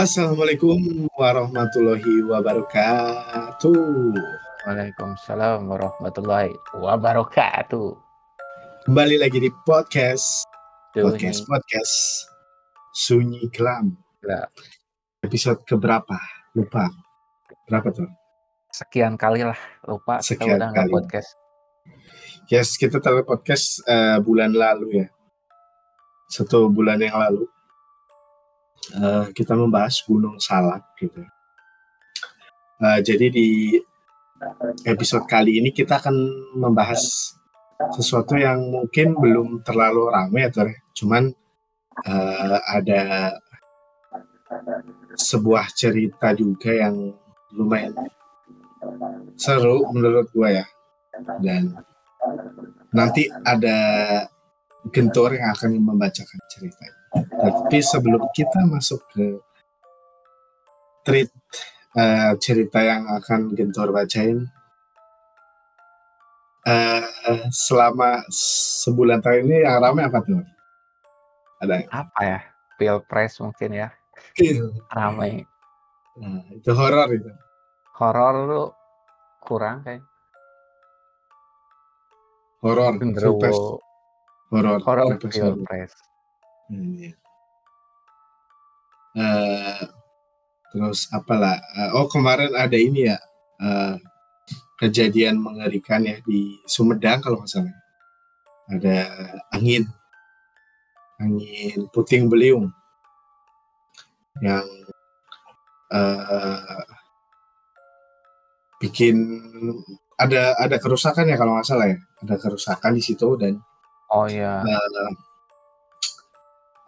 Assalamualaikum 0.00 1.12
warahmatullahi 1.12 2.24
wabarakatuh. 2.24 4.16
Waalaikumsalam 4.64 5.68
warahmatullahi 5.68 6.56
wabarakatuh. 6.72 8.00
Kembali 8.88 9.20
lagi 9.20 9.44
di 9.44 9.52
podcast 9.68 10.48
Sunyi. 10.96 11.04
podcast 11.04 11.40
podcast 11.44 11.94
Sunyi 12.96 13.44
Kelam. 13.52 13.92
Ya, 14.24 14.48
Episode 15.20 15.60
keberapa? 15.68 16.16
Lupa. 16.56 16.88
Berapa 17.68 17.92
tuh? 17.92 18.08
sekian 18.72 19.20
kali 19.20 19.44
lah 19.44 19.60
lupa 19.84 20.24
kita 20.24 20.32
Sekian 20.32 20.56
udah 20.64 20.68
nggak 20.72 20.88
kali. 20.88 20.94
podcast. 20.96 21.30
Yes, 22.48 22.80
kita 22.80 23.04
taruh 23.04 23.20
podcast 23.20 23.84
eh, 23.84 24.16
bulan 24.24 24.56
lalu 24.56 25.04
ya. 25.04 25.12
Satu 26.32 26.72
bulan 26.72 27.04
yang 27.04 27.20
lalu. 27.20 27.44
Eh, 28.88 29.26
kita 29.36 29.52
membahas 29.52 30.00
Gunung 30.08 30.40
Salak 30.40 30.96
gitu. 30.96 31.20
Eh, 32.80 32.98
jadi 33.04 33.26
di 33.28 33.76
episode 34.88 35.28
kali 35.28 35.60
ini 35.60 35.68
kita 35.70 36.00
akan 36.00 36.16
membahas 36.56 37.36
sesuatu 37.92 38.40
yang 38.40 38.56
mungkin 38.72 39.14
belum 39.20 39.60
terlalu 39.62 40.08
ramai 40.08 40.48
ya, 40.48 40.50
Tor. 40.50 40.72
Cuman 40.96 41.28
eh, 42.08 42.58
ada 42.72 43.36
sebuah 45.14 45.68
cerita 45.76 46.32
juga 46.32 46.72
yang 46.72 47.12
lumayan 47.52 47.92
seru 49.36 49.84
menurut 49.92 50.32
gua 50.32 50.64
ya. 50.64 50.66
Dan 51.38 51.76
nanti 52.96 53.28
ada 53.28 53.76
Gentor 54.88 55.36
yang 55.36 55.52
akan 55.52 55.76
membacakan 55.76 56.40
ceritanya. 56.48 56.99
Tapi 57.10 57.78
sebelum 57.82 58.22
kita 58.30 58.62
masuk 58.70 59.02
ke 59.10 59.26
treat 61.02 61.30
eh, 61.98 62.32
cerita 62.38 62.78
yang 62.78 63.02
akan 63.10 63.50
Gentor 63.58 63.90
bacain, 63.90 64.46
eh, 66.66 67.02
selama 67.50 68.22
sebulan 68.84 69.18
terakhir 69.18 69.42
ini 69.42 69.56
yang 69.66 69.82
ramai 69.82 70.06
apa 70.06 70.22
tuh? 70.22 70.38
Ada 71.60 71.82
Apa 71.90 72.20
ya? 72.22 72.40
Pilpres 72.78 73.36
mungkin 73.44 73.76
ya 73.76 73.88
yang 74.40 74.72
ramai. 74.88 75.44
nah, 76.16 76.40
itu 76.52 76.70
horor 76.72 77.08
itu. 77.12 77.30
Horor 77.96 78.34
lu 78.48 78.62
kurang 79.44 79.84
kayak 79.84 80.04
Horor, 82.60 82.92
horor, 84.52 84.78
horor. 84.84 85.16
pilpres. 85.16 85.92
Hmm. 86.70 87.10
Eh, 89.18 89.82
terus 90.70 91.10
apalah? 91.10 91.58
Eh, 91.74 91.90
oh 91.98 92.06
kemarin 92.06 92.54
ada 92.54 92.78
ini 92.78 93.10
ya 93.10 93.18
eh, 93.58 93.98
kejadian 94.78 95.42
mengerikan 95.42 96.06
ya 96.06 96.22
di 96.22 96.62
Sumedang 96.62 97.18
kalau 97.18 97.42
nggak 97.42 97.50
salah. 97.50 97.74
Ada 98.70 98.96
angin, 99.50 99.82
angin 101.18 101.90
puting 101.90 102.30
beliung 102.30 102.70
yang 104.38 104.62
eh, 105.90 106.82
bikin 108.78 109.16
ada 110.14 110.54
ada 110.54 110.76
kerusakan 110.78 111.26
ya 111.26 111.34
kalau 111.34 111.58
nggak 111.58 111.66
salah 111.66 111.90
ya. 111.90 111.98
Ada 112.22 112.38
kerusakan 112.38 112.94
di 112.94 113.02
situ 113.02 113.34
dan 113.34 113.58
Oh 114.10 114.26
iya, 114.26 114.62
eh, 114.62 115.10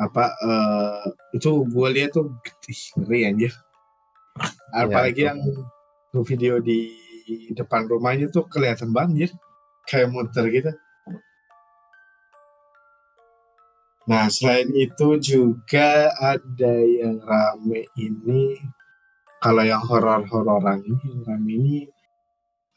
apa 0.02 0.24
eh, 0.34 1.04
itu 1.38 1.50
gue 1.70 1.88
lihat 1.94 2.10
tuh 2.18 2.34
ih, 2.66 2.82
ngeri 2.98 3.20
anjir. 3.30 3.52
Apalagi 4.74 5.22
itu. 5.22 5.28
yang 5.30 5.38
video 6.26 6.58
di 6.58 6.90
depan 7.54 7.86
rumahnya 7.86 8.26
tuh 8.34 8.44
kelihatan 8.50 8.90
banjir 8.90 9.30
kayak 9.86 10.10
muter 10.10 10.44
gitu. 10.50 10.72
Nah 14.10 14.26
selain 14.26 14.66
itu 14.74 15.08
juga 15.22 16.10
ada 16.18 16.74
yang 16.82 17.22
rame 17.22 17.86
ini. 17.94 18.58
Kalau 19.42 19.62
yang 19.66 19.82
horor-hororan 19.82 20.86
ini 20.86 21.06
yang 21.06 21.22
rame 21.26 21.50
ini 21.50 21.76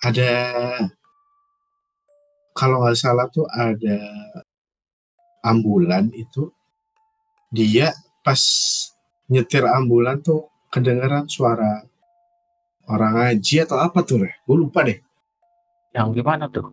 ada 0.02 0.34
kalau 2.54 2.86
nggak 2.86 2.98
salah 2.98 3.28
tuh 3.30 3.46
ada 3.52 4.00
ambulan 5.46 6.10
itu 6.14 6.50
dia 7.56 7.96
pas 8.20 8.38
nyetir 9.32 9.64
ambulan 9.64 10.20
tuh 10.20 10.52
kedengeran 10.68 11.32
suara 11.32 11.88
orang 12.92 13.16
ngaji 13.16 13.64
atau 13.64 13.80
apa 13.80 14.04
tuh 14.04 14.28
deh 14.28 14.34
gue 14.44 14.58
lupa 14.60 14.84
deh. 14.84 15.00
Yang 15.96 16.08
gimana 16.20 16.52
tuh? 16.52 16.68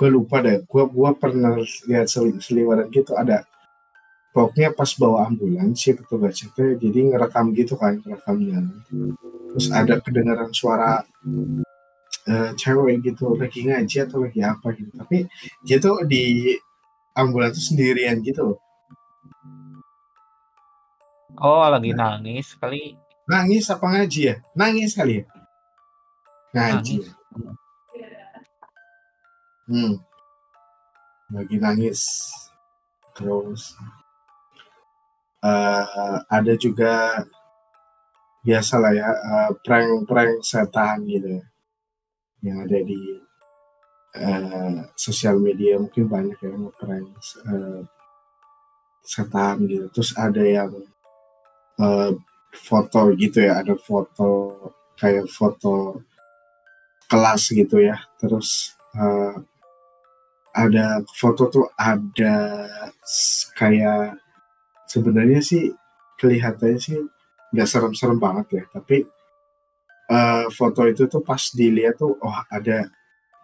gue 0.00 0.08
lupa 0.08 0.40
deh. 0.40 0.64
Gue 0.64 0.88
gua 0.88 1.12
pernah 1.12 1.60
lihat 1.60 2.08
sel- 2.08 2.40
seliweran 2.40 2.88
gitu 2.88 3.12
ada. 3.12 3.44
Pokoknya 4.32 4.72
pas 4.72 4.88
bawa 4.96 5.28
ambulan 5.28 5.76
si 5.76 5.92
petugas 5.92 6.40
itu 6.40 6.80
jadi 6.80 6.98
ngerekam 7.12 7.52
gitu 7.52 7.76
kan 7.76 8.00
jalan. 8.00 8.72
Terus 9.52 9.68
ada 9.68 10.00
kedengaran 10.00 10.48
suara 10.56 11.04
eh, 12.24 12.50
cewek 12.56 13.04
gitu 13.04 13.36
lagi 13.36 13.68
ngaji 13.68 13.96
atau 14.08 14.24
lagi 14.24 14.40
apa 14.40 14.66
gitu. 14.72 14.88
Tapi 14.96 15.28
dia 15.66 15.76
tuh 15.76 16.00
di 16.08 16.56
ambulan 17.12 17.52
tuh 17.52 17.60
sendirian 17.60 18.22
gitu 18.24 18.54
loh 18.54 18.58
Oh 21.38 21.62
lagi 21.70 21.94
nangis 21.94 22.58
kali. 22.58 22.98
nangis 23.30 23.70
apa 23.70 23.86
ngaji 23.86 24.20
ya? 24.26 24.36
Nangis 24.58 24.90
kali 24.98 25.22
ya? 25.22 25.24
Ngaji. 26.50 26.96
Nangis. 26.98 27.06
hmm. 29.70 29.94
Lagi 31.30 31.56
nangis. 31.62 32.00
Terus 33.14 33.78
eh, 35.46 36.18
ada 36.26 36.52
juga 36.58 37.22
biasa 38.42 38.74
lah 38.82 38.92
ya 38.96 39.08
eh, 39.14 39.50
prank-prank 39.62 40.42
setan 40.42 41.06
gitu 41.06 41.38
ya, 41.38 41.44
yang 42.42 42.56
ada 42.66 42.78
di 42.82 43.00
eh, 44.18 44.78
sosial 44.98 45.38
media 45.38 45.78
mungkin 45.78 46.10
banyak 46.10 46.38
yang 46.42 46.66
prank 46.74 47.14
eh, 47.46 47.82
setan 49.06 49.70
gitu. 49.70 49.86
Terus 49.94 50.10
ada 50.18 50.42
yang 50.42 50.89
eh, 51.80 52.12
foto 52.50 53.00
gitu 53.16 53.38
ya 53.46 53.62
ada 53.62 53.74
foto 53.78 54.30
kayak 55.00 55.26
foto 55.32 56.04
kelas 57.10 57.42
gitu 57.56 57.76
ya. 57.82 57.96
Terus 58.20 58.76
eh, 58.94 59.34
ada 60.54 61.02
foto 61.14 61.42
tuh 61.50 61.66
ada 61.78 62.66
kayak 63.54 64.18
sebenarnya 64.90 65.40
sih 65.42 65.70
kelihatannya 66.18 66.78
sih 66.78 66.98
nggak 67.54 67.68
serem-serem 67.70 68.18
banget 68.20 68.46
ya. 68.62 68.64
Tapi 68.70 68.96
eh, 70.10 70.44
foto 70.54 70.80
itu 70.86 71.06
tuh 71.10 71.22
pas 71.24 71.40
dilihat 71.54 71.98
tuh 71.98 72.14
oh 72.20 72.38
ada 72.50 72.86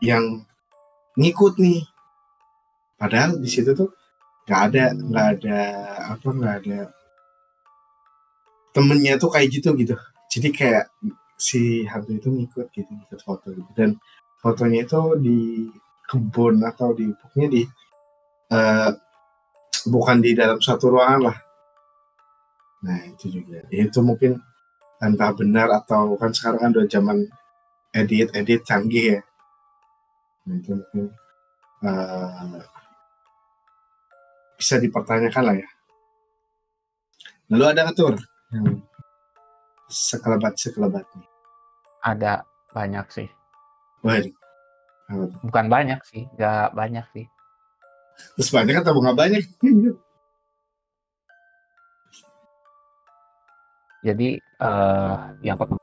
yang 0.02 0.44
ngikut 1.16 1.56
nih. 1.58 1.82
Padahal 2.96 3.36
di 3.40 3.48
situ 3.48 3.72
tuh 3.76 3.90
nggak 4.46 4.60
ada 4.70 4.84
nggak 4.94 5.26
ada 5.36 5.60
apa 6.16 6.28
nggak 6.30 6.54
ada 6.62 6.78
temennya 8.76 9.16
tuh 9.16 9.32
kayak 9.32 9.48
gitu 9.48 9.72
gitu. 9.80 9.96
Jadi 10.28 10.48
kayak 10.52 10.92
si 11.40 11.88
hantu 11.88 12.20
itu 12.20 12.28
ngikut 12.28 12.68
gitu 12.76 12.90
ngikut 12.92 13.20
foto 13.24 13.48
gitu. 13.56 13.70
Dan 13.72 13.96
fotonya 14.44 14.84
itu 14.84 15.00
di 15.16 15.40
kebun 16.04 16.60
atau 16.60 16.92
di 16.92 17.08
pokoknya 17.08 17.48
di 17.48 17.62
eh, 18.52 18.90
bukan 19.88 20.16
di 20.20 20.36
dalam 20.36 20.60
satu 20.60 20.92
ruangan 20.92 21.32
lah. 21.32 21.36
Nah 22.84 23.00
itu 23.08 23.40
juga. 23.40 23.64
Itu 23.72 24.04
mungkin 24.04 24.36
entah 25.00 25.32
benar 25.32 25.72
atau 25.72 26.20
kan 26.20 26.36
sekarang 26.36 26.60
kan 26.60 26.70
udah 26.76 26.88
zaman 26.92 27.24
edit 27.96 28.28
edit 28.36 28.60
canggih 28.68 29.16
ya. 29.16 29.20
Nah 30.44 30.54
itu 30.60 30.76
mungkin 30.76 31.04
eh, 31.80 32.60
bisa 34.60 34.76
dipertanyakan 34.76 35.44
lah 35.48 35.56
ya. 35.64 35.68
Lalu 37.48 37.64
ada 37.72 37.80
nggak 37.88 37.96
Tur 37.96 38.35
yang 38.54 38.66
sekelebat 39.88 40.54
sekelebat 40.56 41.06
nih 41.14 41.28
Ada 42.02 42.42
banyak 42.70 43.06
sih. 43.10 43.28
waduh? 44.02 44.30
Bukan 45.42 45.66
banyak 45.66 45.98
sih, 46.06 46.26
nggak 46.34 46.74
banyak 46.74 47.06
sih. 47.14 47.26
terus 48.34 48.50
banyak 48.50 48.80
atau 48.80 48.96
nggak 48.96 49.18
banyak 49.18 49.42
Jadi 54.06 54.28
eh 54.38 55.16
yang 55.42 55.58
pertama 55.58 55.82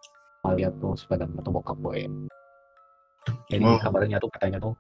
lihat 0.56 0.74
tuh 0.80 0.96
sepeda 0.96 1.28
motor 1.28 1.52
bokap 1.54 1.78
gue. 1.82 2.08
Jadi 3.52 3.64
Oh. 3.64 3.80
kabarnya 3.80 4.18
tuh 4.20 4.32
katanya 4.32 4.58
tuh 4.60 4.74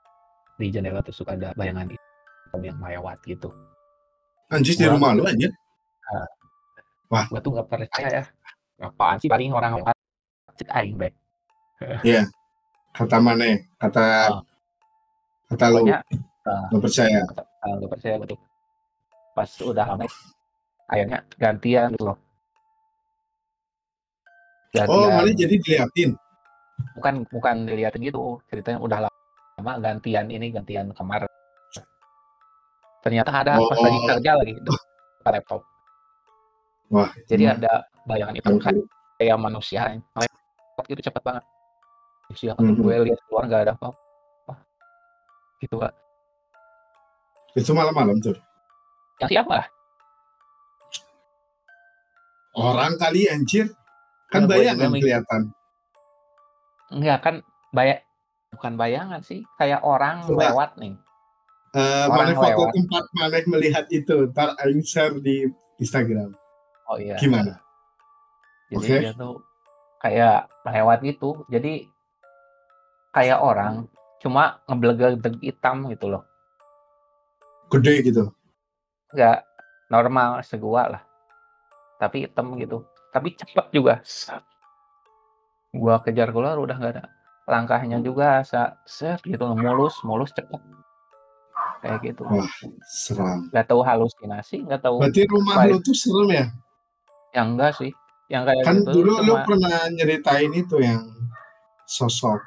di 0.55 0.71
jendela 0.71 1.03
tuh 1.03 1.11
suka 1.11 1.35
ada 1.35 1.51
bayangan 1.55 1.87
hitam 1.91 2.61
yang 2.63 2.77
melewat 2.79 3.19
gitu. 3.25 3.51
anjir 4.51 4.77
di 4.77 4.85
rumah 4.85 5.17
lu 5.17 5.25
aja 5.25 5.49
Gue 7.29 7.39
tuh 7.39 7.51
nggak 7.53 7.67
percaya 7.67 8.09
ya. 8.11 8.23
apaan 8.81 9.15
sih 9.15 9.29
paling 9.29 9.53
orang 9.53 9.79
lewat 9.79 9.95
cek 10.55 10.69
aing 10.73 10.97
baik 10.97 11.13
Iya. 12.07 12.25
Kata 12.91 13.17
mana? 13.17 13.47
Kata 13.77 14.05
Oh. 14.29 14.41
kata 15.49 15.65
lu 15.69 15.81
pokoknya 15.81 15.99
eh, 16.43 16.65
lu 16.73 16.77
percaya. 16.81 17.19
kalau 17.61 17.73
nggak 17.77 17.91
percaya 17.91 18.15
betul 18.17 18.37
pas 19.33 19.49
udah 19.61 19.85
lama 19.87 20.05
akhirnya 20.85 21.19
gantian 21.35 21.87
gitu 21.91 22.05
loh 22.05 22.17
gantian 24.71 24.89
Oh, 24.89 25.09
mana 25.11 25.29
jadi 25.31 25.55
diliatin. 25.55 26.09
bukan 26.97 27.13
bukan 27.29 27.55
dilihatin 27.65 28.01
gitu 28.01 28.41
ceritanya 28.45 28.77
udah 28.77 28.99
lama 29.05 29.73
gantian 29.79 30.25
ini 30.27 30.49
gantian 30.49 30.89
kamar 30.91 31.29
ternyata 32.99 33.29
ada 33.31 33.53
pas 33.55 33.77
Oh. 33.77 33.83
lagi 33.83 33.99
kerja 34.03 34.31
lagi 34.33 34.53
depan 34.59 35.31
laptop 35.31 35.61
Wah, 36.93 37.09
jadi 37.25 37.57
ada 37.57 37.73
bayangan 38.05 38.37
itu 38.37 38.45
tahu 38.45 38.59
kayak, 38.61 39.37
manusia 39.39 39.81
lewat 40.13 40.85
gitu 40.85 41.01
cepet 41.01 41.21
banget 41.21 41.43
manusia 42.23 42.51
kan 42.53 42.63
Mhm. 42.63 42.77
gue 42.77 42.95
lihat 43.09 43.19
keluar 43.25 43.43
nggak 43.45 43.61
ada 43.61 43.73
apa-apa 43.73 44.53
gitu 45.57 45.75
pak 45.75 45.93
Itu 47.53 47.71
malam-malam 47.71 48.17
tuh. 48.19 48.37
yang 49.19 49.29
siapa 49.31 49.65
Orang 52.53 52.97
kali 52.97 53.25
anjir. 53.25 53.65
Kan 54.29 54.45
Nah, 54.45 54.47
gue 54.47 54.61
bayangan 54.61 54.89
kelihatan. 54.93 55.41
enggak 56.89 57.19
kan 57.19 57.35
bayak 57.69 58.05
bukan 58.51 58.73
bayangan 58.75 59.21
sih 59.21 59.41
kayak 59.57 59.81
orang 59.81 60.21
Coba. 60.23 60.53
lewat 60.53 60.71
nih 60.77 60.93
Eh, 61.73 62.05
Orang 62.05 62.29
mana 62.29 62.37
foto 62.37 62.69
tempat 62.69 63.03
mana 63.17 63.37
melihat 63.47 63.89
itu? 63.89 64.29
Ntar 64.29 64.53
aing 64.61 64.85
share 64.85 65.17
di 65.17 65.49
Instagram. 65.79 66.29
Oh 66.89 66.97
iya. 66.99 67.15
Gimana? 67.19 67.59
jadi 68.73 68.79
Oke. 68.79 68.95
dia 69.05 69.13
tuh 69.13 69.35
kayak 70.01 70.49
lewat 70.65 70.99
gitu. 71.05 71.29
Jadi 71.51 71.87
kayak 73.13 73.39
orang 73.39 73.85
cuma 74.23 74.63
ngeblegedeg 74.65 75.35
hitam 75.43 75.87
gitu 75.93 76.09
loh. 76.09 76.23
Gede 77.69 78.01
gitu. 78.05 78.33
nggak 79.13 79.45
normal 79.93 80.41
segua 80.41 80.97
lah. 80.97 81.03
Tapi 82.01 82.25
hitam 82.25 82.57
gitu. 82.57 82.81
Tapi 83.13 83.37
cepet 83.37 83.69
juga. 83.69 84.01
Gua 85.73 86.01
kejar 86.01 86.33
keluar 86.33 86.57
udah 86.57 86.77
nggak 86.77 86.93
ada 86.97 87.05
langkahnya 87.45 88.01
juga. 88.01 88.41
Set 88.89 89.21
gitu 89.21 89.45
mulus 89.53 90.01
mulus 90.01 90.33
cepet 90.33 90.61
kayak 91.83 91.99
gitu. 92.01 92.23
Wah, 92.23 92.47
seram. 92.87 93.51
nggak 93.51 93.67
tahu 93.67 93.83
halusinasi 93.83 94.63
nggak 94.63 94.81
tahu 94.81 95.03
Berarti 95.03 95.27
rumah 95.27 95.67
lu 95.67 95.77
tuh 95.83 95.91
serem 95.91 96.29
ya? 96.31 96.45
Yang 97.33 97.57
enggak 97.57 97.73
sih 97.77 97.91
yang 98.31 98.45
kayak 98.47 98.63
Kan 98.65 98.81
gitu 98.81 99.03
dulu 99.03 99.11
lu 99.21 99.33
cuma 99.35 99.43
pernah 99.45 99.77
nyeritain 99.91 100.51
itu 100.53 100.77
yang 100.79 101.03
sosok 101.85 102.39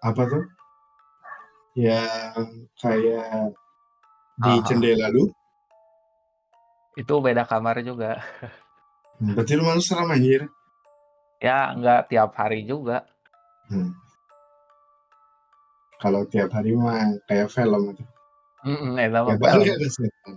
apa 0.00 0.22
tuh? 0.24 0.44
Yang 1.76 2.46
kayak 2.80 3.52
di 4.40 4.52
Aha. 4.56 4.64
jendela 4.66 5.08
lu. 5.12 5.28
itu 6.98 7.14
beda 7.22 7.46
kamar 7.46 7.80
juga 7.86 8.18
Berarti 9.22 9.52
rumah 9.56 9.78
lu 9.78 9.82
serem 9.84 10.10
anjir. 10.10 10.42
ya 11.40 11.72
nggak 11.72 12.10
tiap 12.10 12.34
hari 12.34 12.66
juga 12.66 13.06
Hmm. 13.70 13.94
Kalau 16.02 16.26
tiap 16.26 16.50
hari 16.50 16.74
mah 16.74 17.06
kayak 17.30 17.46
film 17.54 17.94
itu. 17.94 18.02
Mm 18.66 18.98
ada 18.98 19.88
setan. 19.88 20.34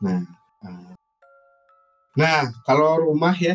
Nah, 0.00 0.24
eh, 0.64 0.97
nah 2.18 2.50
kalau 2.66 3.06
rumah 3.06 3.32
ya, 3.38 3.54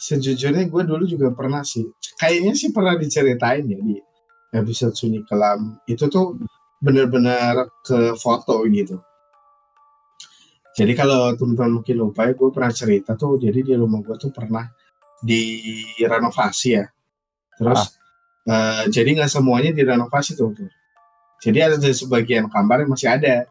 sejujurnya 0.00 0.70
gue 0.70 0.82
dulu 0.86 1.04
juga 1.04 1.28
pernah 1.34 1.60
sih. 1.60 1.84
Kayaknya 2.16 2.52
sih 2.56 2.70
pernah 2.72 2.94
diceritain 2.96 3.66
ya 3.68 3.78
di 3.82 3.98
episode 4.56 4.96
Sunyi 4.96 5.20
Kelam. 5.28 5.82
Itu 5.84 6.08
tuh 6.08 6.40
bener-bener 6.80 7.68
ke 7.84 8.16
foto 8.16 8.64
gitu. 8.72 8.96
Jadi 10.72 10.92
kalau 10.96 11.36
teman-teman 11.36 11.82
mungkin 11.82 11.96
lupa 12.00 12.24
ya, 12.24 12.32
gue 12.32 12.48
pernah 12.48 12.72
cerita 12.72 13.12
tuh. 13.12 13.36
Jadi 13.36 13.60
di 13.60 13.74
rumah 13.76 14.00
gue 14.00 14.16
tuh 14.16 14.32
pernah 14.32 14.64
direnovasi 15.20 16.68
ya. 16.72 16.88
Terus 17.60 17.92
eh, 18.48 18.84
jadi 18.88 19.20
nggak 19.20 19.28
semuanya 19.28 19.76
direnovasi 19.76 20.32
tuh. 20.32 20.56
tuh. 20.56 20.70
Jadi 21.44 21.58
ada 21.60 21.76
sebagian 21.76 22.48
kamar 22.48 22.84
yang 22.84 22.90
masih 22.92 23.08
ada. 23.12 23.44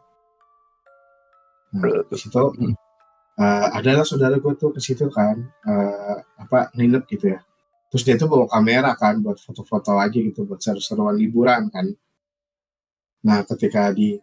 Nah, 1.70 2.02
di 2.02 2.16
situ 2.18 2.42
Eh, 3.38 3.68
adalah 3.78 4.02
saudara 4.02 4.36
gue 4.42 4.54
tuh 4.58 4.74
ke 4.74 4.80
situ 4.82 5.06
kan 5.06 5.36
eh, 5.70 6.16
apa 6.42 6.74
nginep 6.76 7.02
gitu 7.14 7.26
ya. 7.36 7.40
Terus 7.90 8.02
dia 8.06 8.16
tuh 8.18 8.28
bawa 8.30 8.46
kamera 8.50 8.94
kan 8.98 9.18
buat 9.22 9.38
foto-foto 9.38 9.98
aja 9.98 10.18
gitu 10.18 10.46
buat 10.48 10.60
seru-seruan 10.62 11.14
liburan 11.18 11.70
kan. 11.70 11.86
Nah 13.26 13.40
ketika 13.48 13.92
di 13.92 14.16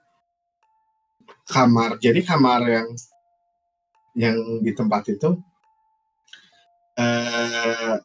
kamar, 1.48 1.98
jadi 2.04 2.20
kamar 2.30 2.62
yang 2.68 2.88
yang 4.18 4.38
di 4.66 4.72
tempat 4.74 5.04
itu 5.14 5.30
eh 6.98 7.98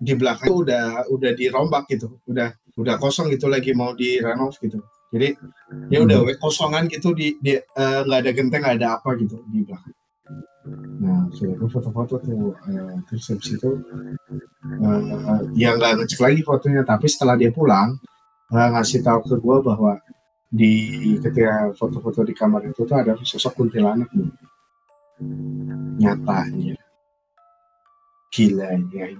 di 0.00 0.12
belakang 0.16 0.48
udah 0.64 0.86
udah 1.12 1.32
dirombak 1.36 1.84
gitu, 1.92 2.08
udah 2.24 2.48
udah 2.80 2.94
kosong 2.96 3.28
gitu 3.34 3.46
lagi 3.52 3.76
mau 3.76 3.92
direnov 3.92 4.56
gitu. 4.56 4.80
Jadi 5.10 5.28
ya 5.90 6.06
udah 6.06 6.22
we, 6.22 6.38
kosongan 6.38 6.86
gitu 6.86 7.10
di 7.18 7.34
di, 7.42 7.58
eh, 7.58 8.00
nggak 8.06 8.20
ada 8.22 8.30
genteng 8.30 8.62
nggak 8.62 8.76
ada 8.78 8.88
apa 9.02 9.18
gitu 9.18 9.42
di 9.50 9.66
belakang. 9.66 9.94
Nah, 11.00 11.24
sudah 11.34 11.66
foto-foto 11.66 12.14
tuh 12.22 12.54
eh, 12.70 12.94
terus 13.10 13.24
habis 13.34 13.48
itu 13.58 13.70
eh, 14.70 15.40
ya 15.58 15.74
nggak 15.74 16.04
ngecek 16.04 16.20
lagi 16.22 16.40
fotonya, 16.46 16.82
tapi 16.86 17.10
setelah 17.10 17.34
dia 17.34 17.50
pulang 17.50 17.98
eh, 18.54 18.68
ngasih 18.70 19.02
tahu 19.02 19.18
ke 19.26 19.36
gue 19.40 19.56
bahwa 19.66 19.92
di 20.50 20.74
ketika 21.22 21.74
foto-foto 21.74 22.22
di 22.22 22.34
kamar 22.34 22.66
itu 22.66 22.86
tuh 22.86 22.96
ada 22.98 23.18
sosok 23.18 23.54
kuntilanak 23.58 24.10
nih. 24.14 24.30
Nyatanya. 25.98 26.78
Gila 28.30 28.68
ya. 28.94 29.10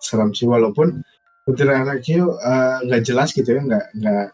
Serem 0.00 0.32
sih 0.32 0.48
walaupun 0.48 1.04
kuntilanaknya 1.44 2.24
eh, 2.24 2.76
nggak 2.88 3.02
jelas 3.04 3.36
gitu 3.36 3.52
ya, 3.52 3.60
nggak 3.60 3.86
nggak 4.00 4.26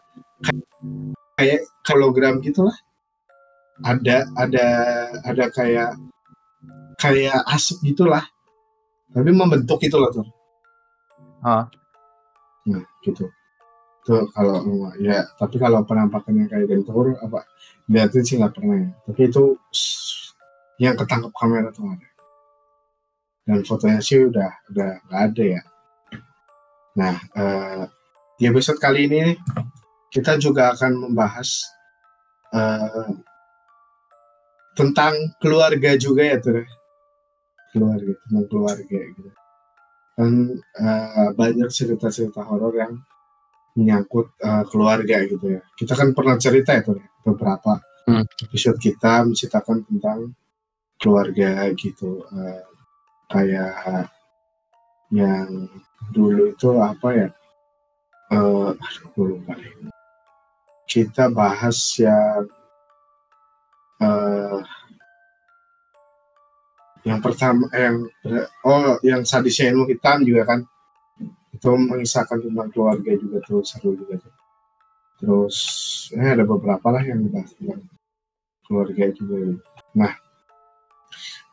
kayak 1.37 1.61
hologram 1.89 2.37
gitulah. 2.41 2.75
Ada 3.81 4.29
ada 4.37 4.67
ada 5.25 5.45
kayak 5.49 5.97
kayak 7.01 7.39
asap 7.49 7.93
gitulah. 7.93 8.25
Tapi 9.11 9.29
membentuk 9.33 9.81
gitu 9.81 9.97
loh 9.97 10.11
tuh. 10.13 10.27
Ah. 11.41 11.65
Nah, 12.69 12.85
gitu. 13.01 13.25
Tuh 14.05 14.29
kalau 14.33 14.61
ya, 15.01 15.25
tapi 15.37 15.57
kalau 15.57 15.81
penampakannya 15.85 16.49
kayak 16.49 16.69
gentur 16.69 17.13
apa 17.17 17.45
liatin 17.89 18.23
sih 18.25 18.37
nggak 18.37 18.53
pernah 18.53 18.77
ya. 18.77 18.89
Tapi 19.09 19.21
itu 19.29 19.43
yang 20.81 20.95
ketangkap 20.97 21.33
kamera 21.33 21.69
tuh 21.73 21.89
ada. 21.89 22.09
Dan 23.45 23.65
fotonya 23.65 23.99
sih 24.01 24.21
udah 24.21 24.49
udah 24.73 24.89
nggak 25.09 25.21
ada 25.33 25.43
ya. 25.43 25.61
Nah, 26.91 27.15
eh, 27.17 27.83
di 28.37 28.43
episode 28.49 28.81
kali 28.81 29.05
ini 29.05 29.17
nih, 29.21 29.37
kita 30.11 30.35
juga 30.37 30.75
akan 30.75 31.07
membahas 31.07 31.71
eh, 32.51 33.09
tentang 34.75 35.15
keluarga 35.39 35.95
juga 35.95 36.23
ya 36.27 36.37
tuh. 36.43 36.67
Keluarga, 37.71 38.11
tentang 38.27 38.45
keluarga 38.51 38.99
gitu. 39.15 39.31
Kan 40.19 40.31
eh, 40.59 41.29
banyak 41.33 41.69
cerita-cerita 41.71 42.43
horor 42.43 42.75
yang 42.75 42.93
menyangkut 43.79 44.35
eh, 44.43 44.63
keluarga 44.67 45.23
gitu 45.23 45.57
ya. 45.57 45.61
Kita 45.79 45.95
kan 45.95 46.11
pernah 46.11 46.35
cerita 46.35 46.75
itu 46.75 46.91
ya, 46.99 47.07
beberapa 47.23 47.79
Hmm. 48.01 48.25
episode 48.41 48.81
kita 48.81 49.21
menceritakan 49.29 49.85
tentang 49.85 50.33
keluarga 50.97 51.69
gitu. 51.77 52.25
Eh, 52.33 52.65
kayak 53.29 54.09
yang 55.13 55.69
dulu 56.09 56.49
itu 56.49 56.69
apa 56.81 57.07
ya? 57.13 57.29
Eh, 58.33 58.69
aduh, 58.73 59.05
gue 59.13 59.25
lupa 59.37 59.53
deh. 59.53 59.90
Kita 60.91 61.31
bahas 61.31 61.95
yang 62.03 62.51
eh, 64.03 64.59
yang 67.07 67.23
pertama 67.23 67.71
yang 67.71 68.03
oh 68.67 68.99
yang 68.99 69.23
sadisnya 69.23 69.71
ilmu 69.71 69.87
hitam 69.87 70.19
juga 70.27 70.43
kan 70.51 70.59
itu 71.55 71.71
mengisahkan 71.71 72.43
tentang 72.43 72.67
keluarga 72.75 73.11
juga 73.15 73.39
tuh 73.39 73.63
seru 73.63 73.95
juga 73.95 74.19
tuh. 74.19 74.35
Terus 75.23 75.57
eh, 76.11 76.27
ada 76.27 76.43
beberapa 76.43 76.91
lah 76.91 77.07
yang 77.07 77.23
bahas 77.31 77.55
tentang 77.55 77.87
keluarga 78.67 79.07
juga. 79.15 79.63
Nah 79.95 80.11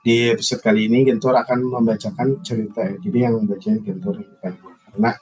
di 0.03 0.35
episode 0.35 0.67
kali 0.67 0.91
ini 0.91 1.07
Gentor 1.07 1.39
akan 1.47 1.63
membacakan 1.63 2.43
cerita 2.43 2.83
ya. 2.83 2.99
Jadi 2.99 3.19
yang 3.23 3.39
membacain 3.39 3.79
Gentor 3.87 4.19
bukan 4.19 4.53
gue 4.59 4.75
karena 4.83 5.15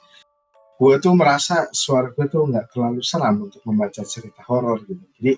gue 0.77 0.93
tuh 1.01 1.13
merasa 1.17 1.65
suara 1.73 2.13
gue 2.13 2.25
tuh 2.29 2.45
nggak 2.45 2.69
terlalu 2.69 3.01
seram 3.01 3.49
untuk 3.49 3.65
membaca 3.65 4.05
cerita 4.05 4.45
horor 4.45 4.85
gitu. 4.85 5.01
Jadi 5.17 5.33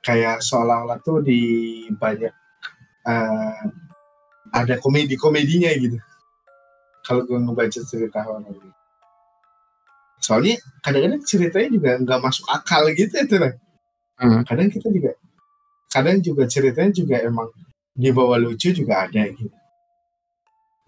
kayak 0.00 0.40
seolah-olah 0.40 0.98
tuh 1.04 1.20
di 1.20 1.40
banyak 1.92 2.32
uh, 3.04 3.62
ada 4.52 4.74
komedi-komedinya 4.80 5.70
gitu. 5.76 6.00
Kalau 7.04 7.28
gue 7.28 7.36
ngebaca 7.36 7.80
cerita 7.84 8.24
horor 8.24 8.48
gitu. 8.48 8.72
Soalnya 10.22 10.56
kadang-kadang 10.80 11.22
ceritanya 11.26 11.68
juga 11.68 11.90
nggak 12.00 12.20
masuk 12.24 12.46
akal 12.48 12.88
gitu 12.96 13.12
ya 13.12 13.24
tuh. 13.28 13.38
Hmm. 14.22 14.40
Kadang 14.46 14.70
kita 14.70 14.88
juga, 14.88 15.12
kadang 15.90 16.18
juga 16.22 16.46
ceritanya 16.46 16.92
juga 16.94 17.16
emang 17.20 17.50
dibawa 17.92 18.40
lucu 18.40 18.72
juga 18.72 19.04
ada 19.04 19.28
gitu. 19.28 19.52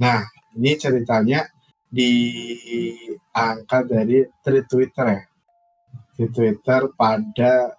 Nah, 0.00 0.24
ini 0.56 0.78
ceritanya 0.78 1.50
diangkat 1.94 3.84
dari 3.86 4.26
tweet 4.42 4.66
Twitter 4.66 5.06
ya. 5.06 5.22
Di 6.14 6.26
Twitter 6.30 6.90
pada 6.94 7.74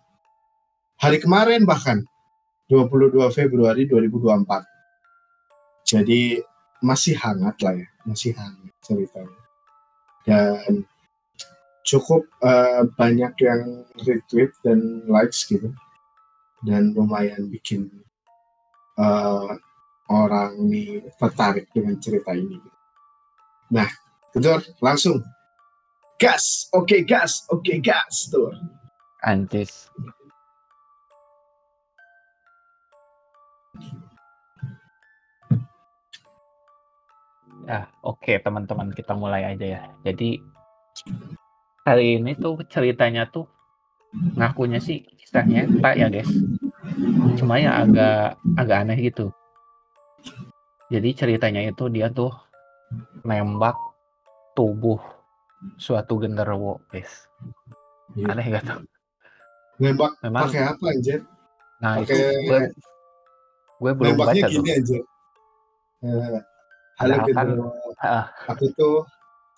hari 1.00 1.20
kemarin 1.20 1.68
bahkan 1.68 2.04
22 2.72 3.20
Februari 3.36 3.84
2024. 3.86 5.86
Jadi 5.86 6.42
masih 6.82 7.14
hangat 7.20 7.62
lah 7.62 7.76
ya, 7.78 7.88
masih 8.08 8.34
hangat 8.34 8.74
ceritanya. 8.82 9.42
Dan 10.26 10.82
cukup 11.86 12.26
uh, 12.42 12.90
banyak 12.98 13.38
yang 13.44 13.86
retweet 14.02 14.50
dan 14.66 15.06
likes 15.06 15.46
gitu. 15.46 15.70
Dan 16.66 16.98
lumayan 16.98 17.46
bikin 17.46 17.86
uh, 18.98 19.54
orang 20.10 20.58
nih 20.66 21.06
tertarik 21.22 21.70
dengan 21.70 22.02
cerita 22.02 22.34
ini. 22.34 22.58
Nah, 23.70 23.86
Tur, 24.36 24.60
langsung. 24.84 25.24
Gas, 26.20 26.68
oke 26.76 26.92
okay, 26.92 27.02
gas, 27.08 27.48
oke 27.48 27.64
okay, 27.64 27.80
gas, 27.80 28.28
Tur. 28.28 28.52
Antis. 29.24 29.88
Ya, 37.66 37.88
oke 38.04 38.20
okay, 38.22 38.38
teman-teman 38.44 38.92
kita 38.92 39.16
mulai 39.16 39.56
aja 39.56 39.66
ya. 39.66 39.82
Jadi 40.04 40.44
hari 41.88 42.20
ini 42.20 42.36
tuh 42.36 42.60
ceritanya 42.68 43.26
tuh 43.32 43.48
ngakunya 44.36 44.84
sih 44.84 45.02
kisahnya 45.16 45.64
pak 45.80 45.96
ya 45.96 46.12
guys. 46.12 46.30
Cuma 47.40 47.56
ya 47.58 47.88
agak 47.88 48.36
agak 48.60 48.78
aneh 48.84 49.00
gitu. 49.00 49.32
Jadi 50.92 51.10
ceritanya 51.18 51.66
itu 51.66 51.88
dia 51.90 52.12
tuh 52.12 52.30
nembak 53.26 53.95
tubuh 54.56 54.98
suatu 55.76 56.18
genderuwo, 56.18 56.82
guys. 56.88 57.28
Iya. 58.16 58.32
Aneh 58.32 58.46
gak 58.48 58.64
tuh? 58.64 58.80
Nembak 59.76 60.16
Memang, 60.24 60.48
pakai 60.48 60.64
apa 60.72 60.86
anjir? 60.88 61.20
Nah, 61.84 62.00
pake... 62.00 62.16
itu 62.16 62.16
gue, 62.48 62.60
gue 63.76 63.92
belum 63.92 64.16
Nembaknya 64.16 64.44
baca 64.48 64.54
gini 64.56 64.64
tuh. 64.64 64.76
anjir. 64.80 65.02
Uh, 66.06 66.40
halo 67.04 67.16
genderuwo. 67.28 67.70
Uh. 68.00 68.26
Aku 68.56 68.66
tuh 68.80 69.04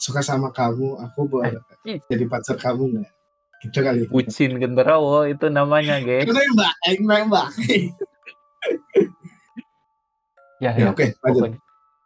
suka 0.02 0.26
sama 0.26 0.50
kamu, 0.50 0.98
aku 1.06 1.30
boleh 1.30 1.62
jadi 1.86 2.26
pacar 2.26 2.58
kamu 2.58 2.98
nggak? 2.98 3.12
Gitu 3.58 3.80
kali. 3.82 4.02
Bucin 4.10 4.52
genderuwo 4.58 5.30
itu 5.30 5.46
namanya, 5.54 6.02
guys. 6.02 6.26
nembak, 6.26 6.74
nembak. 6.98 7.50
ya, 10.58 10.74
ya, 10.74 10.82
ya, 10.82 10.90
oke, 10.90 10.98
okay, 10.98 11.14
lanjut. 11.22 11.62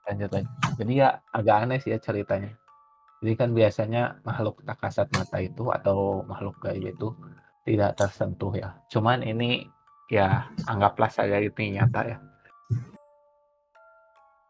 lanjut 0.07 0.29
lanjut. 0.35 0.53
Jadi 0.79 0.91
ya 0.99 1.09
agak 1.31 1.55
aneh 1.63 1.79
sih 1.79 1.95
ya 1.95 1.99
ceritanya. 1.99 2.60
Jadi 3.21 3.33
kan 3.37 3.53
biasanya 3.53 4.17
makhluk 4.25 4.65
tak 4.65 4.81
kasat 4.81 5.07
mata 5.13 5.37
itu 5.37 5.69
atau 5.69 6.25
makhluk 6.25 6.57
gaib 6.57 6.89
itu 6.89 7.13
tidak 7.61 7.93
tersentuh 7.93 8.49
ya. 8.57 8.73
Cuman 8.89 9.21
ini 9.21 9.69
ya 10.09 10.49
anggaplah 10.65 11.13
saja 11.13 11.37
itu 11.37 11.69
nyata 11.69 12.17
ya. 12.17 12.17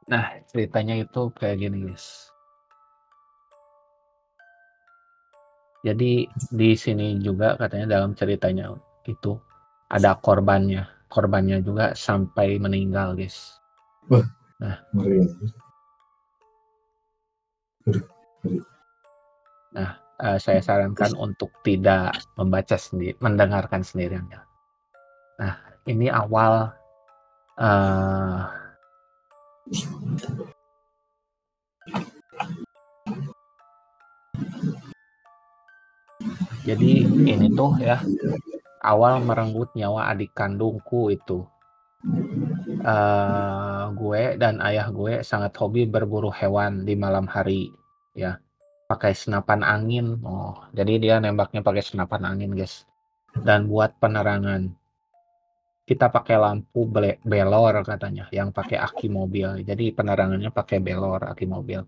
Nah 0.07 0.39
ceritanya 0.47 0.95
itu 1.03 1.27
kayak 1.35 1.59
gini 1.59 1.91
guys. 1.91 2.31
Jadi 5.83 6.31
di 6.31 6.71
sini 6.77 7.19
juga 7.19 7.59
katanya 7.59 7.99
dalam 7.99 8.15
ceritanya 8.15 8.71
itu 9.03 9.35
ada 9.91 10.15
korbannya. 10.15 10.87
Korbannya 11.11 11.59
juga 11.59 11.91
sampai 11.91 12.55
meninggal 12.55 13.19
guys. 13.19 13.59
Nah, 14.61 14.77
Nah, 19.71 20.01
uh, 20.17 20.37
saya 20.41 20.59
sarankan 20.59 21.13
untuk 21.17 21.53
tidak 21.61 22.17
membaca 22.35 22.75
sendiri, 22.77 23.15
mendengarkan 23.21 23.81
sendirian 23.85 24.25
ya. 24.29 24.41
Nah, 25.41 25.55
ini 25.89 26.07
awal 26.09 26.69
uh, 27.57 28.41
jadi 36.61 36.91
ini 37.09 37.47
tuh 37.57 37.73
ya 37.81 37.97
awal 38.85 39.21
merenggut 39.25 39.73
nyawa 39.73 40.13
adik 40.13 40.33
kandungku 40.33 41.13
itu. 41.13 41.45
Uh, 42.81 43.93
gue 43.93 44.41
dan 44.41 44.57
ayah 44.65 44.89
gue 44.89 45.21
sangat 45.21 45.53
hobi 45.61 45.85
berburu 45.85 46.33
hewan 46.33 46.81
di 46.81 46.97
malam 46.97 47.29
hari 47.29 47.69
ya 48.15 48.39
pakai 48.91 49.15
senapan 49.15 49.63
angin. 49.63 50.19
Oh, 50.27 50.67
jadi 50.75 50.93
dia 50.99 51.15
nembaknya 51.23 51.63
pakai 51.63 51.79
senapan 51.79 52.35
angin, 52.35 52.51
guys. 52.51 52.83
Dan 53.31 53.71
buat 53.71 53.95
penerangan 53.95 54.67
kita 55.87 56.11
pakai 56.11 56.35
lampu 56.39 56.87
belor 57.23 57.75
katanya 57.87 58.27
yang 58.35 58.51
pakai 58.51 58.75
aki 58.79 59.07
mobil. 59.07 59.63
Jadi 59.63 59.95
penerangannya 59.95 60.51
pakai 60.51 60.83
belor 60.83 61.23
aki 61.31 61.47
mobil. 61.47 61.79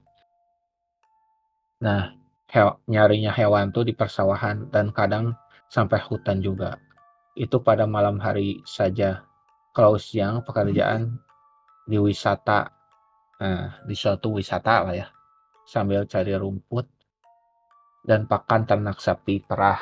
Nah, 1.84 2.16
he 2.48 2.64
nyarinya 2.88 3.36
hewan 3.36 3.76
tuh 3.76 3.84
di 3.84 3.92
persawahan 3.92 4.72
dan 4.72 4.96
kadang 4.96 5.36
sampai 5.68 6.00
hutan 6.00 6.40
juga. 6.40 6.80
Itu 7.36 7.60
pada 7.60 7.84
malam 7.84 8.24
hari 8.24 8.64
saja. 8.64 9.28
Kalau 9.76 10.00
siang 10.00 10.46
pekerjaan 10.46 11.20
di 11.84 12.00
wisata, 12.00 12.72
nah, 13.42 13.76
di 13.84 13.96
suatu 13.98 14.38
wisata 14.38 14.86
lah 14.88 14.96
ya 14.96 15.08
sambil 15.64 16.04
cari 16.06 16.36
rumput 16.36 16.88
dan 18.04 18.28
pakan 18.28 18.68
ternak 18.68 19.00
sapi 19.00 19.40
perah. 19.40 19.80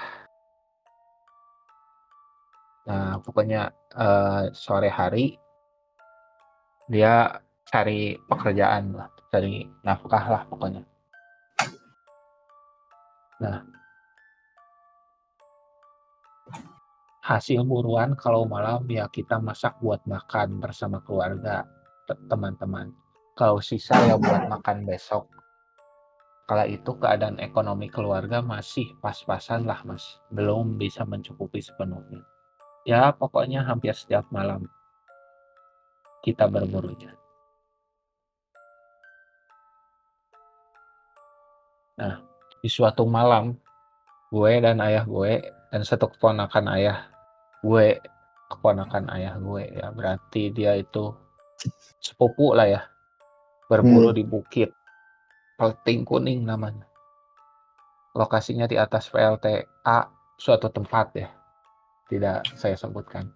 Nah, 2.85 3.17
pokoknya 3.21 3.69
uh, 3.97 4.50
sore 4.53 4.89
hari 4.89 5.38
dia 6.85 7.29
cari 7.65 8.13
pekerjaan 8.17 8.93
lah, 8.93 9.09
cari 9.31 9.65
nafkah 9.81 10.25
lah 10.27 10.43
pokoknya. 10.45 10.83
Nah, 13.41 13.57
hasil 17.25 17.65
buruan 17.65 18.13
kalau 18.13 18.45
malam 18.45 18.85
ya 18.85 19.09
kita 19.09 19.41
masak 19.41 19.81
buat 19.81 20.05
makan 20.05 20.61
bersama 20.61 21.01
keluarga, 21.01 21.65
teman-teman. 22.05 22.93
Kalau 23.33 23.63
sisa 23.63 23.97
ya 24.05 24.19
buat 24.19 24.45
makan 24.51 24.85
besok 24.85 25.40
kala 26.51 26.67
itu 26.67 27.00
keadaan 27.00 27.39
ekonomi 27.39 27.88
keluarga 27.88 28.43
masih 28.43 28.91
pas-pasan 29.00 29.63
lah 29.63 29.79
mas, 29.88 30.20
belum 30.36 30.75
bisa 30.75 31.08
mencukupi 31.08 31.63
sepenuhnya. 31.63 32.27
Ya 32.84 33.08
pokoknya 33.15 33.63
hampir 33.63 33.96
setiap 33.96 34.27
malam 34.36 34.67
kita 36.20 36.51
berburunya. 36.51 37.15
Nah, 41.96 42.20
di 42.60 42.67
suatu 42.67 43.08
malam, 43.08 43.55
gue 44.27 44.51
dan 44.60 44.84
ayah 44.84 45.08
gue 45.08 45.39
dan 45.72 45.88
satu 45.88 46.12
keponakan 46.12 46.67
ayah 46.75 47.08
gue, 47.63 47.96
keponakan 48.51 49.08
ayah 49.15 49.39
gue 49.39 49.72
ya 49.72 49.88
berarti 49.96 50.51
dia 50.51 50.75
itu 50.75 51.15
sepupu 52.03 52.51
lah 52.51 52.67
ya, 52.67 52.81
berburu 53.72 54.12
hmm. 54.12 54.20
di 54.20 54.24
bukit 54.27 54.80
Pelting 55.62 56.01
Kuning 56.01 56.41
namanya. 56.41 56.89
Lokasinya 58.18 58.65
di 58.65 58.82
atas 58.82 59.13
PLTA 59.13 60.10
suatu 60.34 60.74
tempat 60.74 61.13
ya. 61.13 61.30
Tidak 62.10 62.58
saya 62.58 62.74
sebutkan. 62.74 63.30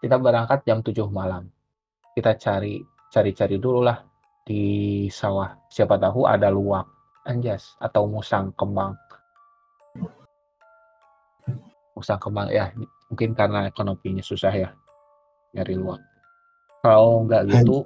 Kita 0.00 0.16
berangkat 0.16 0.64
jam 0.64 0.80
7 0.80 0.96
malam. 1.12 1.44
Kita 2.16 2.40
cari 2.40 2.80
cari-cari 3.12 3.60
dulu 3.60 3.84
lah 3.84 4.00
di 4.48 5.04
sawah. 5.12 5.52
Siapa 5.68 6.00
tahu 6.00 6.24
ada 6.24 6.48
luwak 6.48 6.88
anjas 7.28 7.76
atau 7.84 8.08
musang 8.08 8.48
kembang. 8.56 8.96
Musang 11.92 12.16
kembang 12.16 12.48
ya 12.48 12.72
mungkin 13.12 13.36
karena 13.36 13.68
ekonominya 13.68 14.24
susah 14.24 14.56
ya 14.56 14.72
nyari 15.52 15.76
luwak. 15.76 16.00
Kalau 16.80 17.28
nggak 17.28 17.44
gitu 17.52 17.84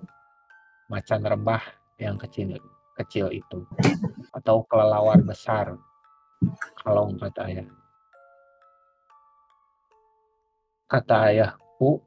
macan 0.86 1.26
rembah 1.26 1.62
yang 1.98 2.14
kecil 2.14 2.62
kecil 2.98 3.32
itu. 3.32 3.64
Atau 4.32 4.64
kelelawar 4.68 5.20
besar. 5.22 5.76
Kalau 6.82 7.12
kata 7.16 7.42
ayah. 7.48 7.68
Kata 10.90 11.16
ayahku 11.32 12.04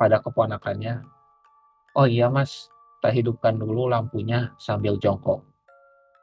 pada 0.00 0.22
keponakannya 0.22 1.04
Oh 1.96 2.04
iya 2.04 2.28
Mas, 2.28 2.68
kita 3.00 3.08
hidupkan 3.08 3.56
dulu 3.56 3.88
lampunya 3.88 4.52
sambil 4.60 5.00
jongkok. 5.00 5.40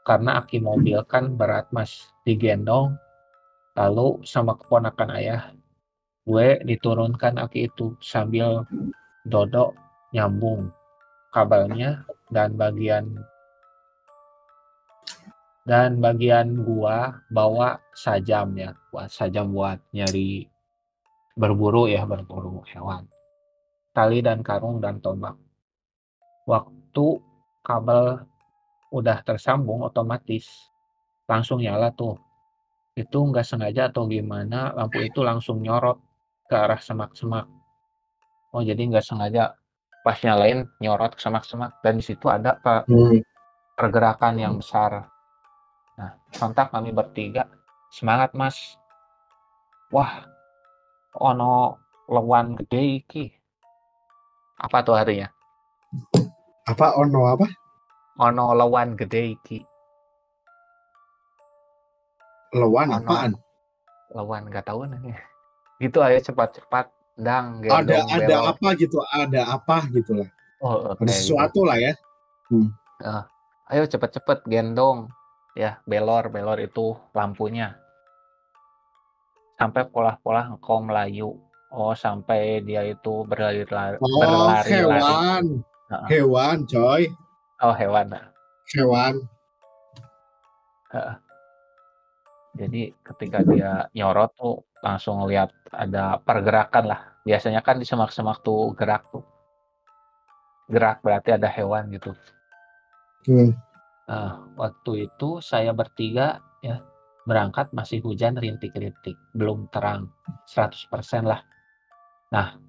Karena 0.05 0.37
aki 0.37 0.61
mobil 0.61 1.01
kan 1.09 1.33
berat 1.33 1.65
Mas, 1.73 2.13
digendong, 2.21 2.93
lalu 3.73 4.21
sama 4.21 4.53
keponakan 4.53 5.09
ayah, 5.17 5.49
gue 6.29 6.61
diturunkan 6.61 7.41
aki 7.41 7.73
itu 7.73 7.97
sambil 7.97 8.69
dodok 9.25 9.73
nyambung 10.13 10.69
kabelnya 11.33 12.05
dan 12.29 12.53
bagian 12.53 13.17
dan 15.63 16.03
bagian 16.03 16.59
gua 16.59 17.23
bawa 17.31 17.79
sajam 17.95 18.51
ya, 18.59 18.75
buat 18.91 19.07
sajam 19.07 19.51
buat 19.55 19.79
nyari 19.95 20.47
berburu 21.39 21.87
ya, 21.87 22.03
berburu 22.03 22.61
hewan. 22.67 23.07
Tali 23.95 24.19
dan 24.19 24.43
karung 24.43 24.81
dan 24.83 24.99
tombak. 24.99 25.37
Waktu 26.49 27.05
kabel 27.63 28.19
udah 28.91 29.17
tersambung 29.23 29.81
otomatis 29.87 30.69
langsung 31.29 31.63
nyala 31.63 31.89
tuh. 31.95 32.19
Itu 32.93 33.25
nggak 33.25 33.47
sengaja 33.47 33.89
atau 33.89 34.05
gimana 34.05 34.75
lampu 34.75 35.01
itu 35.01 35.23
langsung 35.25 35.63
nyorot 35.63 35.97
ke 36.45 36.53
arah 36.53 36.77
semak-semak. 36.77 37.47
Oh 38.53 38.61
jadi 38.61 38.81
nggak 38.85 39.01
sengaja 39.01 39.57
pas 40.03 40.19
nyalain 40.21 40.67
nyorot 40.83 41.15
ke 41.15 41.21
semak-semak 41.23 41.79
dan 41.81 41.97
di 41.97 42.03
situ 42.05 42.27
ada 42.27 42.59
Hmm. 42.85 43.23
pergerakan 43.79 44.35
yang 44.37 44.53
besar. 44.59 45.12
Nah, 45.93 46.11
sontak 46.33 46.73
kami 46.73 46.89
bertiga 46.89 47.45
semangat 47.89 48.33
mas. 48.33 48.77
Wah, 49.93 50.25
ono 51.13 51.77
lewan 52.09 52.57
gede 52.57 52.81
iki. 52.99 53.25
Apa 54.57 54.81
tuh 54.81 54.97
artinya? 54.97 55.29
Apa 56.65 56.97
ono 56.97 57.29
apa? 57.29 57.45
Ono 58.17 58.53
lewan 58.53 58.97
gede 58.97 59.37
iki. 59.37 59.59
Lewan 62.53 62.89
Ono. 62.89 63.01
apaan? 63.01 63.31
Lewan 64.13 64.45
gak 64.49 64.65
tahu 64.65 64.85
nih. 64.85 65.17
Gitu 65.81 65.97
ayo 65.99 66.21
cepat-cepat 66.21 66.85
dang 67.17 67.61
Ada 67.65 67.81
gendong 67.81 68.09
ada 68.09 68.25
belok. 68.29 68.45
apa 68.53 68.67
gitu? 68.77 68.97
Ada 69.09 69.41
apa 69.49 69.75
gitu 69.89 70.11
lah. 70.21 70.29
Oh, 70.61 70.93
oke, 70.93 71.01
Ada 71.01 71.09
gitu. 71.09 71.17
sesuatu 71.33 71.59
lah 71.65 71.77
ya. 71.77 71.93
Ayo 73.69 73.83
cepet-cepet 73.85 74.45
gendong. 74.45 75.09
Ya, 75.53 75.77
belor, 75.85 76.33
belor 76.33 76.57
itu 76.57 76.97
lampunya. 77.13 77.77
Sampai 79.53 79.85
pola-pola 79.85 80.49
engkau 80.49 80.81
melayu. 80.81 81.37
Oh, 81.73 81.93
sampai 81.93 82.61
dia 82.65 82.81
itu 82.85 83.25
berlari-lari. 83.25 83.97
Oh, 84.01 84.17
berlari-lari. 84.17 84.73
hewan. 84.73 85.43
Heeh. 85.89 86.07
Hewan, 86.09 86.57
coy. 86.65 87.03
Oh, 87.61 87.73
hewan. 87.73 88.07
Hewan. 88.73 89.13
Jadi 92.53 92.93
ketika 93.01 93.41
dia 93.41 93.89
nyorot 93.97 94.33
tuh 94.37 94.61
langsung 94.85 95.25
lihat 95.25 95.49
ada 95.73 96.21
pergerakan 96.21 96.85
lah. 96.93 97.01
Biasanya 97.25 97.65
kan 97.65 97.81
di 97.81 97.85
semak-semak 97.85 98.45
tuh 98.45 98.73
gerak 98.77 99.05
tuh. 99.09 99.25
Gerak 100.69 101.01
berarti 101.01 101.33
ada 101.33 101.49
hewan 101.49 101.89
gitu. 101.93 102.13
Hmm. 103.25 103.53
Nah, 104.03 104.51
waktu 104.59 105.07
itu 105.07 105.39
saya 105.39 105.71
bertiga 105.71 106.43
ya 106.59 106.83
berangkat 107.23 107.71
masih 107.71 108.03
hujan 108.03 108.35
rintik-rintik, 108.35 109.15
belum 109.31 109.71
terang 109.71 110.11
100% 110.51 111.23
lah. 111.23 111.39
Nah, 112.35 112.59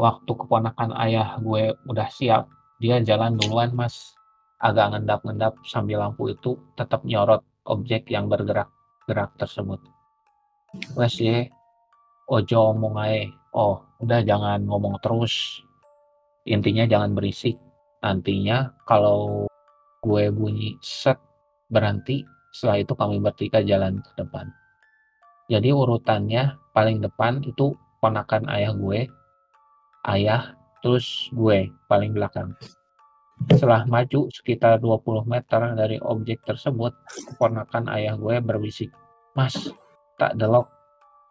waktu 0.00 0.32
keponakan 0.32 0.96
ayah 1.04 1.36
gue 1.36 1.76
udah 1.84 2.08
siap, 2.08 2.48
dia 2.80 3.04
jalan 3.04 3.36
duluan 3.36 3.76
mas, 3.76 4.16
agak 4.64 4.96
ngendap-ngendap 4.96 5.60
sambil 5.68 6.00
lampu 6.00 6.32
itu 6.32 6.56
tetap 6.72 7.04
nyorot 7.04 7.44
objek 7.68 8.08
yang 8.08 8.32
bergerak-gerak 8.32 9.36
tersebut. 9.36 9.78
Wes 10.96 11.20
ye, 11.20 11.52
ojo 12.32 12.72
ngomong 12.72 12.96
ae. 13.04 13.28
Oh, 13.52 13.84
udah 14.00 14.24
jangan 14.24 14.64
ngomong 14.64 14.96
terus. 15.04 15.60
Intinya 16.48 16.88
jangan 16.88 17.12
berisik. 17.12 17.60
Nantinya 18.00 18.72
kalau 18.88 19.51
gue 20.02 20.24
bunyi 20.34 20.76
set 20.82 21.16
berhenti. 21.70 22.26
Setelah 22.52 22.84
itu 22.84 22.92
kami 22.92 23.16
bertiga 23.22 23.64
jalan 23.64 24.02
ke 24.02 24.12
depan. 24.18 24.50
Jadi 25.48 25.72
urutannya 25.72 26.58
paling 26.76 27.00
depan 27.00 27.40
itu 27.46 27.72
ponakan 28.02 28.50
ayah 28.52 28.74
gue 28.74 29.08
ayah 30.10 30.58
terus 30.82 31.30
gue 31.32 31.70
paling 31.86 32.12
belakang. 32.12 32.50
Setelah 33.48 33.86
maju 33.88 34.28
sekitar 34.28 34.82
20 34.82 35.24
meter 35.24 35.60
dari 35.78 35.96
objek 36.02 36.44
tersebut 36.44 36.92
keponakan 37.32 37.88
ayah 37.94 38.14
gue 38.18 38.38
berbisik 38.42 38.90
mas 39.32 39.72
tak 40.20 40.36
delok 40.36 40.68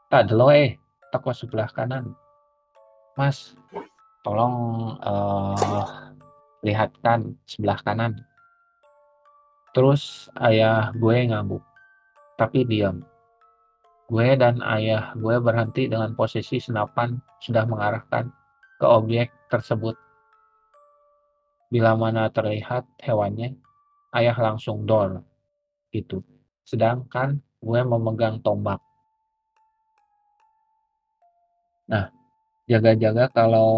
tak 0.09 0.27
delok 0.27 0.51
eh 0.57 0.71
toko 1.13 1.35
sebelah 1.35 1.69
kanan. 1.69 2.15
Mas 3.19 3.53
tolong 4.23 4.55
eh, 5.03 5.87
lihatkan 6.65 7.35
sebelah 7.45 7.77
kanan 7.83 8.15
Terus 9.71 10.27
ayah 10.35 10.91
gue 10.91 11.31
ngangguk, 11.31 11.63
tapi 12.35 12.67
diam. 12.67 12.99
Gue 14.11 14.35
dan 14.35 14.59
ayah 14.59 15.15
gue 15.15 15.39
berhenti 15.39 15.87
dengan 15.87 16.11
posisi 16.11 16.59
senapan 16.59 17.15
sudah 17.39 17.63
mengarahkan 17.63 18.27
ke 18.75 18.83
objek 18.83 19.31
tersebut. 19.47 19.95
Bila 21.71 21.95
mana 21.95 22.27
terlihat 22.27 22.83
hewannya, 22.99 23.55
ayah 24.11 24.35
langsung 24.35 24.83
dor, 24.83 25.23
gitu. 25.95 26.19
Sedangkan 26.67 27.39
gue 27.63 27.79
memegang 27.79 28.43
tombak. 28.43 28.83
Nah, 31.87 32.11
jaga-jaga 32.67 33.31
kalau 33.31 33.69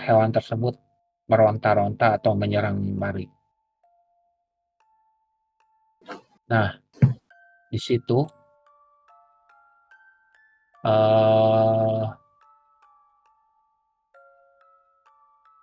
hewan 0.00 0.32
tersebut 0.32 0.80
meronta-ronta 1.28 2.16
atau 2.16 2.32
menyerang 2.32 2.96
balik. 2.96 3.28
Nah, 6.52 6.76
di 7.72 7.80
situ 7.80 8.20
eh 10.84 12.04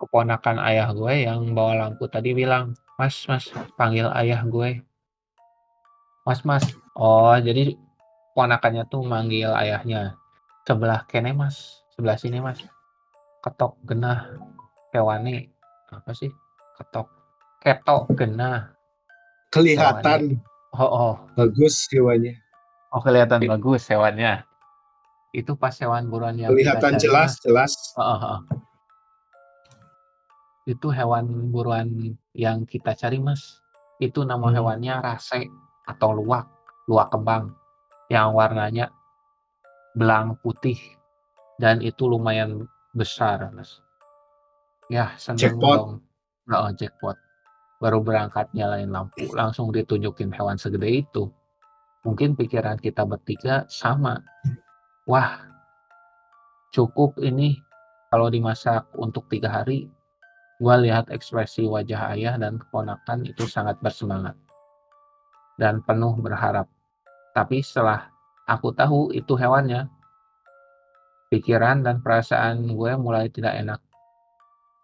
keponakan 0.02 0.58
ayah 0.66 0.90
gue 0.96 1.30
yang 1.30 1.54
bawa 1.54 1.86
lampu 1.86 2.10
tadi 2.10 2.34
bilang, 2.34 2.74
Mas, 2.98 3.22
Mas, 3.30 3.54
panggil 3.78 4.10
ayah 4.18 4.42
gue. 4.42 4.82
Mas, 6.26 6.42
Mas. 6.42 6.66
Oh, 6.98 7.38
jadi 7.38 7.78
ponakannya 8.34 8.90
tuh 8.90 9.06
manggil 9.06 9.54
ayahnya. 9.54 10.18
Sebelah 10.66 11.06
kene, 11.06 11.36
Mas. 11.36 11.86
Sebelah 11.94 12.18
sini, 12.18 12.42
Mas. 12.42 12.64
Ketok 13.44 13.78
genah. 13.86 14.34
Hewani. 14.96 15.52
Apa 15.92 16.16
sih? 16.16 16.32
Ketok. 16.80 17.12
Ketok 17.62 18.10
genah. 18.16 18.72
Kelihatan 19.52 20.40
Oh, 20.78 20.86
oh. 20.86 21.14
bagus 21.34 21.90
hewannya. 21.90 22.38
Oh 22.94 23.02
kelihatan 23.02 23.42
bagus 23.46 23.90
hewannya. 23.90 24.46
Itu 25.34 25.54
pas 25.54 25.74
hewan 25.78 26.10
buruan 26.10 26.38
yang 26.38 26.50
Kelihatan 26.54 26.98
jelas, 26.98 27.38
jelas. 27.46 27.74
Oh, 27.98 28.02
oh, 28.02 28.22
oh. 28.38 28.40
Itu 30.66 30.90
hewan 30.94 31.50
buruan 31.54 32.18
yang 32.34 32.66
kita 32.66 32.94
cari 32.98 33.18
mas. 33.22 33.62
Itu 34.02 34.26
nama 34.26 34.50
Hmm. 34.50 34.56
hewannya 34.58 34.96
rase 35.02 35.50
atau 35.86 36.14
luwak, 36.14 36.46
luwak 36.90 37.10
kembang, 37.14 37.54
yang 38.10 38.34
warnanya 38.34 38.90
belang 39.98 40.38
putih 40.46 40.78
dan 41.58 41.82
itu 41.82 42.06
lumayan 42.06 42.66
besar 42.94 43.50
mas. 43.54 43.82
Ya 44.90 45.14
seneng 45.22 45.58
Jackpot. 45.58 45.78
dong. 45.78 45.92
Oh, 46.50 46.70
jackpot. 46.74 47.18
Baru 47.80 48.04
berangkat 48.04 48.52
nyalain 48.52 48.92
lampu, 48.92 49.32
langsung 49.32 49.72
ditunjukin 49.72 50.36
hewan 50.36 50.60
segede 50.60 51.04
itu. 51.04 51.32
Mungkin 52.04 52.36
pikiran 52.36 52.76
kita 52.80 53.08
bertiga 53.08 53.64
sama. 53.72 54.20
Wah, 55.08 55.48
cukup 56.76 57.16
ini 57.24 57.56
kalau 58.12 58.28
dimasak 58.28 58.88
untuk 59.00 59.32
tiga 59.32 59.52
hari. 59.52 59.88
Gua 60.60 60.76
lihat 60.76 61.08
ekspresi 61.08 61.72
wajah 61.72 62.12
ayah 62.20 62.36
dan 62.36 62.60
keponakan 62.60 63.24
itu 63.24 63.48
sangat 63.48 63.80
bersemangat 63.80 64.36
dan 65.60 65.84
penuh 65.84 66.16
berharap. 66.20 66.72
Tapi 67.36 67.60
setelah 67.60 68.08
aku 68.48 68.72
tahu 68.72 69.12
itu 69.12 69.36
hewannya, 69.36 69.92
pikiran 71.30 71.84
dan 71.84 72.00
perasaan 72.00 72.64
gue 72.66 72.92
mulai 72.96 73.28
tidak 73.28 73.60
enak. 73.60 73.80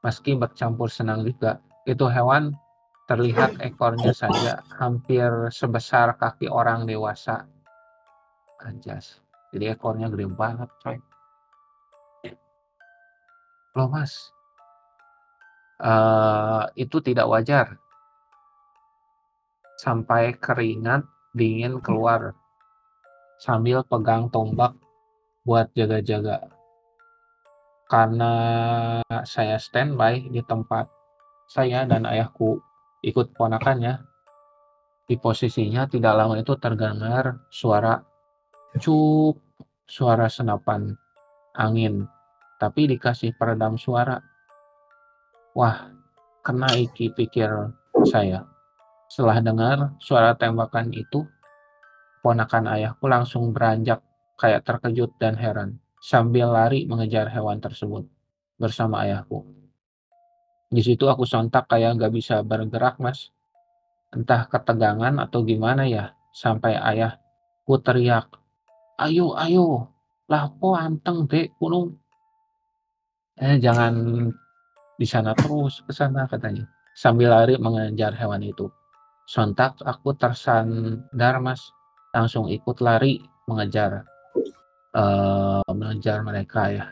Meski 0.04 0.38
bercampur 0.38 0.92
senang 0.92 1.26
juga, 1.26 1.64
itu 1.90 2.06
hewan 2.06 2.54
terlihat 3.06 3.62
ekornya 3.62 4.12
saja 4.12 4.66
hampir 4.82 5.30
sebesar 5.54 6.18
kaki 6.18 6.50
orang 6.50 6.90
dewasa. 6.90 7.46
Anjas. 8.66 9.22
Jadi 9.54 9.72
ekornya 9.72 10.10
gede 10.10 10.26
banget, 10.26 10.70
coy. 10.82 10.98
Loh 13.76 13.92
mas, 13.92 14.36
Eee, 15.76 16.88
itu 16.88 17.04
tidak 17.04 17.28
wajar. 17.28 17.76
Sampai 19.76 20.32
keringat 20.40 21.04
dingin 21.36 21.84
keluar. 21.84 22.32
Sambil 23.44 23.84
pegang 23.84 24.32
tombak 24.32 24.72
buat 25.44 25.68
jaga-jaga. 25.76 26.48
Karena 27.92 28.34
saya 29.28 29.60
standby 29.60 30.32
di 30.32 30.40
tempat 30.42 30.88
saya 31.46 31.84
dan 31.84 32.08
ayahku 32.08 32.58
ikut 33.06 33.38
ponakannya. 33.38 34.02
Di 35.06 35.22
posisinya 35.22 35.86
tidak 35.86 36.18
lama 36.18 36.42
itu 36.42 36.58
terdengar 36.58 37.46
suara 37.54 38.02
"cuup", 38.82 39.38
suara 39.86 40.26
senapan 40.26 40.98
angin, 41.54 42.10
tapi 42.58 42.90
dikasih 42.90 43.38
peredam 43.38 43.78
suara. 43.78 44.18
Wah, 45.54 45.94
kena 46.42 46.74
iki 46.74 47.14
pikir 47.14 47.48
saya. 48.10 48.50
Setelah 49.06 49.40
dengar 49.46 49.78
suara 50.02 50.34
tembakan 50.34 50.90
itu, 50.90 51.24
ponakan 52.26 52.74
ayahku 52.74 53.06
langsung 53.06 53.54
beranjak 53.54 54.02
kayak 54.36 54.66
terkejut 54.66 55.14
dan 55.22 55.38
heran, 55.38 55.78
sambil 56.02 56.50
lari 56.50 56.90
mengejar 56.90 57.30
hewan 57.30 57.62
tersebut 57.62 58.10
bersama 58.58 59.06
ayahku. 59.06 59.65
Di 60.72 60.82
situ 60.82 61.06
aku 61.06 61.24
sontak 61.30 61.70
kayak 61.70 61.98
nggak 62.02 62.14
bisa 62.14 62.42
bergerak, 62.42 62.98
Mas. 62.98 63.30
Entah 64.16 64.48
ketegangan 64.50 65.16
atau 65.22 65.46
gimana 65.46 65.86
ya, 65.86 66.16
sampai 66.34 66.74
ayahku 66.80 67.76
teriak, 67.86 68.28
"Ayo 68.98 69.36
ayo, 69.38 69.92
lapo 70.32 70.74
anteng 70.74 71.30
dek 71.30 71.54
kuno." 71.60 71.94
"Eh, 73.38 73.60
jangan 73.60 73.94
di 74.96 75.08
sana 75.08 75.36
terus, 75.36 75.84
ke 75.84 75.92
sana," 75.92 76.24
katanya, 76.32 76.66
sambil 76.96 77.30
lari 77.36 77.60
mengejar 77.60 78.16
hewan 78.16 78.42
itu. 78.48 78.72
Sontak 79.28 79.82
aku 79.84 80.16
tersandar, 80.16 81.36
Mas, 81.44 81.62
langsung 82.16 82.48
ikut 82.48 82.80
lari 82.80 83.20
mengejar, 83.50 84.06
eee, 84.96 85.62
mengejar 85.76 86.20
mereka 86.26 86.62
ya. 86.74 86.86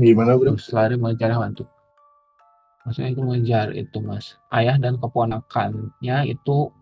Gimana, 0.00 0.40
Bro? 0.40 0.56
Terus 0.56 0.72
lari 0.72 0.96
mengejar 0.96 1.30
hewan 1.36 1.52
tuh. 1.52 1.68
Maksudnya 2.82 3.10
itu 3.14 3.22
mengejar 3.22 3.66
itu, 3.76 3.98
Mas. 4.02 4.34
Ayah 4.50 4.80
dan 4.80 4.98
keponakannya 4.98 6.16
itu 6.26 6.72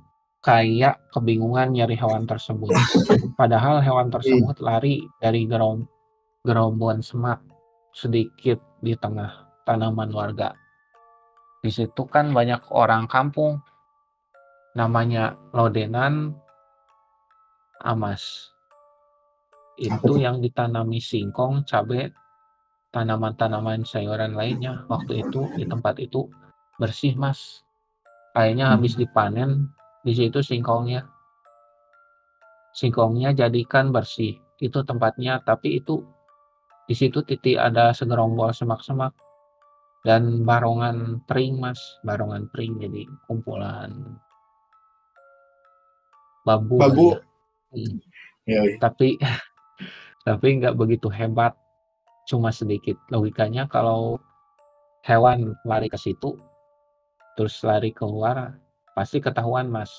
kayak 0.41 0.97
kebingungan 1.13 1.77
nyari 1.77 1.97
hewan 1.99 2.25
tersebut. 2.25 2.73
Padahal 3.41 3.85
hewan 3.85 4.09
tersebut 4.09 4.57
lari 4.65 5.05
dari 5.21 5.45
gerom 5.45 5.85
gerombolan 6.41 7.05
semak 7.05 7.45
sedikit 7.93 8.57
di 8.81 8.97
tengah 8.97 9.61
tanaman 9.69 10.09
warga. 10.09 10.57
Di 11.61 11.69
situ 11.69 12.09
kan 12.09 12.33
banyak 12.33 12.73
orang 12.73 13.05
kampung. 13.05 13.61
Namanya 14.73 15.37
lodenan 15.53 16.33
amas. 17.85 18.55
Itu 19.81 20.21
yang 20.21 20.45
ditanami 20.45 21.01
singkong, 21.01 21.65
cabe, 21.65 22.13
tanaman-tanaman 22.93 23.81
sayuran 23.89 24.37
lainnya. 24.37 24.85
Waktu 24.93 25.25
itu 25.25 25.49
di 25.57 25.65
tempat 25.65 25.97
itu 25.97 26.29
bersih, 26.77 27.17
Mas. 27.17 27.65
Kayaknya 28.37 28.77
habis 28.77 28.95
dipanen 29.01 29.73
di 30.05 30.13
situ 30.13 30.45
singkongnya. 30.45 31.09
Singkongnya 32.77 33.33
jadikan 33.33 33.89
bersih. 33.89 34.37
Itu 34.61 34.85
tempatnya, 34.85 35.41
tapi 35.41 35.81
itu 35.81 36.05
di 36.85 36.93
situ 36.93 37.25
titik 37.25 37.57
ada 37.57 37.97
segerombol 37.97 38.53
semak-semak 38.53 39.17
dan 40.05 40.45
barongan 40.45 41.25
pring, 41.25 41.57
Mas. 41.57 41.81
Barongan 42.05 42.53
pring 42.53 42.77
jadi 42.77 43.09
kumpulan 43.25 44.21
bambu 46.45 46.77
kali 46.81 46.91
Bambu. 46.91 47.07
ya. 47.15 47.19
Mhm. 47.77 47.99
Yoi. 48.51 48.73
Tapi 48.83 49.09
tapi 50.25 50.61
nggak 50.61 50.77
begitu 50.77 51.09
hebat, 51.09 51.57
cuma 52.29 52.53
sedikit. 52.53 52.97
Logikanya 53.11 53.67
kalau 53.67 54.21
hewan 55.07 55.57
lari 55.65 55.89
ke 55.89 55.97
situ, 55.97 56.37
terus 57.37 57.61
lari 57.65 57.91
keluar, 57.91 58.57
pasti 58.95 59.19
ketahuan, 59.19 59.69
Mas. 59.71 59.91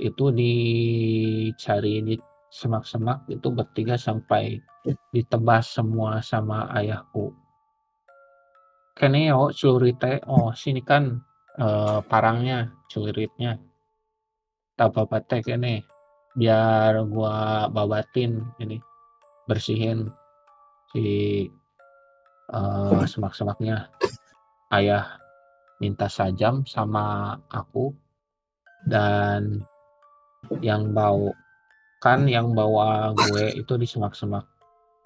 Itu 0.00 0.32
dicari 0.32 2.00
di 2.00 2.16
semak-semak 2.50 3.30
itu 3.30 3.48
bertiga 3.54 3.94
sampai 3.94 4.58
ditebas 5.14 5.70
semua 5.70 6.18
sama 6.24 6.66
ayahku. 6.74 7.30
"Kene 8.96 9.30
yo 9.30 9.54
celurit 9.54 9.96
teh." 10.02 10.18
"Oh, 10.26 10.50
sini 10.54 10.82
kan, 10.82 11.22
eee, 11.58 11.98
parangnya, 12.10 12.74
babat 14.76 15.28
teh 15.28 15.40
biar 16.38 17.02
gua 17.10 17.66
babatin 17.72 18.38
ini, 18.62 18.78
bersihin 19.48 20.08
si, 20.92 21.48
eee, 22.52 23.02
semak-semaknya." 23.08 23.88
Ayah 24.72 25.18
minta 25.82 26.06
sajam 26.10 26.64
sama 26.68 27.36
aku, 27.52 27.92
dan 28.88 29.60
yang 30.64 30.92
bau 30.96 31.34
kan 32.02 32.24
yang 32.28 32.52
bawa 32.56 33.12
gue 33.16 33.52
itu 33.60 33.74
di 33.80 33.86
semak-semak, 33.88 34.44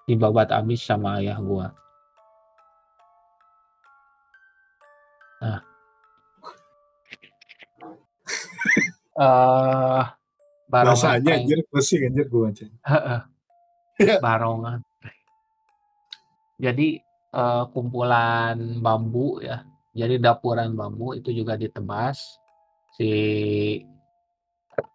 dibabat 0.08 0.50
abis 0.54 0.82
sama 0.86 1.18
ayah 1.22 1.38
gua. 1.42 1.74
Nah. 5.42 5.60
Eee, 9.18 10.02
barongan 10.72 11.20
Bahasanya 11.20 11.32
anjir, 11.40 11.58
pusing 11.70 12.02
anjir 12.08 12.26
gua 12.32 12.40
baca. 12.50 12.64
Heeh. 12.90 13.20
Iya. 14.02 14.16
Barongan. 14.24 14.80
Jadi, 16.62 16.88
eee, 17.34 17.62
kumpulan 17.74 18.56
bambu 18.84 19.42
ya, 19.42 19.66
jadi 19.94 20.18
dapuran 20.22 20.78
bambu 20.78 21.18
itu 21.18 21.30
juga 21.34 21.58
ditebas, 21.58 22.38
si 22.96 23.10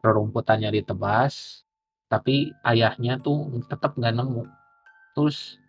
rerumputannya 0.03 0.71
ditebas, 0.79 1.63
tapi 2.11 2.55
ayahnya 2.67 3.19
tuh 3.19 3.51
tetep 3.67 3.91
nggak 3.99 4.15
nemu. 4.15 4.43
Terus 5.15 5.59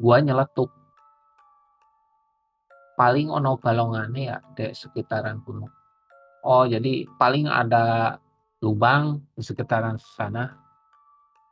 gua 0.00 0.20
nyeletuk. 0.24 0.70
Paling 2.98 3.28
ono 3.32 3.56
balongane 3.56 4.22
ya 4.30 4.38
dek 4.56 4.72
sekitaran 4.76 5.40
kono. 5.46 5.66
Oh, 6.46 6.64
jadi 6.68 7.04
paling 7.20 7.46
ada 7.50 8.16
lubang 8.60 9.24
di 9.34 9.42
sekitaran 9.42 9.96
sana. 9.96 10.52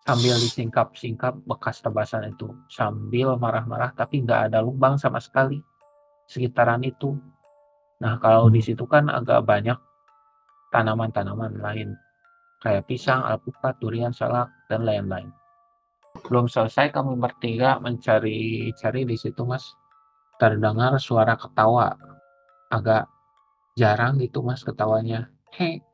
Sambil 0.08 0.40
disingkap-singkap 0.40 1.44
bekas 1.44 1.84
tebasan 1.84 2.32
itu, 2.32 2.48
sambil 2.72 3.36
marah-marah, 3.36 3.92
tapi 3.92 4.24
nggak 4.24 4.48
ada 4.48 4.64
lubang 4.64 4.96
sama 4.96 5.20
sekali 5.20 5.60
sekitaran 6.24 6.80
itu. 6.80 7.12
Nah, 8.00 8.16
kalau 8.16 8.48
di 8.48 8.64
situ 8.64 8.88
kan 8.88 9.12
agak 9.12 9.44
banyak 9.44 9.76
tanaman-tanaman 10.72 11.60
lain, 11.60 11.92
kayak 12.64 12.88
pisang, 12.88 13.20
alpukat, 13.20 13.76
durian, 13.84 14.12
salak, 14.12 14.48
dan 14.72 14.88
lain-lain. 14.88 15.28
Belum 16.24 16.48
selesai 16.48 16.88
kami 16.88 17.12
bertiga 17.20 17.76
mencari-cari 17.76 19.04
di 19.04 19.16
situ, 19.20 19.44
Mas, 19.44 19.76
terdengar 20.40 20.96
suara 20.96 21.36
ketawa. 21.36 21.92
Agak 22.72 23.12
jarang 23.76 24.16
gitu, 24.24 24.40
Mas, 24.40 24.64
ketawanya. 24.64 25.28
"He 25.52 25.84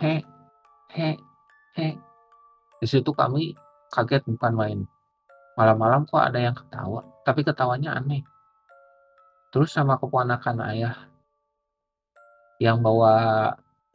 he 0.00 0.20
he 0.92 1.16
he." 1.76 1.88
Di 2.80 2.86
situ 2.86 3.10
kami 3.12 3.56
kaget 3.92 4.22
bukan 4.28 4.52
main. 4.52 4.80
Malam-malam 5.56 6.04
kok 6.04 6.20
ada 6.20 6.36
yang 6.36 6.52
ketawa, 6.52 7.00
tapi 7.24 7.40
ketawanya 7.40 7.96
aneh. 7.96 8.20
Terus 9.48 9.72
sama 9.72 9.96
keponakan 9.96 10.60
ayah 10.68 11.08
yang 12.60 12.84
bawa 12.84 13.52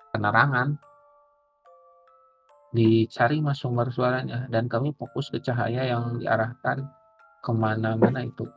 penerangan 0.10 0.82
dicari, 2.74 3.44
Mas, 3.44 3.62
sumber 3.62 3.94
suaranya, 3.94 4.48
dan 4.50 4.66
kami 4.66 4.96
fokus 4.96 5.30
ke 5.30 5.38
cahaya 5.44 5.86
yang 5.86 6.18
diarahkan 6.18 6.82
ke 7.46 7.52
mana-mana 7.54 8.26
itu. 8.26 8.48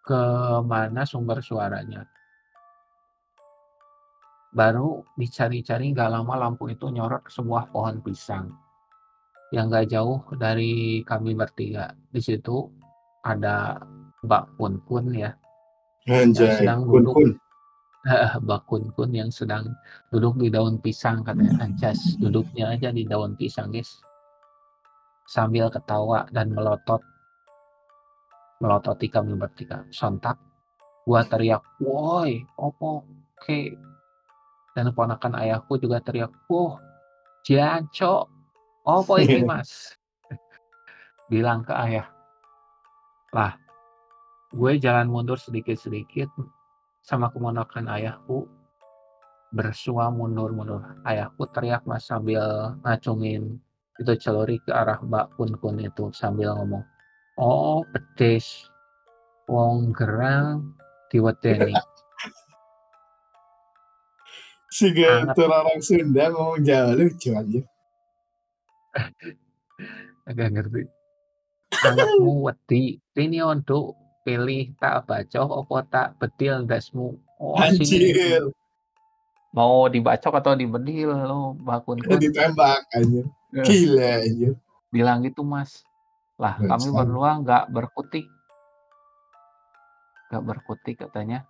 Ke 0.00 0.22
mana 0.64 1.04
sumber 1.04 1.42
suaranya. 1.44 2.06
Baru 4.50 5.06
dicari-cari 5.14 5.94
nggak 5.94 6.10
lama 6.10 6.34
lampu 6.34 6.66
itu 6.70 6.90
nyorot 6.90 7.22
ke 7.22 7.30
sebuah 7.30 7.70
pohon 7.70 8.02
pisang, 8.02 8.50
yang 9.54 9.70
nggak 9.70 9.94
jauh 9.94 10.26
dari 10.34 11.02
kami 11.06 11.38
bertiga. 11.38 11.94
Di 12.10 12.18
situ 12.18 12.66
ada 13.22 13.78
Mbak 14.26 14.44
Kun-kun 14.58 15.06
ya. 15.14 15.30
Anjay, 16.10 16.64
sedang 16.64 16.82
kun 16.88 17.04
duduk. 17.06 17.14
kun. 17.14 17.30
Heeh, 18.10 18.32
Mbak 18.44 18.62
Kun-kun 18.66 19.10
yang 19.14 19.30
sedang 19.30 19.70
duduk 20.10 20.40
di 20.40 20.48
daun 20.48 20.82
pisang 20.82 21.22
katanya. 21.22 21.62
Anjas, 21.62 22.16
duduknya 22.18 22.74
aja 22.74 22.90
di 22.90 23.04
daun 23.04 23.36
pisang, 23.36 23.70
guys. 23.70 24.00
Sambil 25.30 25.70
ketawa 25.70 26.26
dan 26.34 26.50
melotot. 26.50 27.02
Melototi 28.60 29.08
kami 29.08 29.38
bertiga. 29.38 29.86
Sontak, 29.88 30.36
gua 31.06 31.24
teriak, 31.24 31.64
"Woi, 31.80 32.44
opo 32.60 33.06
ke?" 33.40 33.72
Dan 34.76 34.94
ponakan 34.94 35.34
ayahku 35.38 35.78
juga 35.82 35.98
teriak, 35.98 36.30
"Woh, 36.46 36.78
Janco, 37.42 38.30
opo 38.86 39.18
iki, 39.18 39.42
Mas?" 39.50 39.98
Bilang 41.30 41.62
ke 41.66 41.74
ayah. 41.74 42.06
Lah, 43.30 43.54
gue 44.50 44.72
jalan 44.82 45.06
mundur 45.06 45.38
sedikit-sedikit 45.38 46.30
sama 47.06 47.30
keponakan 47.30 47.86
ayahku 47.86 48.50
bersua 49.50 50.10
mundur-mundur. 50.10 50.82
Ayahku 51.02 51.46
teriak 51.50 51.82
mas 51.86 52.06
sambil 52.06 52.74
ngacungin 52.86 53.58
itu 53.98 54.12
celuri 54.16 54.62
ke 54.62 54.70
arah 54.70 54.98
Mbak 55.02 55.36
Kun 55.36 55.52
Kun 55.58 55.76
itu 55.82 56.08
sambil 56.14 56.54
ngomong, 56.56 56.86
"Oh, 57.36 57.82
pedes. 57.90 58.70
Wong 59.50 59.90
gerang 59.90 60.74
diwedeni." 61.10 61.74
Si 64.70 64.86
Anget. 64.88 65.34
Gentur 65.34 65.50
orang 65.50 65.80
Sunda 65.82 66.24
ngomong 66.30 66.62
Jawa 66.62 66.94
lucu 66.94 67.30
aja. 67.34 67.60
Agak 70.30 70.48
ngerti. 70.54 70.82
Angetmu 71.74 72.32
wedi. 72.46 72.98
Ini 73.12 73.42
untuk 73.42 73.98
pilih 74.22 74.70
tak 74.78 75.10
bacok 75.10 75.66
apa 75.66 75.76
tak 75.90 76.08
bedil 76.22 76.62
dasmu. 76.64 77.18
Oh, 77.40 77.58
sini. 77.74 78.14
Anjir, 78.14 78.44
Mau 79.50 79.90
dibacok 79.90 80.38
atau 80.38 80.54
dibedil 80.54 81.10
lo, 81.10 81.58
Mbak 81.58 81.78
Kun 81.82 81.98
Kun. 81.98 82.22
ditembak 82.22 82.86
anjir. 82.94 83.26
Eh, 83.50 83.64
Gila 83.66 84.22
anjir. 84.22 84.54
bilang 84.94 85.26
gitu 85.26 85.42
mas. 85.42 85.82
Lah 86.38 86.54
Nggak 86.54 86.78
kami 86.78 86.88
berdua 86.94 87.30
nggak 87.42 87.64
berkutik. 87.74 88.26
Nggak 90.30 90.44
berkutik 90.46 90.96
katanya. 91.02 91.49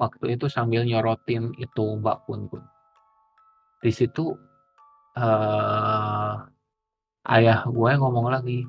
Waktu 0.00 0.34
itu 0.34 0.48
sambil 0.48 0.82
nyorotin 0.82 1.52
itu 1.56 1.84
Mbak 2.00 2.18
Kun 2.26 2.48
Kun. 2.48 2.64
Di 3.82 3.90
situ 3.92 4.32
eh 5.18 6.34
ayah 7.28 7.60
gue 7.68 7.90
ngomong 8.00 8.26
lagi. 8.32 8.64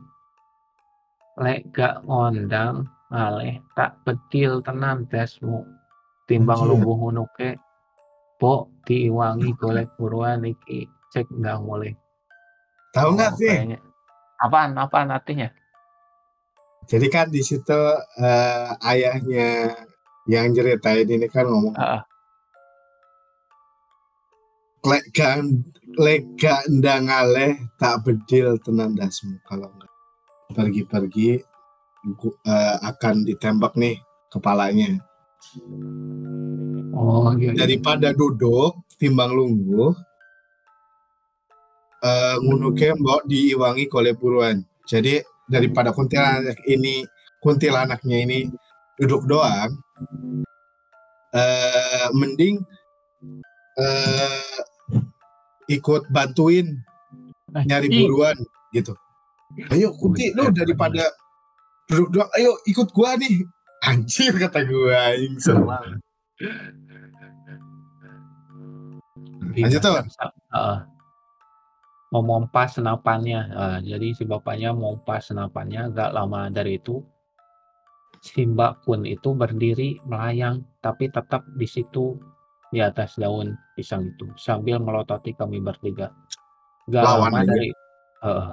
Lek 1.39 1.73
gak 1.73 2.05
ngondang 2.05 2.86
ngaleh 3.09 3.57
tak 3.73 3.97
bedil 4.05 4.62
tenan 4.62 5.07
dasmu. 5.09 5.65
Timbang 6.29 6.63
lumbuh 6.63 6.95
ngono 6.99 7.25
ke. 7.33 7.57
Bo 8.38 8.69
diiwangi 8.86 9.55
golek 9.55 9.89
buruan 9.97 10.43
iki. 10.43 10.86
Cek 11.13 11.29
nggak 11.29 11.57
mulai. 11.62 11.93
Tahu 12.93 13.09
nggak 13.17 13.31
Oh, 13.33 13.38
sih? 13.38 13.49
kayaknya. 13.49 13.79
Apaan? 14.41 14.71
Apaan 14.75 15.09
artinya? 15.13 15.47
Jadi 16.83 17.07
kan 17.07 17.31
di 17.31 17.39
situ 17.39 17.79
eh, 18.19 18.69
ayahnya 18.83 19.71
yang 20.29 20.55
ceritain 20.55 21.07
ini 21.07 21.27
kan 21.27 21.47
ngomong 21.47 21.75
Heeh. 21.75 22.01
lek 24.83 25.03
gak 25.15 25.36
lek 25.99 26.23
gak 26.39 26.67
ndang 26.67 27.07
ngaleh 27.07 27.55
tak 27.79 28.03
bedil 28.03 28.59
tenan 28.59 28.95
dasmu 28.95 29.39
kalau 29.47 29.71
nggak 29.71 29.91
pergi-pergi 30.53 31.39
eh, 32.47 32.75
akan 32.83 33.15
ditembak 33.27 33.73
nih 33.79 33.99
kepalanya 34.31 34.99
Oh, 36.93 37.33
iya, 37.36 37.51
iya. 37.51 37.65
daripada 37.65 38.15
duduk 38.15 38.88
timbang 38.95 39.33
lungguh 39.36 39.91
eh 42.03 42.36
ngunu 42.39 42.71
ke 42.75 42.95
mbok 42.95 43.27
diiwangi 43.27 43.91
kole 43.91 44.15
buruan 44.15 44.63
jadi 44.88 45.19
daripada 45.47 45.91
kuntilanak 45.91 46.59
ini 46.67 47.03
kuntilanaknya 47.43 48.17
ini 48.23 48.39
duduk 49.01 49.25
doang. 49.25 49.71
Eh 51.34 52.08
mending 52.13 52.62
eh 53.79 54.41
ikut 55.71 56.06
bantuin 56.13 56.77
nyari 57.49 57.89
Ih, 57.89 58.06
buruan 58.06 58.38
gitu. 58.73 58.93
Ayo 59.69 59.93
kunti 59.97 60.34
lu 60.34 60.49
daripada 60.53 61.10
duduk 61.89 62.10
doang. 62.13 62.29
Ayo 62.38 62.58
ikut 62.69 62.89
gua 62.93 63.17
nih. 63.17 63.41
Anjir 63.84 64.32
kata 64.39 64.63
gua 64.63 65.12
sama 65.43 65.84
iya, 69.53 69.69
Lanjut, 69.69 69.82
sa- 69.84 70.34
heeh. 70.34 70.79
Memompa 72.13 72.69
senapannya. 72.69 73.41
Eh, 73.49 73.77
jadi 73.93 74.08
si 74.13 74.23
bapaknya 74.25 74.73
memompa 74.73 75.17
senapannya. 75.17 75.89
Gak 75.93 76.13
lama 76.13 76.49
dari 76.53 76.77
itu, 76.77 77.01
si 78.23 78.47
Mbak 78.47 78.88
Kun 78.88 79.03
itu 79.03 79.36
berdiri 79.36 79.99
melayang, 80.07 80.63
tapi 80.79 81.12
tetap 81.12 81.43
di 81.59 81.67
situ 81.67 82.15
di 82.71 82.79
atas 82.79 83.19
daun 83.19 83.51
pisang 83.75 84.15
itu 84.15 84.31
sambil 84.39 84.79
melototi 84.79 85.36
kami 85.36 85.59
bertiga. 85.59 86.15
Gak 86.88 87.03
Lawan 87.03 87.36
lama 87.36 87.39
dari, 87.43 87.69
eh, 88.23 88.51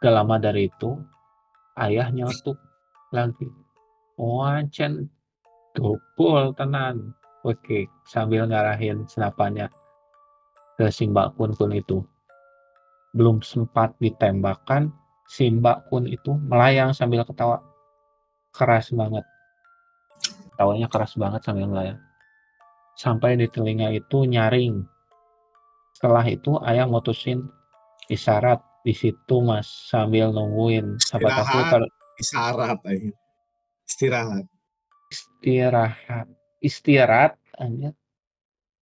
gak 0.00 0.14
lama 0.16 0.36
dari 0.40 0.62
itu, 0.64 0.96
ayah 1.76 2.08
nyeletuk 2.08 2.56
lagi. 3.12 3.48
Oh, 4.16 4.40
ancen 4.48 5.12
double 5.76 6.56
tenan. 6.56 7.12
Oke, 7.44 7.92
sambil 8.08 8.48
ngarahin 8.48 9.04
senapannya 9.04 9.68
ke 10.80 10.88
si 10.88 11.04
Mbak 11.04 11.36
Kun 11.36 11.52
Kun 11.52 11.72
itu. 11.76 12.00
Belum 13.12 13.44
sempat 13.44 13.92
ditembakkan, 14.00 14.88
si 15.28 15.52
Mbak 15.52 15.92
Kun 15.92 16.08
itu 16.08 16.32
melayang 16.48 16.96
sambil 16.96 17.28
ketawa. 17.28 17.60
Keras 18.52 18.92
banget. 18.92 19.24
Ketawanya 20.52 20.86
keras 20.92 21.16
banget 21.16 21.40
sambil 21.42 21.66
melayang. 21.66 22.00
Sampai 22.94 23.40
di 23.40 23.48
telinga 23.48 23.88
itu 23.90 24.28
nyaring. 24.28 24.84
Setelah 25.96 26.24
itu 26.28 26.60
ayah 26.68 26.84
mutusin 26.84 27.48
isyarat 28.12 28.60
di 28.84 28.92
situ 28.92 29.36
mas 29.40 29.66
sambil 29.88 30.30
nungguin. 30.30 31.00
Istirahat. 31.00 31.72
kalau 31.72 31.88
istirahat 32.22 32.78
aja 32.84 33.10
istirahat 33.88 34.44
istirahat 35.10 36.26
istirahat 36.62 37.32
aja 37.58 37.90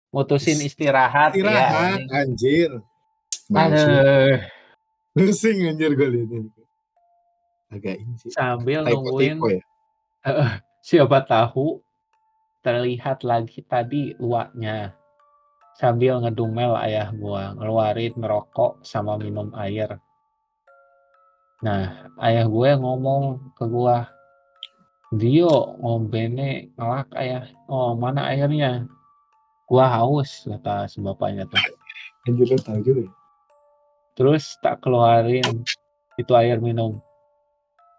mutusin 0.09 0.57
istirahat, 0.65 1.37
ya 1.37 1.45
istirahat 1.45 1.99
anjing. 2.09 2.17
anjir 2.17 2.71
Bangsu. 3.49 3.89
Aduh, 3.89 4.37
pusing 5.17 5.57
anjir 5.69 5.91
gue 5.97 6.09
liat 6.09 6.29
ini 6.29 6.49
agak 7.69 8.01
ini 8.01 8.13
sih 8.17 8.29
sambil 8.33 8.85
nungguin 8.85 9.37
typo-typo 9.37 9.47
ya 9.53 9.61
siapa 10.81 11.23
tahu 11.23 11.79
terlihat 12.65 13.23
lagi 13.23 13.63
tadi 13.63 14.17
luaknya 14.19 14.95
sambil 15.79 16.19
ngedumel 16.19 16.75
ayah 16.83 17.07
gua 17.15 17.55
ngeluarin 17.55 18.11
merokok 18.19 18.83
sama 18.83 19.15
minum 19.15 19.47
air. 19.55 19.95
Nah 21.63 22.11
ayah 22.19 22.47
gue 22.51 22.69
ngomong 22.75 23.55
ke 23.55 23.63
gua 23.63 24.11
Dio 25.09 25.79
ngombene 25.79 26.75
ngelak 26.75 27.09
ayah. 27.15 27.47
Oh 27.71 27.95
mana 27.95 28.27
airnya? 28.29 28.85
Gua 29.65 29.87
haus 29.87 30.43
kata 30.43 30.91
si 30.91 30.99
bapaknya 30.99 31.47
tuh. 31.47 31.63
Anjir 32.27 32.59
juga 32.59 33.01
ya? 33.07 33.09
terus 34.19 34.59
tak 34.59 34.83
keluarin 34.83 35.63
itu 36.19 36.31
air 36.35 36.59
minum 36.59 36.99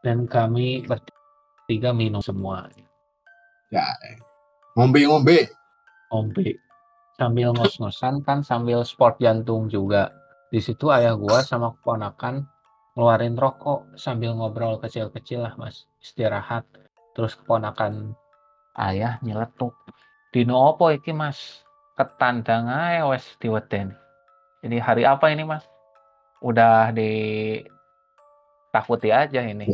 dan 0.01 0.25
kami 0.25 0.85
bertiga 0.85 1.95
minum 1.95 2.21
semua. 2.21 2.69
Ya 3.71 3.87
ngombe-ngombe 4.75 5.51
ngombe 6.11 6.59
sambil 7.15 7.55
ngos-ngosan 7.55 8.25
kan 8.27 8.43
sambil 8.43 8.83
sport 8.83 9.21
jantung 9.23 9.71
juga. 9.71 10.11
Di 10.51 10.59
situ 10.59 10.91
ayah 10.91 11.15
gua 11.15 11.47
sama 11.47 11.73
keponakan 11.79 12.43
ngeluarin 12.99 13.39
rokok 13.39 13.95
sambil 13.95 14.35
ngobrol 14.35 14.83
kecil-kecil 14.83 15.47
lah 15.47 15.55
mas. 15.55 15.87
Istirahat. 16.03 16.67
Terus 17.15 17.39
keponakan 17.39 18.19
ayah 18.75 19.23
nyeletuk. 19.23 19.77
Dino 20.35 20.59
opo 20.75 20.91
iki 20.91 21.15
mas? 21.15 21.63
Ketandang 21.95 22.67
ae 22.67 23.05
wes 23.05 23.37
diweden 23.37 23.93
jadi 24.61 24.77
hari 24.77 25.03
apa 25.09 25.33
ini 25.33 25.49
mas? 25.49 25.65
Udah 26.45 26.93
di 26.93 27.13
takuti 28.71 29.11
aja 29.11 29.43
ini. 29.43 29.67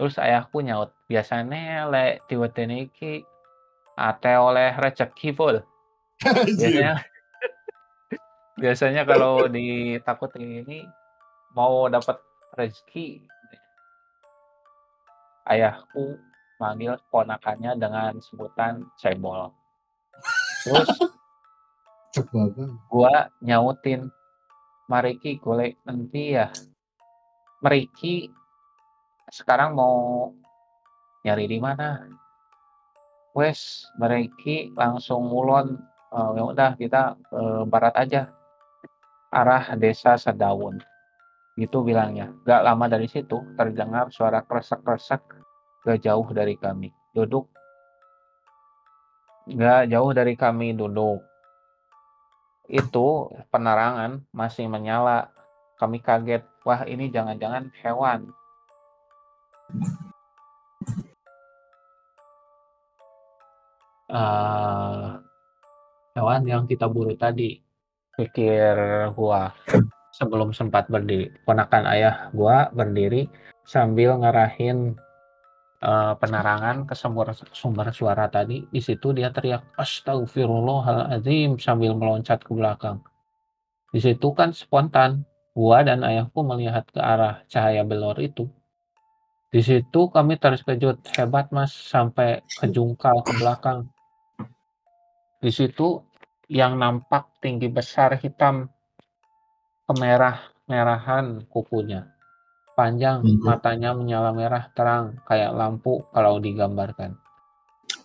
Terus 0.00 0.16
ayahku 0.16 0.64
nyaut 0.64 0.96
biasanya 1.04 1.84
lek 1.92 2.24
diwedeni 2.24 2.88
iki 2.88 3.20
ate 4.00 4.32
oleh 4.32 4.72
rezeki 4.80 5.36
full 5.36 5.60
biasanya 6.24 7.04
biasanya 8.56 9.02
kalau 9.04 9.44
ditakuti 9.44 10.40
ini 10.40 10.88
mau 11.52 11.84
dapat 11.92 12.16
rezeki 12.56 13.20
ayahku 15.52 16.16
manggil 16.60 16.96
ponakannya 17.08 17.72
dengan 17.76 18.12
sebutan 18.20 18.84
cebol. 19.00 19.48
Terus 20.64 20.88
gua 22.92 23.32
nyautin, 23.40 24.12
"Mariki 24.92 25.40
golek 25.40 25.80
endi 25.88 26.36
ya?" 26.36 26.52
"Mriki 27.60 28.32
sekarang 29.30 29.76
mau 29.76 30.28
nyari 31.24 31.46
di 31.46 31.58
mana?" 31.60 32.08
"Wes 33.36 33.86
mriki 34.00 34.74
langsung 34.74 35.30
ngulon, 35.30 35.78
eee, 36.10 36.30
ya 36.36 36.42
udah 36.42 36.70
kita 36.74 37.02
ke 37.30 37.40
barat 37.70 37.94
aja, 37.94 38.22
arah 39.30 39.76
desa 39.78 40.18
Sedaun." 40.18 40.82
Gitu 41.54 41.84
bilangnya. 41.84 42.32
Gak 42.48 42.64
lama 42.64 42.88
dari 42.88 43.06
situ 43.06 43.44
terdengar 43.54 44.08
suara 44.08 44.40
kresek-kresek 44.40 45.20
gak 45.84 46.00
jauh 46.00 46.24
dari 46.32 46.56
kami. 46.56 46.88
Duduk 47.12 47.46
gak 49.50 49.90
jauh 49.90 50.10
dari 50.14 50.38
kami 50.38 50.72
duduk. 50.72 51.20
Itu 52.70 53.28
penerangan 53.50 54.22
masih 54.30 54.70
menyala. 54.70 55.34
Kami 55.74 55.98
kaget, 55.98 56.46
wah 56.64 56.82
ini 56.84 57.08
jangan-jangan 57.08 57.72
hewan. 57.80 58.28
Eee, 64.10 65.06
hewan 66.18 66.42
yang 66.42 66.66
kita 66.66 66.90
buru 66.90 67.14
tadi, 67.14 67.62
pikir 68.18 68.74
gua 69.14 69.54
sebelum 70.10 70.50
sempat 70.50 70.90
berdiri. 70.90 71.30
Ponakan 71.46 71.86
ayah 71.94 72.26
gua 72.34 72.66
berdiri 72.74 73.30
sambil 73.62 74.18
ngarahin, 74.18 74.98
eee, 75.78 76.12
penerangan 76.18 76.90
ke 76.90 76.94
sumber 76.98 77.30
sumber 77.54 77.94
suara 77.94 78.26
tadi. 78.26 78.66
Di 78.66 78.82
situ 78.82 79.14
dia 79.14 79.30
teriak, 79.30 79.62
"Astaghfirullahaladzim," 79.78 81.62
sambil 81.62 81.94
meloncat 81.94 82.42
ke 82.42 82.50
belakang. 82.50 82.98
Di 83.94 84.02
situ 84.02 84.34
kan 84.34 84.50
spontan, 84.50 85.22
gua 85.52 85.82
dan 85.82 86.02
ayahku 86.06 86.40
melihat 86.46 86.86
ke 86.88 87.00
arah 87.02 87.42
cahaya 87.50 87.82
belor 87.82 88.16
itu. 88.22 88.46
Di 89.50 89.60
situ 89.66 90.10
kami 90.14 90.38
terkejut, 90.38 91.02
"Hebat 91.18 91.50
Mas, 91.50 91.74
sampai 91.74 92.46
kejungkal 92.58 93.26
ke 93.26 93.32
belakang." 93.34 93.90
Di 95.42 95.50
situ 95.50 96.06
yang 96.46 96.78
nampak 96.78 97.26
tinggi 97.42 97.66
besar 97.66 98.14
hitam, 98.20 98.70
kemerah-merahan 99.90 101.46
kukunya, 101.50 102.06
panjang, 102.78 103.26
Mhm. 103.26 103.42
matanya 103.42 103.90
menyala 103.90 104.30
merah 104.30 104.70
terang 104.70 105.18
kayak 105.26 105.50
lampu 105.50 106.02
kalau 106.14 106.38
digambarkan. 106.38 107.18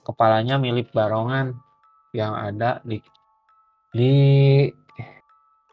Kepalanya 0.01 0.57
mirip 0.57 0.93
barongan 0.93 1.57
yang 2.13 2.33
ada 2.33 2.81
di 2.85 3.01
di 3.93 4.13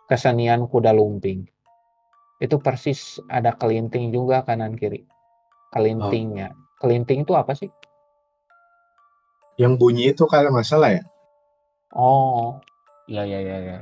kesenian 0.09 0.69
kuda 0.69 0.93
lumping. 0.93 1.52
Itu 2.42 2.59
persis 2.59 3.22
ada 3.31 3.55
kelinting 3.55 4.11
juga 4.11 4.42
kanan 4.42 4.74
kiri. 4.74 5.07
Oh. 5.07 5.78
Kelintingnya. 5.78 6.50
Kelinting 6.83 7.22
itu 7.22 7.38
apa 7.38 7.55
sih? 7.55 7.70
Yang 9.55 9.78
bunyi 9.78 10.05
itu 10.11 10.26
kalau 10.26 10.50
nggak 10.50 10.66
salah 10.66 10.90
ya? 10.90 11.07
Oh, 11.94 12.59
ya 13.07 13.22
ya 13.22 13.38
ya 13.38 13.59
ya. 13.62 13.78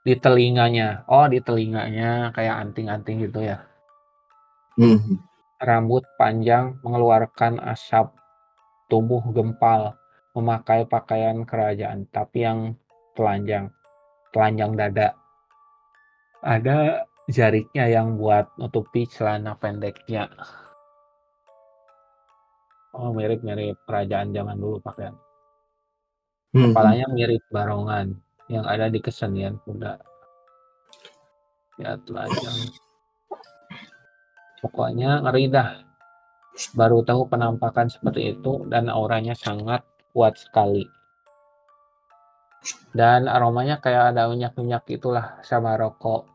Di 0.00 0.16
telinganya. 0.16 1.04
Oh, 1.04 1.28
di 1.28 1.44
telinganya 1.44 2.32
kayak 2.32 2.56
anting-anting 2.64 3.28
gitu 3.28 3.44
ya? 3.44 3.60
Mhm. 4.80 5.20
Rambut 5.60 6.08
panjang 6.16 6.80
mengeluarkan 6.80 7.60
asap, 7.68 8.16
tubuh 8.88 9.20
gempal, 9.32 9.92
memakai 10.32 10.88
pakaian 10.88 11.44
kerajaan, 11.44 12.08
tapi 12.08 12.48
yang 12.48 12.76
telanjang, 13.12 13.68
telanjang 14.32 14.72
dada. 14.72 15.08
Ada 16.44 17.08
jariknya 17.24 17.88
yang 17.88 18.20
buat 18.20 18.52
nutupi 18.60 19.08
celana 19.08 19.56
pendeknya. 19.56 20.28
Oh, 22.92 23.10
mirip-mirip 23.16 23.80
kerajaan 23.88 24.30
zaman 24.36 24.60
dulu 24.60 24.76
pakaian. 24.84 25.16
Mhm. 26.52 26.70
Kepalanya 26.70 27.06
mirip 27.10 27.42
barongan 27.48 28.14
yang 28.52 28.68
ada 28.68 28.92
di 28.92 29.00
kesenian 29.00 29.56
kuda. 29.64 29.98
Ya, 31.80 31.96
telanjang. 32.04 32.70
Pokoknya 34.60 35.24
ngeri 35.24 35.48
dah. 35.48 35.80
Baru 36.76 37.02
tahu 37.02 37.26
penampakan 37.26 37.90
seperti 37.90 38.36
itu 38.38 38.62
dan 38.70 38.86
auranya 38.86 39.34
sangat 39.34 39.82
kuat 40.14 40.38
sekali. 40.38 40.86
Dan 42.94 43.26
aromanya 43.26 43.82
kayak 43.82 44.14
ada 44.14 44.30
minyak-minyak 44.30 44.86
itulah 44.86 45.42
sama 45.42 45.74
rokok. 45.74 46.33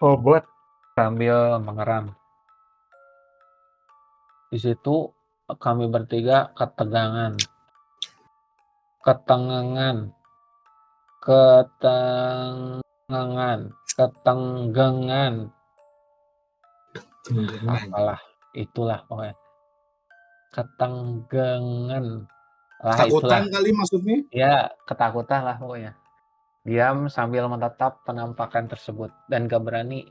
Bobot 0.00 0.44
sambil 0.96 1.60
mengeram. 1.60 2.16
Di 4.50 4.58
situ 4.58 5.12
kami 5.46 5.86
bertiga 5.92 6.50
ketegangan. 6.56 7.36
Ketengangan. 9.04 10.12
Ketengangan. 11.20 12.80
Ketenggengan. 13.96 15.34
Tenggelam. 17.20 17.92
Apalah, 17.92 18.20
itulah 18.56 19.04
pokoknya. 19.04 19.36
Ketenggengan. 20.56 22.24
Lah 22.80 22.96
Ketakutan 22.96 23.44
itulah. 23.44 23.52
kali 23.52 23.70
maksudnya? 23.76 24.18
Ya, 24.32 24.72
ketakutan 24.88 25.44
lah 25.44 25.60
pokoknya. 25.60 25.99
Diam 26.60 27.08
sambil 27.08 27.48
menatap 27.48 28.04
penampakan 28.04 28.68
tersebut 28.68 29.08
dan 29.32 29.48
gak 29.48 29.64
berani 29.64 30.04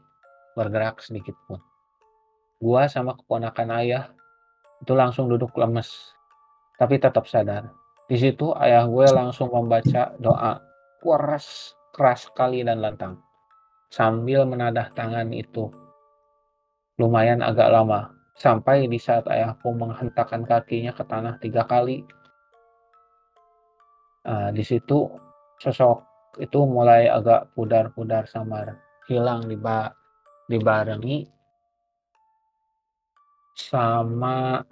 bergerak 0.57 0.97
sedikit 1.05 1.37
pun. 1.45 1.61
Gua 2.57 2.89
sama 2.89 3.13
keponakan 3.13 3.69
ayah 3.79 4.09
itu 4.81 4.97
langsung 4.97 5.29
duduk 5.29 5.53
lemes, 5.61 6.15
tapi 6.81 6.97
tetap 6.97 7.29
sadar. 7.29 7.69
Di 8.09 8.17
situ 8.17 8.49
ayah 8.57 8.89
gue 8.89 9.05
langsung 9.13 9.53
membaca 9.53 10.17
doa 10.17 10.57
keras, 10.97 11.77
keras 11.93 12.25
sekali 12.25 12.65
dan 12.65 12.81
lantang. 12.81 13.21
Sambil 13.93 14.49
menadah 14.49 14.89
tangan 14.97 15.29
itu. 15.29 15.69
Lumayan 16.97 17.45
agak 17.45 17.69
lama, 17.69 18.09
sampai 18.33 18.89
di 18.89 18.97
saat 18.97 19.29
ayahku 19.29 19.71
menghentakkan 19.77 20.41
kakinya 20.41 20.89
ke 20.95 21.05
tanah 21.05 21.37
tiga 21.37 21.63
kali. 21.69 22.01
Nah, 24.25 24.49
di 24.49 24.63
situ 24.65 25.05
sosok 25.61 26.08
itu 26.39 26.59
mulai 26.63 27.11
agak 27.11 27.51
pudar-pudar 27.53 28.23
samar, 28.31 28.79
hilang 29.11 29.45
diba 29.51 29.91
dibarengi 30.47 31.27
sama 33.53 34.63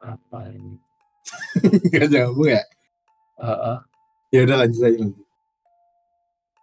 apa 0.00 0.38
ini? 0.54 0.78
Nggak 1.90 2.08
nyambung 2.08 2.48
ya? 2.48 2.62
Heeh. 3.42 3.76
Ya 4.30 4.40
udah 4.46 4.56
lanjut 4.64 4.82
aja. 4.86 5.06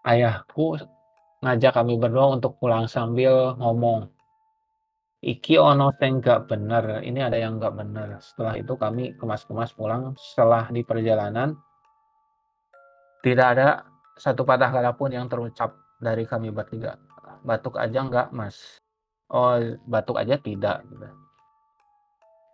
Ayahku 0.07 0.80
ngajak 1.43 1.75
kami 1.75 1.99
berdua 1.99 2.39
untuk 2.39 2.55
pulang 2.57 2.88
sambil 2.88 3.53
ngomong, 3.59 4.07
"Iki 5.28 5.59
ono 5.59 5.91
sing 5.99 6.23
gak 6.23 6.47
bener, 6.47 7.03
ini 7.03 7.19
ada 7.19 7.36
yang 7.36 7.59
gak 7.59 7.75
bener." 7.75 8.15
Setelah 8.23 8.55
itu 8.55 8.73
kami 8.80 9.11
kemas-kemas 9.19 9.75
pulang. 9.75 10.15
Setelah 10.15 10.71
di 10.71 10.82
perjalanan 10.88 11.51
tidak 13.19 13.47
ada 13.57 13.67
satu 14.15 14.47
patah 14.47 14.71
kata 14.71 14.91
pun 14.95 15.11
yang 15.11 15.28
terucap 15.28 15.75
dari 15.99 16.23
kami 16.23 16.49
bertiga. 16.55 16.95
"Batuk 17.43 17.75
aja 17.75 17.99
enggak, 18.01 18.28
Mas?" 18.32 18.80
"Oh, 19.28 19.59
batuk 19.84 20.15
aja 20.15 20.39
tidak," 20.39 20.88
gitu. 20.88 21.11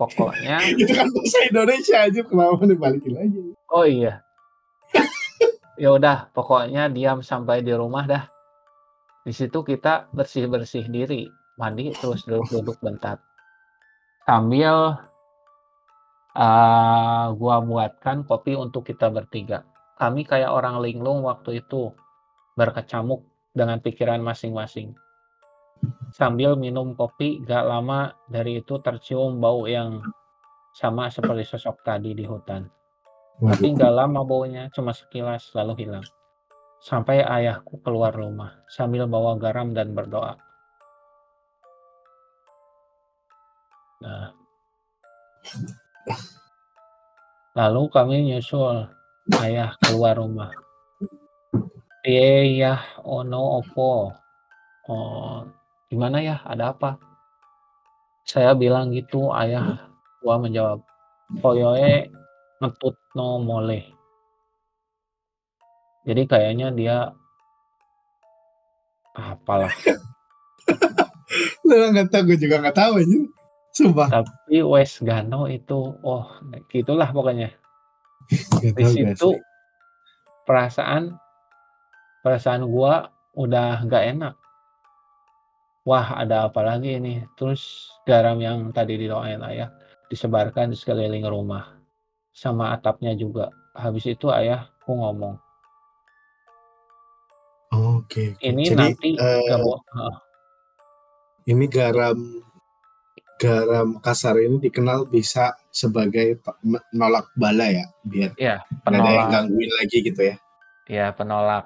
Pokoknya 0.02 0.58
Itu 0.82 0.92
kan 0.98 1.08
bahasa 1.14 1.40
Indonesia 1.46 1.98
aja 2.10 2.22
kenapa 2.26 2.64
dibalikin 2.66 3.14
aja? 3.16 3.40
Oh 3.70 3.86
iya. 3.86 4.20
Ya 5.74 5.90
udah, 5.90 6.30
pokoknya 6.38 6.86
diam 6.94 7.26
sampai 7.26 7.66
di 7.66 7.74
rumah 7.74 8.06
dah. 8.06 8.24
Di 9.26 9.34
situ 9.34 9.66
kita 9.66 10.06
bersih-bersih 10.14 10.86
diri, 10.86 11.26
mandi 11.60 11.94
terus 11.94 12.26
duduk-duduk 12.26 12.78
bentar. 12.82 13.18
Sambil 14.26 14.98
eee, 16.34 17.26
gua 17.38 17.62
buatkan 17.62 18.26
kopi 18.26 18.58
untuk 18.58 18.88
kita 18.90 19.10
bertiga. 19.14 19.68
Kami 20.00 20.26
kayak 20.26 20.50
orang 20.50 20.82
linglung 20.82 21.22
waktu 21.24 21.62
itu, 21.62 21.94
berkecamuk 22.58 23.22
dengan 23.54 23.78
pikiran 23.80 24.20
masing-masing. 24.20 24.98
Sambil 26.14 26.58
minum 26.58 26.94
kopi, 26.98 27.42
gak 27.46 27.66
lama 27.66 28.14
dari 28.30 28.62
itu 28.62 28.78
tercium 28.82 29.38
bau 29.42 29.66
yang 29.70 30.02
sama 30.74 31.10
seperti 31.10 31.46
sosok 31.46 31.86
tadi 31.86 32.18
di 32.18 32.26
hutan. 32.26 32.66
Tapi 33.42 33.78
gak 33.78 33.94
lama 33.94 34.26
baunya, 34.26 34.70
cuma 34.74 34.94
sekilas 34.94 35.54
lalu 35.54 35.86
hilang. 35.86 36.06
sampai 36.84 37.24
ayahku 37.24 37.80
keluar 37.80 38.12
rumah 38.12 38.60
sambil 38.68 39.08
bawa 39.08 39.40
garam 39.40 39.72
dan 39.72 39.96
berdoa. 39.96 40.36
Nah. 44.04 44.36
Lalu 47.56 47.82
kami 47.88 48.16
nyusul 48.28 48.92
ayah 49.40 49.72
keluar 49.80 50.20
rumah. 50.20 50.52
Iya, 52.04 52.84
ono 53.08 53.64
opo. 53.64 54.12
Oh, 54.92 55.48
gimana 55.88 56.20
ya? 56.20 56.44
Ada 56.44 56.76
apa? 56.76 57.00
Saya 58.28 58.52
bilang 58.52 58.92
gitu, 58.92 59.32
ayah 59.32 59.88
gua 60.20 60.36
menjawab, 60.36 60.84
koyoe 61.40 62.12
ngetut 62.60 62.96
no 63.16 63.40
mole. 63.40 63.88
Jadi 66.04 66.28
kayaknya 66.28 66.68
dia 66.76 66.98
apalah. 69.16 69.72
Lu 71.68 71.88
nggak 71.96 72.12
tahu, 72.12 72.36
gue 72.36 72.38
juga 72.44 72.60
nggak 72.60 72.76
tahu. 72.76 73.00
Sumpah. 73.74 74.06
Tapi 74.06 74.62
Wes 74.62 75.02
Gano 75.02 75.50
itu, 75.50 75.98
oh 76.06 76.26
gitulah 76.70 77.10
pokoknya. 77.10 77.50
Di 78.62 78.86
situ 78.86 79.42
perasaan 80.46 81.18
perasaan 82.22 82.70
gua 82.70 83.10
udah 83.34 83.82
nggak 83.84 84.04
enak. 84.14 84.36
Wah 85.84 86.22
ada 86.22 86.48
apa 86.48 86.62
lagi 86.64 86.96
ini? 87.02 87.26
Terus 87.36 87.92
garam 88.08 88.40
yang 88.40 88.70
tadi 88.72 88.96
didoain 88.96 89.42
ayah 89.50 89.74
disebarkan 90.08 90.72
di 90.72 90.78
sekeliling 90.78 91.26
rumah 91.28 91.76
sama 92.32 92.72
atapnya 92.78 93.18
juga. 93.18 93.50
Habis 93.74 94.06
itu 94.14 94.30
ayahku 94.30 94.94
ngomong, 94.94 95.34
Oke, 97.74 98.38
oke. 98.38 98.46
ini 98.46 98.70
Jadi, 98.70 98.78
nanti 98.78 99.10
bo 99.58 99.82
heeh. 99.82 100.16
ini 101.50 101.66
garam 101.66 102.16
garam 103.44 104.00
kasar 104.00 104.40
ini 104.40 104.56
dikenal 104.64 105.12
bisa 105.12 105.52
sebagai 105.68 106.40
pe 106.40 106.52
me 106.64 106.80
nolak 106.96 107.28
bala 107.36 107.68
ya, 107.68 107.86
biar 108.08 108.32
Iya, 108.40 108.64
nggak 108.64 108.88
ada 108.88 108.96
yang 108.96 109.04
penolak 109.04 109.32
gangguin 109.36 109.72
lagi 109.84 109.98
gitu 110.00 110.22
ya? 110.24 110.36
Iya, 110.88 111.06
penolak 111.12 111.66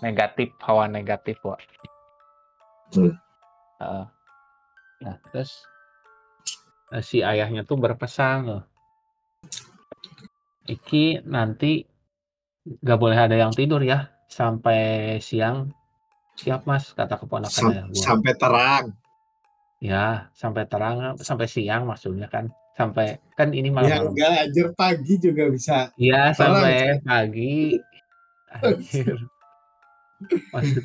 negatif, 0.00 0.48
hawa 0.64 0.84
negatif. 0.88 1.36
Betul. 2.88 3.10
Heeh. 3.84 4.04
Nah, 5.02 5.16
terus 5.28 5.52
eee, 6.92 7.02
si 7.04 7.18
ayahnya 7.20 7.68
tuh 7.68 7.76
berpesan 7.76 8.38
loh. 8.48 8.62
"Iki 10.64 11.26
nanti 11.28 11.84
nggak 12.64 12.98
boleh 13.02 13.18
ada 13.18 13.34
yang 13.36 13.52
tidur 13.52 13.82
ya, 13.84 14.08
sampai 14.30 15.18
siang." 15.20 15.68
"Siap, 16.38 16.64
Mas," 16.64 16.94
kata 16.96 17.20
keponakan 17.20 17.52
Sam 17.52 17.92
sampai 17.92 18.32
terang? 18.40 18.84
Ya, 19.82 20.30
sampai 20.30 20.62
terang, 20.70 21.18
sampai 21.18 21.50
siang 21.50 21.90
maksudnya 21.90 22.30
kan, 22.30 22.46
sampai 22.78 23.18
kan 23.34 23.50
ini 23.50 23.66
Ya 23.66 23.74
malam-malam. 23.74 24.14
enggak, 24.14 24.30
anjir 24.46 24.68
pagi 24.78 25.14
juga 25.18 25.50
bisa 25.50 25.90
Iya, 25.98 26.30
terang, 26.38 26.62
sampai 26.62 27.02
pagi. 27.02 27.54
Anjir. 28.62 29.16
Maksud 30.54 30.84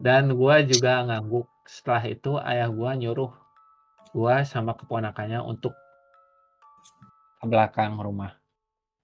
dan 0.00 0.32
gua 0.32 0.64
juga 0.64 1.04
ngangguk. 1.04 1.44
Setelah 1.68 2.04
itu 2.08 2.40
ayah 2.40 2.72
gua 2.72 2.96
nyuruh 2.96 3.28
gua 4.16 4.40
sama 4.48 4.72
keponakannya 4.72 5.44
untuk 5.44 5.76
ke 7.36 7.44
belakang 7.44 8.00
rumah. 8.00 8.40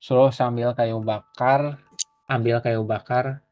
Suruh 0.01 0.33
sambil 0.33 0.73
kayu 0.73 0.97
bakar 1.05 1.77
ambil 2.25 2.65
kayu 2.65 2.89
bakar 2.89 3.45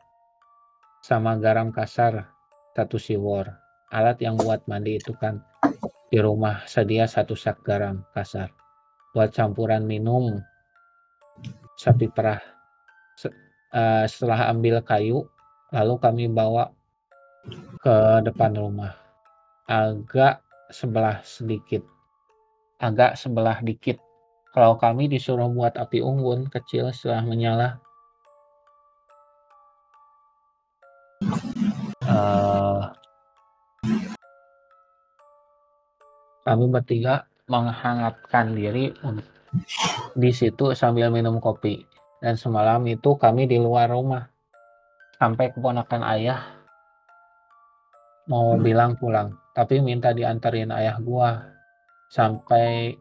sama 1.04 1.36
garam 1.36 1.68
kasar 1.68 2.32
1 2.72 2.96
siwor. 2.96 3.63
Alat 3.92 4.20
yang 4.24 4.40
buat 4.40 4.64
mandi 4.70 4.96
itu 4.96 5.12
kan 5.18 5.42
di 6.08 6.18
rumah 6.22 6.64
sedia 6.64 7.04
1 7.04 7.34
sak 7.36 7.60
garam 7.66 8.00
kasar. 8.16 8.48
Buat 9.12 9.34
campuran 9.36 9.84
minum 9.84 10.40
sapi 11.76 12.08
perah. 12.08 12.40
Eee, 13.74 14.06
setelah 14.06 14.54
ambil 14.54 14.78
kayu, 14.86 15.26
lalu 15.74 15.94
kami 15.98 16.24
bawa 16.30 16.70
ke 17.82 17.96
depan 18.22 18.54
rumah. 18.54 18.94
Agak 19.66 20.40
sebelah 20.70 21.20
sedikit 21.26 21.82
agak 22.82 23.16
sebelah 23.16 23.58
dikit. 23.64 23.98
Kalau 24.54 24.78
kami 24.78 25.10
disuruh 25.10 25.50
buat 25.50 25.74
api 25.74 25.98
unggun 25.98 26.46
kecil 26.46 26.92
setelah 26.94 27.26
menyala 27.26 27.68
eee 32.06 32.53
kami 36.44 36.68
bertiga 36.68 37.24
menghangatkan 37.48 38.52
diri 38.52 38.92
di 40.14 40.30
situ 40.30 40.76
sambil 40.76 41.08
minum 41.08 41.40
kopi. 41.40 41.84
Dan 42.20 42.40
semalam 42.40 42.80
itu 42.88 43.16
kami 43.20 43.44
di 43.44 43.60
luar 43.60 43.92
rumah, 43.92 44.24
sampai 45.20 45.52
keponakan 45.52 46.02
ayah 46.16 46.40
mau 48.24 48.56
bilang 48.56 48.96
pulang, 48.96 49.36
tapi 49.52 49.84
minta 49.84 50.16
dianterin 50.16 50.72
ayah 50.72 50.96
gua, 51.04 51.44
sampai 52.08 52.96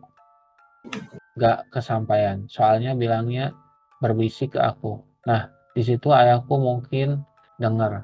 nggak 1.40 1.72
kesampaian. 1.72 2.44
Soalnya 2.52 2.92
bilangnya 3.00 3.56
berbisik 4.04 4.56
ke 4.56 4.60
aku. 4.60 5.00
Nah, 5.24 5.48
di 5.72 5.80
situ 5.80 6.12
ayahku 6.12 6.60
mungkin 6.60 7.24
denger. 7.56 8.04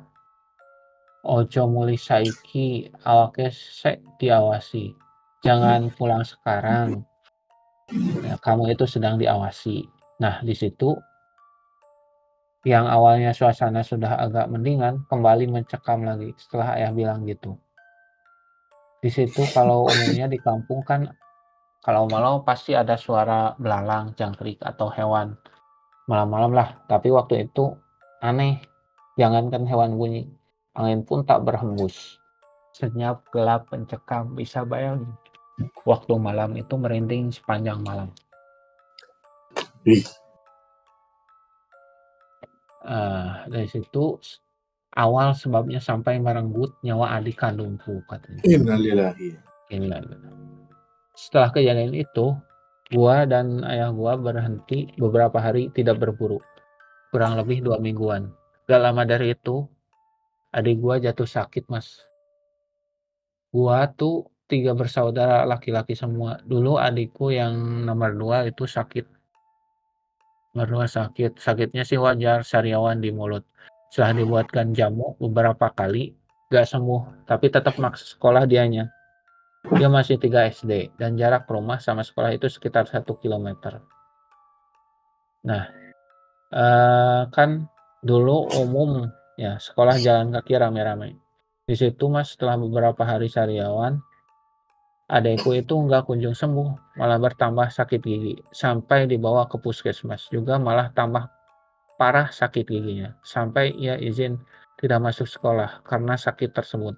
"Ojo 1.27 1.67
muli 1.67 1.99
saiki, 1.99 2.87
awake 3.03 3.51
sek 3.51 3.99
diawasi. 4.15 5.08
Jangan 5.41 5.91
pulang 5.95 6.23
sekarang. 6.27 7.07
Ya, 8.25 8.35
kamu 8.39 8.75
itu 8.75 8.85
sedang 8.85 9.17
diawasi." 9.17 9.87
Nah, 10.19 10.43
di 10.43 10.51
situ 10.51 10.99
yang 12.67 12.91
awalnya 12.91 13.31
suasana 13.31 13.79
sudah 13.87 14.19
agak 14.19 14.51
mendingan, 14.51 15.07
kembali 15.07 15.47
mencekam 15.47 16.03
lagi 16.03 16.35
setelah 16.35 16.75
ayah 16.75 16.91
bilang 16.91 17.23
gitu. 17.23 17.55
Di 18.99 19.07
situ 19.07 19.47
kalau 19.55 19.87
umumnya 19.87 20.27
di 20.27 20.35
kampung 20.35 20.83
kan 20.83 21.07
kalau 21.79 22.03
malam 22.11 22.43
pasti 22.43 22.75
ada 22.75 22.99
suara 22.99 23.55
belalang, 23.55 24.11
jangkrik, 24.19 24.59
atau 24.59 24.91
hewan 24.91 25.39
malam-malam 26.11 26.51
lah. 26.51 26.75
Tapi 26.91 27.07
waktu 27.15 27.47
itu 27.47 27.71
aneh, 28.19 28.59
jangankan 29.15 29.63
hewan 29.63 29.95
bunyi, 29.95 30.27
angin 30.75 31.07
pun 31.07 31.23
tak 31.23 31.47
berhembus. 31.47 32.18
Senyap, 32.79 33.27
gelap, 33.35 33.67
mencekam, 33.75 34.39
bisa 34.39 34.63
bayangin 34.63 35.11
waktu 35.83 36.15
malam 36.15 36.55
itu 36.55 36.79
merinding 36.79 37.35
sepanjang 37.35 37.83
malam. 37.83 38.07
Eee, 42.79 43.29
dari 43.51 43.67
situ 43.67 44.15
awal 44.95 45.35
sebabnya 45.35 45.83
sampai 45.83 46.23
merenggut 46.23 46.79
nyawa 46.87 47.19
adik 47.19 47.35
kandungku 47.43 47.99
katanya. 48.07 48.39
Innalillahi. 48.47 49.35
Innalillahi. 49.75 50.39
Setelah 51.19 51.51
kejadian 51.51 51.91
itu, 51.91 52.31
gua 52.95 53.27
dan 53.27 53.59
ayah 53.67 53.91
gua 53.91 54.15
berhenti 54.15 54.87
beberapa 54.95 55.35
hari 55.43 55.67
tidak 55.75 55.99
berburu, 55.99 56.39
kurang 57.11 57.35
lebih 57.35 57.59
2 57.59 57.75
mingguan. 57.83 58.31
Gak 58.71 58.79
lama 58.79 59.03
dari 59.03 59.35
itu, 59.35 59.67
adik 60.55 60.79
gua 60.79 61.03
jatuh 61.03 61.27
sakit, 61.27 61.67
Mas. 61.67 62.07
Gua 63.49 63.89
tuh 63.89 64.29
3 64.49 64.73
bersaudara 64.73 65.45
laki-laki 65.45 65.93
semua. 65.93 66.41
Dulu 66.41 66.81
adikku 66.81 67.29
yang 67.29 67.53
nomor 67.85 68.17
2 68.17 68.49
itu 68.49 68.65
sakit. 68.65 69.05
Nomor 70.57 70.85
2 70.85 70.89
sakit, 70.89 71.37
sakitnya 71.37 71.85
sih 71.85 72.01
wajar, 72.01 72.41
sariawan 72.41 72.97
di 72.97 73.13
mulut. 73.13 73.45
Setelah 73.93 74.21
dibuatkan 74.21 74.73
jamu 74.73 75.17
beberapa 75.21 75.69
kali, 75.73 76.13
gak 76.49 76.65
sembuh, 76.65 77.29
tapi 77.29 77.49
tetap 77.53 77.77
maksa 77.77 78.05
sekolah 78.17 78.49
dianya. 78.49 78.89
Dia 79.69 79.89
masih 79.89 80.17
3 80.17 80.49
SD 80.49 80.97
dan 80.97 81.13
jarak 81.13 81.45
rumah 81.45 81.77
sama 81.77 82.01
sekolah 82.01 82.33
itu 82.33 82.49
sekitar 82.49 82.89
1 82.89 83.17
kilometer. 83.21 83.81
Nah, 85.45 85.63
eee, 86.53 87.21
kan 87.29 87.69
dulu 88.01 88.49
umum 88.55 89.07
ya 89.35 89.59
sekolah 89.59 89.99
jalan 90.01 90.33
kaki 90.35 90.53
rame-rame. 90.57 91.28
Di 91.69 91.77
situ, 91.77 92.09
Mas, 92.09 92.33
setelah 92.33 92.57
beberapa 92.57 93.05
hari 93.05 93.29
sariawan, 93.29 94.01
adekku 95.05 95.53
itu 95.53 95.77
nggak 95.77 96.09
kunjung 96.09 96.33
sembuh, 96.33 96.97
malah 96.97 97.21
bertambah 97.21 97.69
sakit 97.69 98.01
gigi, 98.01 98.41
sampai 98.49 99.05
dibawa 99.05 99.45
ke 99.45 99.61
puskesmas 99.61 100.33
juga 100.33 100.57
malah 100.57 100.89
tambah 100.89 101.29
parah 102.01 102.33
sakit 102.33 102.65
giginya, 102.65 103.13
sampai 103.21 103.69
ia 103.77 104.01
izin 104.01 104.41
tidak 104.81 104.97
masuk 104.97 105.29
sekolah 105.29 105.85
karena 105.85 106.17
sakit 106.17 106.57
tersebut. 106.57 106.97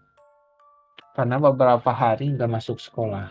Karena 1.20 1.36
beberapa 1.36 1.92
hari 1.92 2.32
nggak 2.32 2.48
masuk 2.48 2.80
sekolah. 2.80 3.28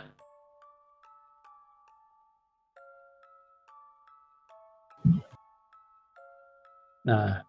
Nah, 7.08 7.48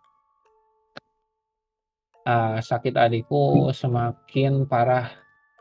uh, 2.26 2.58
sakit 2.62 2.96
adikku 2.98 3.70
semakin 3.74 4.66
parah. 4.66 5.10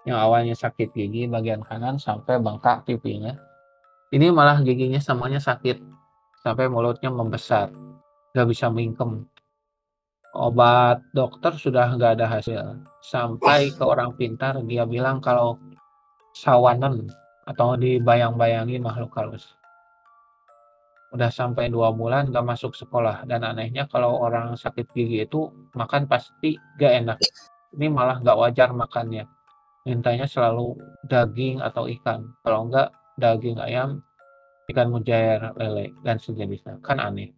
Yang 0.09 0.19
awalnya 0.19 0.57
sakit 0.57 0.97
gigi 0.97 1.29
bagian 1.29 1.61
kanan 1.61 2.01
sampai 2.01 2.41
bengkak 2.41 2.89
pipinya. 2.89 3.37
Ini 4.11 4.33
malah 4.33 4.65
giginya 4.65 4.99
semuanya 4.99 5.39
sakit 5.39 5.77
sampai 6.41 6.73
mulutnya 6.73 7.13
membesar, 7.13 7.69
nggak 8.33 8.49
bisa 8.49 8.73
mingkem. 8.73 9.29
Obat 10.33 11.05
dokter 11.13 11.53
sudah 11.53 11.95
nggak 11.95 12.17
ada 12.17 12.27
hasil. 12.27 12.81
Sampai 13.05 13.77
ke 13.77 13.85
orang 13.85 14.17
pintar 14.17 14.57
dia 14.65 14.89
bilang 14.89 15.21
kalau 15.21 15.61
sawanan 16.33 17.07
atau 17.45 17.77
dibayang-bayangi 17.77 18.81
makhluk 18.81 19.13
halus. 19.21 19.60
Udah 21.11 21.27
sampai 21.27 21.67
dua 21.67 21.91
bulan 21.91 22.31
nggak 22.31 22.47
masuk 22.47 22.79
sekolah 22.79 23.27
dan 23.27 23.43
anehnya 23.43 23.91
kalau 23.91 24.23
orang 24.23 24.55
sakit 24.55 24.95
gigi 24.95 25.27
itu 25.27 25.51
makan 25.75 26.07
pasti 26.07 26.55
gak 26.79 26.93
enak. 27.03 27.19
Ini 27.75 27.91
malah 27.91 28.23
nggak 28.23 28.39
wajar 28.39 28.71
makannya. 28.71 29.27
Mintanya 29.83 30.31
selalu 30.31 30.79
daging 31.03 31.59
atau 31.59 31.91
ikan. 31.91 32.31
Kalau 32.47 32.71
enggak 32.71 32.95
daging 33.19 33.59
ayam, 33.59 33.99
ikan 34.71 34.87
mujair, 34.87 35.51
lele 35.59 35.91
dan 36.07 36.23
sejenisnya. 36.23 36.79
Kan 36.79 37.03
aneh. 37.03 37.35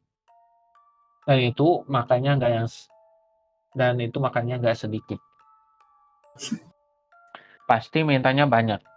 Dan 1.25 1.39
itu 1.41 1.81
makanya 1.89 2.37
nggak 2.37 2.53
yang 2.53 2.69
dan 3.73 3.97
itu 4.05 4.21
makannya 4.21 4.61
nggak 4.61 4.77
sedikit. 4.77 5.21
Pasti 7.69 8.05
mintanya 8.05 8.45
banyak 8.45 8.92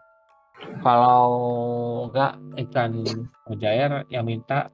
kalau 0.80 1.28
enggak 2.10 2.40
ikan 2.68 2.92
mujair 3.50 4.06
yang 4.08 4.26
minta 4.26 4.72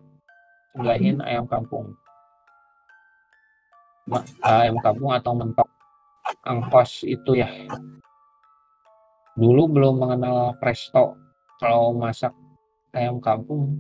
sebelahin 0.72 1.20
ayam 1.24 1.46
kampung. 1.48 1.96
ayam 4.44 4.76
kampung 4.84 5.12
atau 5.16 5.32
mentok 5.38 5.70
angkos 6.44 7.08
itu 7.08 7.40
ya. 7.40 7.48
Dulu 9.38 9.72
belum 9.72 10.04
mengenal 10.04 10.58
presto 10.60 11.16
kalau 11.62 11.96
masak 11.96 12.36
ayam 12.92 13.24
kampung 13.24 13.80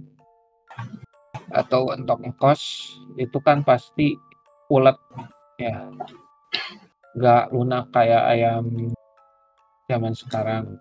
atau 1.51 1.91
entok 1.91 2.23
angkos 2.23 2.95
itu 3.19 3.37
kan 3.43 3.59
pasti 3.65 4.15
ulet 4.71 4.95
ya 5.59 5.91
nggak 7.11 7.51
lunak 7.51 7.91
kayak 7.91 8.23
ayam 8.31 8.95
zaman 9.91 10.15
sekarang 10.15 10.79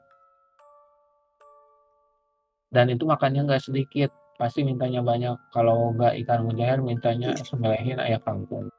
dan 2.70 2.86
itu 2.90 3.02
makannya 3.04 3.46
nggak 3.46 3.66
sedikit. 3.66 4.10
Pasti 4.38 4.64
mintanya 4.64 5.04
banyak. 5.04 5.36
Kalau 5.52 5.92
nggak 5.92 6.16
ikan 6.24 6.48
mujair 6.48 6.80
mintanya 6.80 7.36
sembelihin 7.36 8.00
ayam 8.00 8.22
kampung. 8.24 8.72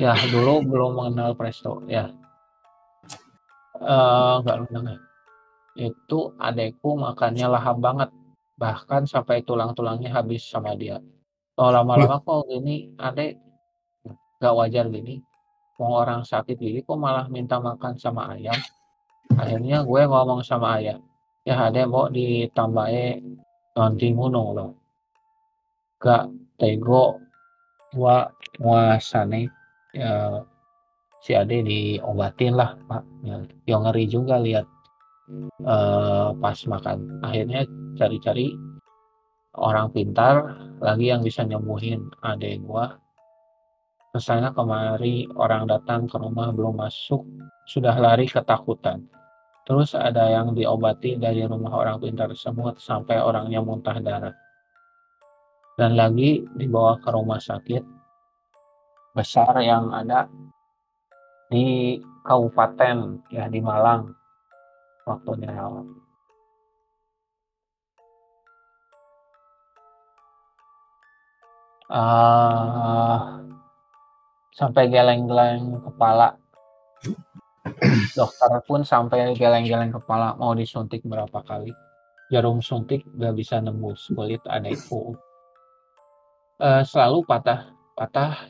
Ya 0.00 0.16
dulu 0.32 0.64
belum 0.64 0.96
mengenal 0.96 1.36
presto 1.36 1.84
ya. 1.90 2.08
Uh, 3.76 4.40
nggak 4.40 4.56
lunak 4.64 4.98
itu 5.76 6.32
adekku 6.40 6.96
makannya 6.96 7.52
lahap 7.52 7.76
banget. 7.76 8.08
Bahkan 8.56 9.04
sampai 9.04 9.44
tulang-tulangnya 9.44 10.08
habis 10.16 10.48
sama 10.48 10.72
dia. 10.72 10.96
Oh 11.60 11.68
lama-lama 11.68 12.16
kok 12.24 12.48
gini 12.48 12.96
adek 12.96 13.36
nggak 14.40 14.54
wajar 14.56 14.88
gini. 14.88 15.20
Mau 15.76 16.00
orang 16.00 16.24
sakit 16.24 16.56
gini 16.56 16.80
kok 16.80 16.96
malah 16.96 17.28
minta 17.28 17.60
makan 17.60 18.00
sama 18.00 18.32
ayam? 18.32 18.56
Akhirnya 19.36 19.84
gue 19.84 20.02
ngomong 20.08 20.40
sama 20.40 20.80
ayam 20.80 21.04
ya 21.46 21.70
ada 21.70 21.86
mau 21.86 22.10
ditambahin 22.10 23.38
nanti 23.78 24.10
gunung 24.10 24.58
loh. 24.58 24.70
Gak 26.02 26.26
tego 26.58 27.22
wa 27.94 28.26
muasane 28.58 29.46
ya 29.94 30.42
si 31.22 31.38
Ade 31.38 31.62
diobatin 31.62 32.58
lah 32.58 32.74
pak. 32.90 33.02
Ya, 33.22 33.36
yang 33.70 33.86
ngeri 33.86 34.04
juga 34.10 34.42
lihat 34.42 34.66
uh, 35.62 36.34
pas 36.34 36.58
makan. 36.66 37.22
Akhirnya 37.22 37.62
cari-cari 37.94 38.52
orang 39.56 39.88
pintar 39.94 40.52
lagi 40.82 41.08
yang 41.14 41.22
bisa 41.22 41.46
nyembuhin 41.46 42.10
ade 42.26 42.58
gua. 42.60 42.98
Misalnya 44.12 44.50
kemari 44.52 45.28
orang 45.36 45.68
datang 45.68 46.08
ke 46.08 46.16
rumah 46.16 46.48
belum 46.50 46.80
masuk 46.80 47.22
sudah 47.68 47.92
lari 48.00 48.24
ketakutan 48.24 49.04
Terus 49.66 49.98
ada 49.98 50.30
yang 50.30 50.54
diobati 50.54 51.18
dari 51.18 51.42
rumah 51.42 51.74
orang 51.74 51.98
pintar 51.98 52.30
tersebut 52.30 52.78
sampai 52.78 53.18
orangnya 53.18 53.58
muntah 53.58 53.98
darah. 53.98 54.34
Dan 55.74 55.98
lagi 55.98 56.46
dibawa 56.54 57.02
ke 57.02 57.10
rumah 57.10 57.42
sakit 57.42 57.82
besar 59.10 59.58
yang 59.66 59.90
ada 59.90 60.30
di 61.50 61.98
kabupaten 62.22 63.26
ya 63.32 63.50
di 63.50 63.60
Malang 63.64 64.06
waktunya 65.06 65.50
uh, 71.90 73.18
sampai 74.52 74.84
geleng-geleng 74.90 75.80
kepala 75.86 76.34
Dokter 78.14 78.52
pun 78.64 78.86
sampai 78.86 79.34
geleng-geleng 79.34 79.94
kepala 79.94 80.38
mau 80.38 80.54
disuntik 80.54 81.02
berapa 81.02 81.42
kali. 81.42 81.70
Jarum 82.30 82.58
suntik 82.58 83.06
gak 83.14 83.34
bisa 83.38 83.62
nembus 83.62 84.10
kulit 84.10 84.42
adekku. 84.46 85.14
Uh, 86.56 86.82
selalu 86.82 87.22
patah, 87.28 87.68
patah 87.94 88.48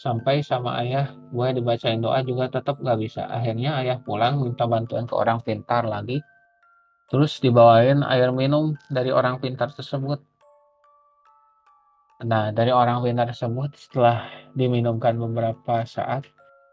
sampai 0.00 0.40
sama 0.40 0.80
ayah 0.80 1.12
gue 1.28 1.60
dibacain 1.60 2.00
doa 2.00 2.24
juga 2.24 2.48
tetap 2.48 2.80
gak 2.80 2.98
bisa. 3.00 3.28
Akhirnya 3.28 3.80
ayah 3.84 4.00
pulang 4.00 4.40
minta 4.40 4.64
bantuan 4.64 5.04
ke 5.04 5.14
orang 5.16 5.44
pintar 5.44 5.84
lagi. 5.84 6.20
Terus 7.10 7.42
dibawain 7.42 8.00
air 8.06 8.30
minum 8.32 8.72
dari 8.88 9.12
orang 9.12 9.42
pintar 9.42 9.74
tersebut. 9.74 10.22
Nah, 12.20 12.52
dari 12.52 12.68
orang 12.68 13.00
pintar 13.00 13.32
tersebut 13.32 13.72
setelah 13.80 14.28
diminumkan 14.52 15.16
beberapa 15.16 15.88
saat, 15.88 16.28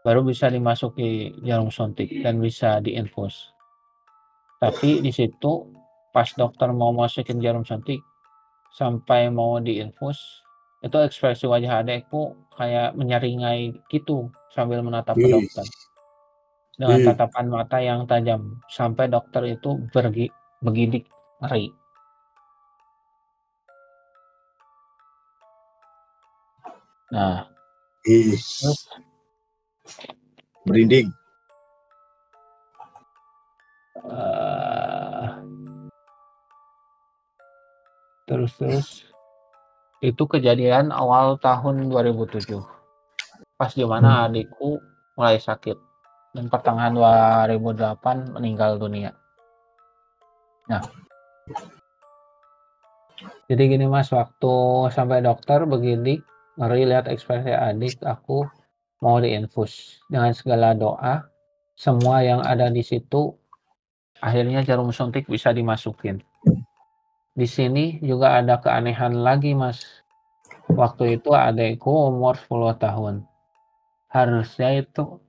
baru 0.08 0.24
bisa 0.24 0.48
dimasuki 0.48 1.36
jarum 1.44 1.68
suntik 1.68 2.08
dan 2.24 2.40
bisa 2.40 2.80
diinfus. 2.80 3.52
Tapi 4.56 5.04
di 5.04 5.12
situ 5.12 5.68
pas 6.16 6.32
dokter 6.32 6.72
mau 6.72 6.96
masukin 6.96 7.36
jarum 7.44 7.60
suntik 7.60 8.00
sampai 8.72 9.28
mau 9.28 9.60
diinfus 9.60 10.16
itu 10.80 10.96
ekspresi 10.96 11.44
wajah 11.44 11.84
adekku 11.84 12.32
kayak 12.56 12.96
menyeringai 12.96 13.76
gitu 13.92 14.32
sambil 14.48 14.80
menatap 14.80 15.12
ke 15.20 15.28
dokter. 15.28 15.68
Dengan 16.80 17.04
tatapan 17.12 17.46
mata 17.52 17.76
yang 17.76 18.08
tajam 18.08 18.64
sampai 18.72 19.12
dokter 19.12 19.44
itu 19.44 19.76
pergi 19.92 20.32
begidik 20.64 21.04
ngeri. 21.44 21.68
Nah, 27.12 27.44
terus 28.00 28.88
Merinding. 30.68 31.08
Uh, 33.98 35.42
terus 38.28 38.52
terus. 38.56 38.88
Itu 39.98 40.30
kejadian 40.30 40.94
awal 40.94 41.40
tahun 41.42 41.90
2007 41.90 42.78
pas 43.58 43.74
di 43.74 43.82
mana 43.82 44.22
hmm. 44.22 44.26
adikku 44.30 44.78
mulai 45.18 45.42
sakit. 45.42 45.76
Dan 46.30 46.46
pertengahan 46.46 46.94
2008 46.94 48.38
meninggal 48.38 48.78
dunia. 48.78 49.10
Nah. 50.70 50.84
Jadi 53.48 53.62
gini 53.74 53.88
mas 53.90 54.12
waktu 54.14 54.54
sampai 54.94 55.24
dokter 55.24 55.64
begini 55.64 56.22
ngeri 56.54 56.86
lihat 56.86 57.10
ekspresi 57.10 57.50
adik 57.50 57.98
aku 58.04 58.46
mau 58.98 59.22
diinfus 59.22 60.02
dengan 60.10 60.34
segala 60.34 60.74
doa 60.74 61.26
semua 61.78 62.26
yang 62.26 62.42
ada 62.42 62.66
di 62.66 62.82
situ 62.82 63.38
akhirnya 64.18 64.66
jarum 64.66 64.90
suntik 64.90 65.30
bisa 65.30 65.54
dimasukin. 65.54 66.18
Di 67.38 67.46
sini 67.46 68.02
juga 68.02 68.42
ada 68.42 68.58
keanehan 68.58 69.22
lagi 69.22 69.54
mas. 69.54 69.86
Waktu 70.74 71.22
itu 71.22 71.30
adekku 71.30 72.10
umur 72.10 72.34
10 72.34 72.82
tahun. 72.82 73.14
Harusnya 74.10 74.82
itu 74.82 75.22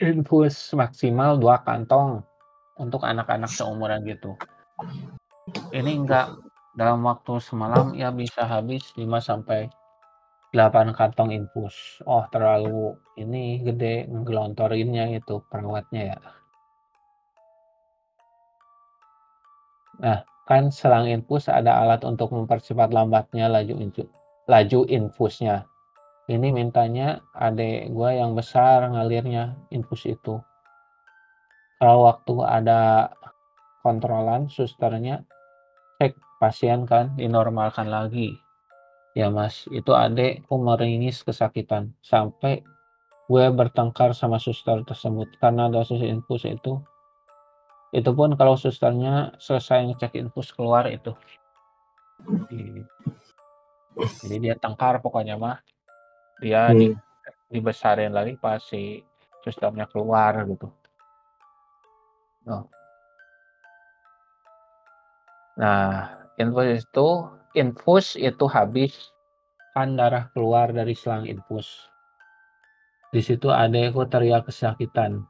infus 0.00 0.72
maksimal 0.72 1.36
dua 1.36 1.60
kantong 1.60 2.24
untuk 2.80 3.04
anak-anak 3.04 3.52
seumuran 3.52 4.00
gitu. 4.08 4.32
Ini 5.76 5.92
enggak. 5.92 6.40
Dalam 6.76 7.04
waktu 7.08 7.40
semalam 7.40 7.96
ya 7.96 8.12
bisa 8.12 8.44
habis 8.44 8.92
5 8.96 9.04
sampai 9.20 9.68
8 10.56 10.96
kantong 10.96 11.36
infus. 11.36 12.00
Oh, 12.08 12.24
terlalu 12.32 12.96
ini 13.20 13.60
gede 13.60 14.08
ngelontorinnya 14.08 15.12
itu 15.12 15.44
perawatnya 15.52 16.16
ya. 16.16 16.18
Nah, 20.00 20.18
kan 20.48 20.72
selang 20.72 21.04
infus 21.12 21.52
ada 21.52 21.84
alat 21.84 22.00
untuk 22.08 22.32
mempercepat 22.32 22.88
lambatnya 22.88 23.52
laju 23.52 23.76
infus, 23.76 24.08
laju 24.48 24.80
infusnya. 24.88 25.68
ini 26.26 26.50
mintanya 26.50 27.22
adik 27.38 27.94
gua 27.94 28.10
yang 28.10 28.34
besar 28.34 28.82
ngalirnya 28.90 29.54
infus 29.70 30.10
itu. 30.10 30.42
Kalau 31.78 32.10
waktu 32.10 32.34
ada 32.42 33.14
kontrolan 33.86 34.50
susternya 34.50 35.22
cek 36.02 36.18
pasien 36.42 36.82
kan 36.82 37.14
dinormalkan 37.14 37.86
lagi. 37.86 38.34
Ya 39.16 39.32
Mas, 39.32 39.64
itu 39.72 39.96
adekku 39.96 40.60
meringis 40.60 41.24
kesakitan 41.24 41.96
sampai 42.04 42.60
gue 43.26 43.44
bertengkar 43.48 44.12
sama 44.12 44.36
suster 44.36 44.84
tersebut 44.84 45.40
karena 45.40 45.72
dosis 45.72 46.04
infus 46.04 46.44
itu 46.44 46.78
itu 47.96 48.10
pun 48.12 48.36
kalau 48.36 48.60
susternya 48.60 49.32
selesai 49.40 49.88
ngecek 49.88 50.20
infus 50.20 50.52
keluar 50.52 50.84
itu. 50.92 51.16
Jadi 54.20 54.36
dia 54.36 54.54
tengkar 54.60 55.00
pokoknya 55.00 55.40
mah 55.40 55.56
dia 56.36 56.76
di 56.76 56.92
Hmm. 56.92 57.00
dibesarin 57.48 58.12
lagi 58.12 58.36
pas 58.36 58.60
si 58.60 59.00
susternya 59.40 59.88
keluar 59.88 60.44
gitu. 60.44 60.68
Oh. 62.52 62.68
Nah, 65.56 66.12
infus 66.36 66.84
itu 66.84 67.08
infus 67.56 68.14
itu 68.20 68.44
habis 68.46 68.92
kan 69.72 69.96
darah 69.96 70.28
keluar 70.36 70.70
dari 70.70 70.92
selang 70.92 71.24
infus. 71.24 71.68
Di 73.10 73.24
situ 73.24 73.48
adekku 73.48 74.04
teriak 74.08 74.48
kesakitan. 74.48 75.24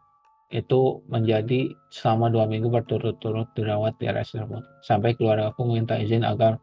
Itu 0.46 1.02
menjadi 1.10 1.74
selama 1.90 2.30
dua 2.30 2.46
minggu 2.46 2.70
berturut-turut 2.70 3.50
dirawat 3.58 3.98
di 3.98 4.06
RS 4.06 4.38
tersebut. 4.38 4.62
Sampai 4.82 5.18
keluargaku 5.18 5.66
minta 5.66 5.98
izin 5.98 6.22
agar 6.22 6.62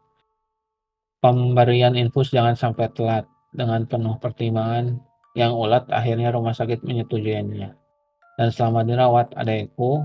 pemberian 1.20 1.92
infus 1.96 2.32
jangan 2.32 2.56
sampai 2.56 2.88
telat. 2.92 3.24
Dengan 3.54 3.86
penuh 3.86 4.18
pertimbangan 4.18 4.98
yang 5.38 5.54
ulat, 5.54 5.86
akhirnya 5.86 6.34
rumah 6.34 6.50
sakit 6.50 6.82
menyetujuinya. 6.82 7.70
Dan 8.34 8.48
selama 8.50 8.82
dirawat, 8.82 9.30
adekku 9.38 10.02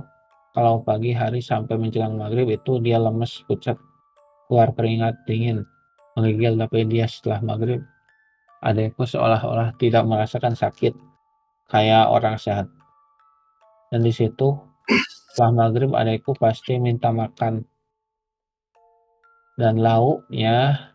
kalau 0.53 0.85
pagi 0.85 1.17
hari 1.17 1.41
sampai 1.41 1.81
menjelang 1.81 2.13
maghrib 2.13 2.45
itu 2.53 2.77
dia 2.77 3.01
lemes, 3.01 3.41
pucat, 3.49 3.79
keluar 4.49 4.73
keringat 4.73 5.13
dingin, 5.29 5.61
menggigil 6.17 6.57
dia 6.89 7.05
setelah 7.05 7.39
maghrib 7.45 7.85
adekku 8.65 9.05
seolah-olah 9.05 9.77
tidak 9.77 10.03
merasakan 10.09 10.57
sakit 10.57 10.97
kayak 11.69 12.09
orang 12.09 12.35
sehat. 12.41 12.65
Dan 13.93 14.01
di 14.01 14.09
situ 14.09 14.57
setelah 15.29 15.69
maghrib 15.69 15.93
adekku 15.93 16.33
pasti 16.33 16.81
minta 16.81 17.13
makan 17.13 17.61
dan 19.59 19.77
lauknya 19.77 20.89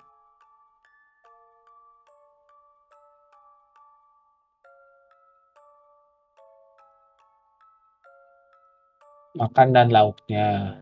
makan 9.35 9.69
dan 9.75 9.91
lauknya 9.91 10.79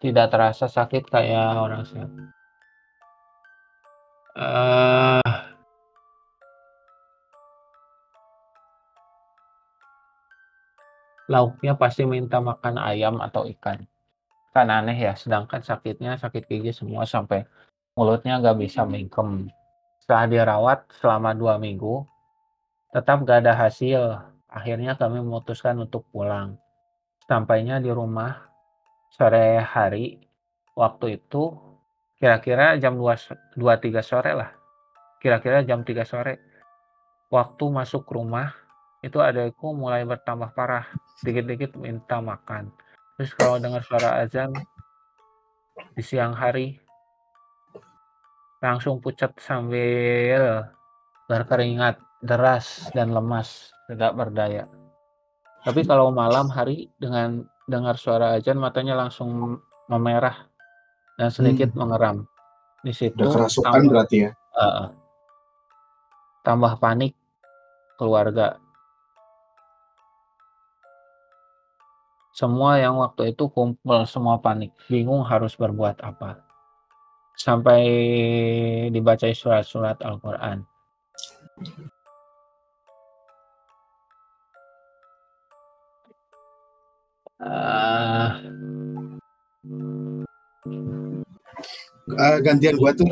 tidak 0.00 0.32
terasa 0.32 0.66
sakit 0.66 1.06
kayak 1.12 1.60
orang 1.60 1.84
sehat. 1.84 2.08
Eh, 4.40 5.36
lauknya 11.28 11.76
pasti 11.76 12.02
minta 12.08 12.40
makan 12.40 12.80
ayam 12.80 13.20
atau 13.20 13.44
ikan. 13.46 13.84
Kan 14.50 14.66
aneh 14.66 14.98
ya, 14.98 15.14
sedangkan 15.14 15.62
sakitnya 15.62 16.18
sakit 16.18 16.48
gigi 16.50 16.74
semua 16.74 17.06
sampai 17.06 17.46
mulutnya 17.94 18.40
nggak 18.42 18.58
bisa 18.58 18.82
mingkem. 18.82 19.46
Setelah 20.02 20.26
dirawat 20.26 20.90
selama 20.98 21.36
dua 21.38 21.54
minggu, 21.62 22.02
tetap 22.90 23.22
gak 23.22 23.46
ada 23.46 23.54
hasil. 23.54 24.18
Akhirnya 24.50 24.98
kami 24.98 25.22
memutuskan 25.22 25.78
untuk 25.78 26.02
pulang. 26.10 26.58
Sampainya 27.30 27.78
di 27.78 27.94
rumah 27.94 28.49
sore 29.10 29.58
hari, 29.60 30.22
waktu 30.78 31.18
itu 31.18 31.58
kira-kira 32.16 32.78
jam 32.78 32.94
2, 32.94 33.58
2 33.58 33.58
3 33.58 34.00
sore 34.00 34.32
lah. 34.32 34.50
Kira-kira 35.18 35.66
jam 35.66 35.82
3 35.82 36.06
sore. 36.06 36.34
Waktu 37.30 37.64
masuk 37.70 38.10
rumah, 38.10 38.50
itu 39.02 39.22
adekku 39.22 39.70
mulai 39.74 40.02
bertambah 40.02 40.50
parah. 40.54 40.86
Dikit-dikit 41.22 41.78
minta 41.78 42.18
makan. 42.18 42.74
Terus 43.14 43.36
kalau 43.36 43.60
dengar 43.60 43.84
suara 43.84 44.24
azan 44.24 44.50
di 45.94 46.02
siang 46.02 46.32
hari, 46.32 46.80
langsung 48.60 49.00
pucat 49.00 49.36
sambil 49.40 50.68
berkeringat 51.28 52.00
deras 52.20 52.88
dan 52.92 53.12
lemas, 53.12 53.72
tidak 53.88 54.12
berdaya. 54.16 54.64
Tapi 55.60 55.84
kalau 55.84 56.08
malam 56.08 56.48
hari 56.48 56.88
dengan 56.96 57.44
dengar 57.70 57.94
suara 57.94 58.34
azan 58.34 58.58
matanya 58.58 58.98
langsung 58.98 59.62
memerah 59.86 60.50
dan 61.14 61.30
sedikit 61.30 61.70
mengeram. 61.78 62.26
Di 62.82 62.90
situ 62.90 63.22
kerasukan 63.22 63.70
tambah, 63.70 63.90
berarti 63.92 64.16
ya? 64.26 64.30
uh, 64.58 64.90
tambah 66.42 66.80
panik 66.82 67.14
keluarga. 67.94 68.56
Semua 72.32 72.80
yang 72.80 72.96
waktu 72.96 73.36
itu 73.36 73.52
kumpul 73.52 74.08
semua 74.08 74.40
panik, 74.40 74.72
bingung 74.88 75.20
harus 75.28 75.52
berbuat 75.60 76.00
apa. 76.00 76.40
Sampai 77.36 77.84
dibaca 78.88 79.28
surat-surat 79.28 80.00
Al-Quran. 80.00 80.64
Uh, 87.40 88.50
Eh, 92.18 92.38
gantian 92.42 92.74
gua 92.74 92.90
tuh. 92.90 93.06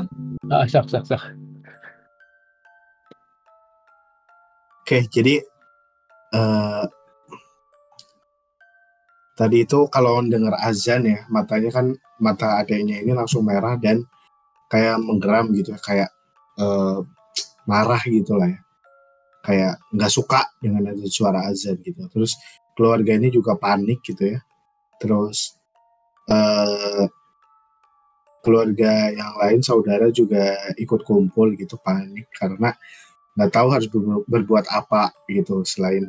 ah, 0.51 0.67
sak, 0.67 0.91
sak, 0.91 1.05
sak. 1.07 1.23
Oke, 4.83 5.05
jadi 5.13 5.45
eh 6.35 6.85
tadi 9.39 9.63
itu 9.63 9.87
kalau 9.93 10.19
dengar 10.25 10.59
azan 10.59 11.07
ya, 11.07 11.19
matanya 11.31 11.71
kan 11.71 11.87
mata 12.19 12.59
adiknya 12.59 13.05
ini 13.05 13.13
langsung 13.15 13.47
merah 13.47 13.79
dan 13.79 14.03
kayak 14.73 14.99
menggeram 14.99 15.53
gitu 15.55 15.77
ya, 15.77 15.81
kayak 15.81 16.11
eh, 16.59 16.99
marah 17.69 18.03
gitu 18.09 18.35
lah 18.35 18.49
ya. 18.51 18.61
Kayak 19.47 19.73
nggak 19.95 20.13
suka 20.13 20.41
dengan 20.59 20.91
ada 20.91 21.07
suara 21.07 21.47
azan 21.49 21.79
gitu. 21.85 22.03
Terus 22.11 22.35
keluarga 22.79 23.19
ini 23.19 23.29
juga 23.35 23.59
panik 23.59 23.99
gitu 24.07 24.39
ya. 24.39 24.41
Terus 25.03 25.59
eh 26.31 27.07
keluarga 28.39 29.11
yang 29.11 29.35
lain 29.43 29.61
saudara 29.67 30.09
juga 30.15 30.55
ikut 30.79 31.03
kumpul 31.03 31.59
gitu 31.59 31.75
panik. 31.83 32.31
Karena 32.33 32.71
nggak 33.35 33.51
tahu 33.55 33.69
harus 33.75 33.89
ber- 33.91 34.25
berbuat 34.27 34.67
apa 34.71 35.11
gitu 35.27 35.67
selain 35.67 36.07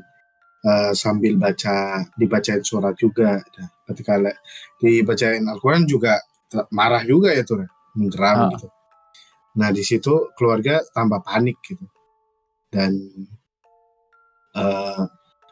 eh, 0.69 0.91
sambil 0.93 1.35
baca 1.41 2.05
dibacain 2.19 2.61
surat 2.61 2.93
juga. 2.99 3.39
Nah, 3.57 3.69
ketika 3.89 4.13
dibacain 4.77 5.41
Al-Quran 5.47 5.89
juga 5.89 6.21
marah 6.73 7.01
juga 7.05 7.33
ya 7.33 7.41
tuh 7.45 7.65
menggeram 7.97 8.37
Ah. 8.45 8.49
gitu. 8.53 8.67
Nah 9.59 9.69
di 9.73 9.83
situ 9.85 10.29
keluarga 10.37 10.81
tambah 10.93 11.21
panik 11.25 11.57
gitu. 11.65 11.85
Dan 12.69 12.91
eh, 14.55 15.03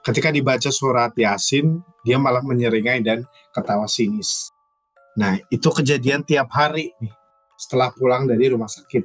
ketika 0.08 0.32
dibaca 0.32 0.72
surat 0.72 1.12
Yasin 1.20 1.84
dia 2.08 2.16
malah 2.16 2.40
menyeringai 2.40 3.04
dan 3.04 3.28
ketawa 3.52 3.92
sinis. 3.92 4.56
Nah 5.20 5.36
itu 5.52 5.68
kejadian 5.68 6.24
tiap 6.24 6.48
hari 6.56 6.96
nih 7.04 7.12
setelah 7.60 7.92
pulang 7.92 8.24
dari 8.24 8.48
rumah 8.48 8.72
sakit. 8.72 9.04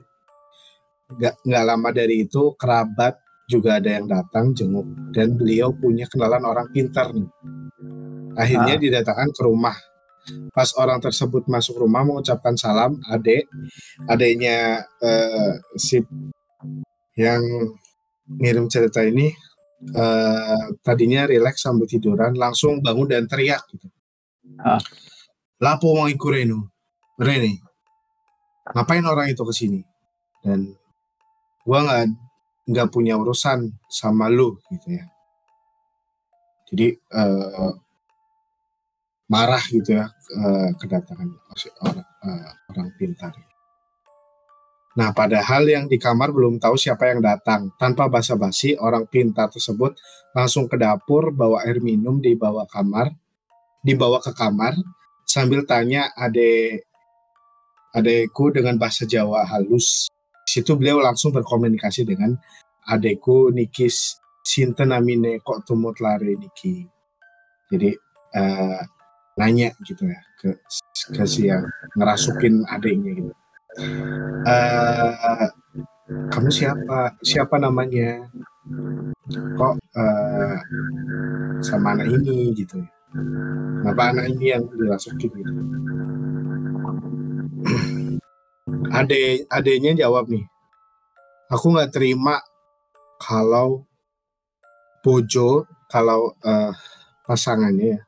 Nggak 1.19 1.35
nggak 1.43 1.65
lama 1.67 1.89
dari 1.91 2.23
itu 2.23 2.55
kerabat 2.55 3.19
juga 3.51 3.83
ada 3.83 3.91
yang 3.91 4.07
datang 4.07 4.55
jenguk 4.55 4.87
dan 5.11 5.35
beliau 5.35 5.75
punya 5.75 6.07
kenalan 6.07 6.47
orang 6.47 6.71
pintar 6.71 7.11
nih. 7.11 7.27
Akhirnya 8.39 8.79
Ah. 8.79 8.81
didatangkan 8.81 9.31
ke 9.35 9.43
rumah. 9.43 9.77
Pas 10.55 10.71
orang 10.79 11.03
tersebut 11.03 11.51
masuk 11.51 11.83
rumah 11.83 12.07
mengucapkan 12.07 12.55
salam 12.55 12.95
adek 13.11 13.51
adeknya 14.07 14.87
eh, 15.03 15.59
si 15.75 15.99
yang 17.19 17.43
ngirim 18.39 18.71
cerita 18.71 19.03
ini 19.03 19.35
eh, 19.91 20.67
tadinya 20.87 21.27
rileks 21.27 21.67
sambil 21.67 21.91
tiduran 21.91 22.39
langsung 22.39 22.79
bangun 22.79 23.11
dan 23.11 23.27
teriak 23.27 23.67
gitu. 23.75 23.91
Ah. 24.63 24.79
lapo 25.59 25.95
mau 25.99 26.07
ikut 26.07 26.31
Reno? 26.31 26.71
Rene 27.19 27.73
ngapain 28.71 29.03
orang 29.03 29.35
itu 29.35 29.43
ke 29.43 29.55
sini? 29.55 29.81
Dan 30.43 30.71
gua 31.67 31.83
nggak 31.83 32.03
nggak 32.71 32.89
punya 32.95 33.19
urusan 33.19 33.75
sama 33.91 34.31
lu 34.31 34.55
gitu 34.71 34.95
ya. 34.95 35.05
Jadi 36.71 36.87
eh, 36.95 37.73
marah 39.27 39.65
gitu 39.67 39.99
ya 39.99 40.07
eh, 40.13 40.71
kedatangan 40.79 41.29
orang 41.83 42.07
eh, 42.07 42.51
orang 42.71 42.89
pintar 42.95 43.35
Nah, 44.93 45.09
padahal 45.17 45.65
yang 45.65 45.85
di 45.89 45.97
kamar 45.97 46.37
belum 46.37 46.61
tahu 46.61 46.77
siapa 46.77 47.09
yang 47.09 47.25
datang. 47.25 47.73
Tanpa 47.81 48.13
basa-basi, 48.13 48.77
orang 48.77 49.09
pintar 49.09 49.49
tersebut 49.49 49.97
langsung 50.37 50.69
ke 50.69 50.77
dapur, 50.77 51.33
bawa 51.33 51.65
air 51.65 51.81
minum, 51.81 52.21
dibawa 52.21 52.69
kamar, 52.69 53.09
dibawa 53.81 54.21
ke 54.21 54.37
kamar, 54.37 54.77
sambil 55.25 55.65
tanya 55.65 56.13
adek 56.13 56.85
adekku 57.97 58.53
dengan 58.53 58.77
bahasa 58.77 59.09
Jawa 59.09 59.49
halus. 59.49 60.13
Situ 60.45 60.77
beliau 60.77 61.01
langsung 61.01 61.33
berkomunikasi 61.33 62.05
dengan 62.05 62.37
adekku 62.85 63.49
Nikis 63.49 64.21
Sinten 64.43 64.91
namine 64.93 65.41
kok 65.41 65.65
tumut 65.65 65.97
lari 66.03 66.37
niki. 66.37 66.85
Jadi 67.73 67.95
uh, 68.37 68.81
nanya 69.41 69.73
gitu 69.81 70.05
ya 70.05 70.21
ke 70.37 70.61
ke 71.17 71.25
si 71.25 71.49
yang 71.49 71.65
ngerasukin 71.97 72.69
adiknya 72.69 73.17
gitu 73.17 73.33
uh, 74.47 75.49
kamu 76.29 76.49
siapa? 76.53 77.17
Siapa 77.25 77.57
namanya? 77.57 78.29
Kok 79.33 79.75
uh, 79.97 80.57
sama 81.65 81.97
anak 81.97 82.09
ini 82.11 82.53
gitu 82.53 82.81
ya? 82.81 82.89
Kenapa 83.83 84.03
anak 84.13 84.27
ini 84.33 84.45
yang 84.53 84.65
dirasukin 84.73 85.31
gitu? 85.31 85.53
Ade 88.99 89.49
adenya 89.49 89.93
jawab 89.97 90.29
nih. 90.29 90.45
Aku 91.53 91.73
nggak 91.73 91.93
terima 91.93 92.41
kalau 93.21 93.85
bojo 95.05 95.67
kalau 95.91 96.33
uh, 96.41 96.73
pasangannya 97.27 97.99
ya 97.99 98.01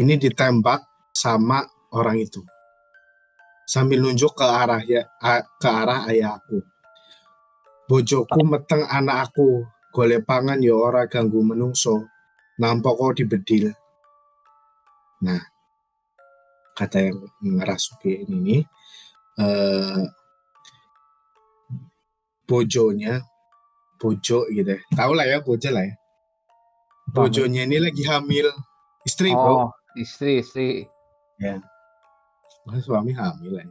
ini 0.00 0.16
ditembak 0.16 0.82
sama 1.12 1.62
orang 1.92 2.20
itu 2.22 2.40
sambil 3.66 4.02
nunjuk 4.02 4.34
ke 4.34 4.44
arah 4.46 4.82
ya 4.82 5.06
ke 5.58 5.68
arah 5.68 6.08
ayah 6.10 6.38
aku. 6.38 6.62
Bojoku 7.86 8.40
meteng 8.46 8.88
anak 8.88 9.30
aku, 9.30 9.66
gole 9.92 10.22
pangan 10.24 10.62
ya 10.62 10.72
ora 10.72 11.04
ganggu 11.04 11.44
menungso, 11.44 12.08
nampok 12.56 12.94
kok 12.96 13.14
dibedil. 13.20 13.68
Nah, 15.22 15.42
kata 16.72 16.98
yang 17.04 17.18
ngerasuki 17.42 18.24
ini 18.32 18.64
eh, 19.36 20.02
bojonya, 22.48 23.20
bojo 24.00 24.48
gitu 24.48 24.72
ya. 24.72 24.80
Tahu 24.96 25.12
lah 25.12 25.26
ya 25.28 25.38
bojo 25.44 25.68
lah 25.68 25.84
ya. 25.84 25.94
Bojonya 27.12 27.68
ini 27.68 27.76
lagi 27.82 28.08
hamil, 28.08 28.48
istri 29.04 29.36
oh, 29.36 29.36
bro. 29.36 29.54
istri, 30.00 30.40
istri. 30.40 30.88
Ya 31.36 31.60
Masa 32.62 32.78
suami 32.78 33.10
hamil 33.10 33.58
ya. 33.58 33.66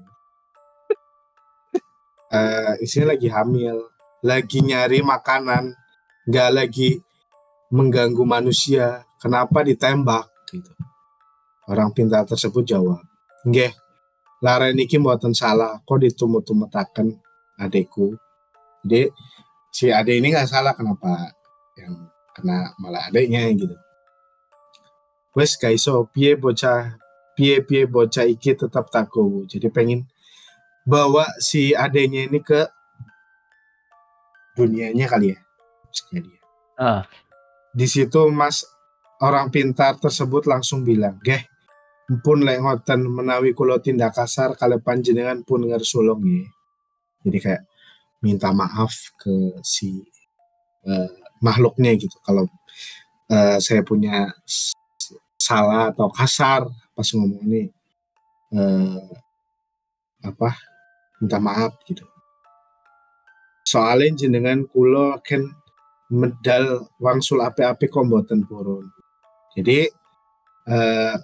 uh, 2.36 2.74
istrinya 2.84 3.16
lagi 3.16 3.28
hamil, 3.32 3.88
lagi 4.20 4.60
nyari 4.60 5.00
makanan, 5.00 5.72
nggak 6.28 6.50
lagi 6.52 7.00
mengganggu 7.72 8.24
manusia. 8.28 9.08
Kenapa 9.22 9.64
ditembak 9.64 10.28
gitu? 10.52 10.74
Orang 11.70 11.96
pintar 11.96 12.28
tersebut 12.28 12.68
jawab, 12.68 13.00
nggih, 13.48 13.72
lara 14.44 14.74
niki 14.76 15.00
mboten 15.00 15.32
salah, 15.32 15.80
kok 15.86 16.02
ditumut-tumutaken 16.02 17.16
adekku. 17.62 18.18
Jadi 18.84 19.08
si 19.72 19.88
adek 19.88 20.20
ini 20.20 20.34
nggak 20.34 20.50
salah 20.50 20.74
kenapa 20.76 21.32
yang 21.78 22.12
kena 22.36 22.76
malah 22.82 23.08
adeknya 23.08 23.48
gitu. 23.56 23.78
Wes 25.32 25.56
kaiso 25.56 26.12
piye 26.12 26.36
bocah 26.36 27.01
piye-piye 27.42 27.90
bocah 27.90 28.30
iki 28.30 28.54
tetap 28.54 28.94
takowo. 28.94 29.50
Jadi 29.50 29.74
pengen 29.74 30.06
bawa 30.86 31.26
si 31.42 31.74
adenya 31.74 32.30
ini 32.30 32.38
ke 32.38 32.70
dunianya 34.54 35.10
kali 35.10 35.34
ya. 35.34 35.40
Jadi. 35.90 36.34
Uh. 36.78 37.02
Di 37.74 37.90
situ 37.90 38.30
Mas 38.30 38.62
orang 39.26 39.50
pintar 39.50 39.98
tersebut 39.98 40.46
langsung 40.46 40.86
bilang, 40.86 41.18
"Geh, 41.26 41.50
pun 42.22 42.46
lek 42.46 42.62
ngoten 42.62 43.10
menawi 43.10 43.58
kula 43.58 43.82
tindak 43.82 44.14
kasar 44.14 44.54
kale 44.54 44.78
panjenengan 44.78 45.42
pun 45.42 45.66
ngersulung 45.66 46.22
ya." 46.22 46.46
Jadi 47.26 47.38
kayak 47.42 47.64
minta 48.22 48.54
maaf 48.54 49.18
ke 49.18 49.58
si 49.66 49.98
uh, 50.86 51.10
makhluknya 51.42 51.98
gitu 51.98 52.22
kalau 52.22 52.46
uh, 53.34 53.58
saya 53.58 53.82
punya 53.82 54.30
salah 55.42 55.90
atau 55.90 56.14
kasar 56.14 56.70
pas 57.02 57.10
ngomong 57.18 57.42
ini 57.50 57.66
eh, 58.54 59.02
apa 60.22 60.54
minta 61.18 61.42
maaf 61.42 61.82
gitu. 61.90 62.06
Soalnya 63.66 64.22
jenengan 64.22 64.70
kulo 64.70 65.18
kan 65.26 65.42
medal 66.14 66.86
wangsul 67.02 67.42
api-api 67.42 67.90
kok 67.90 68.06
mboten 68.06 68.46
purun. 68.46 68.86
Jadi 69.58 69.90
eh, 70.70 71.16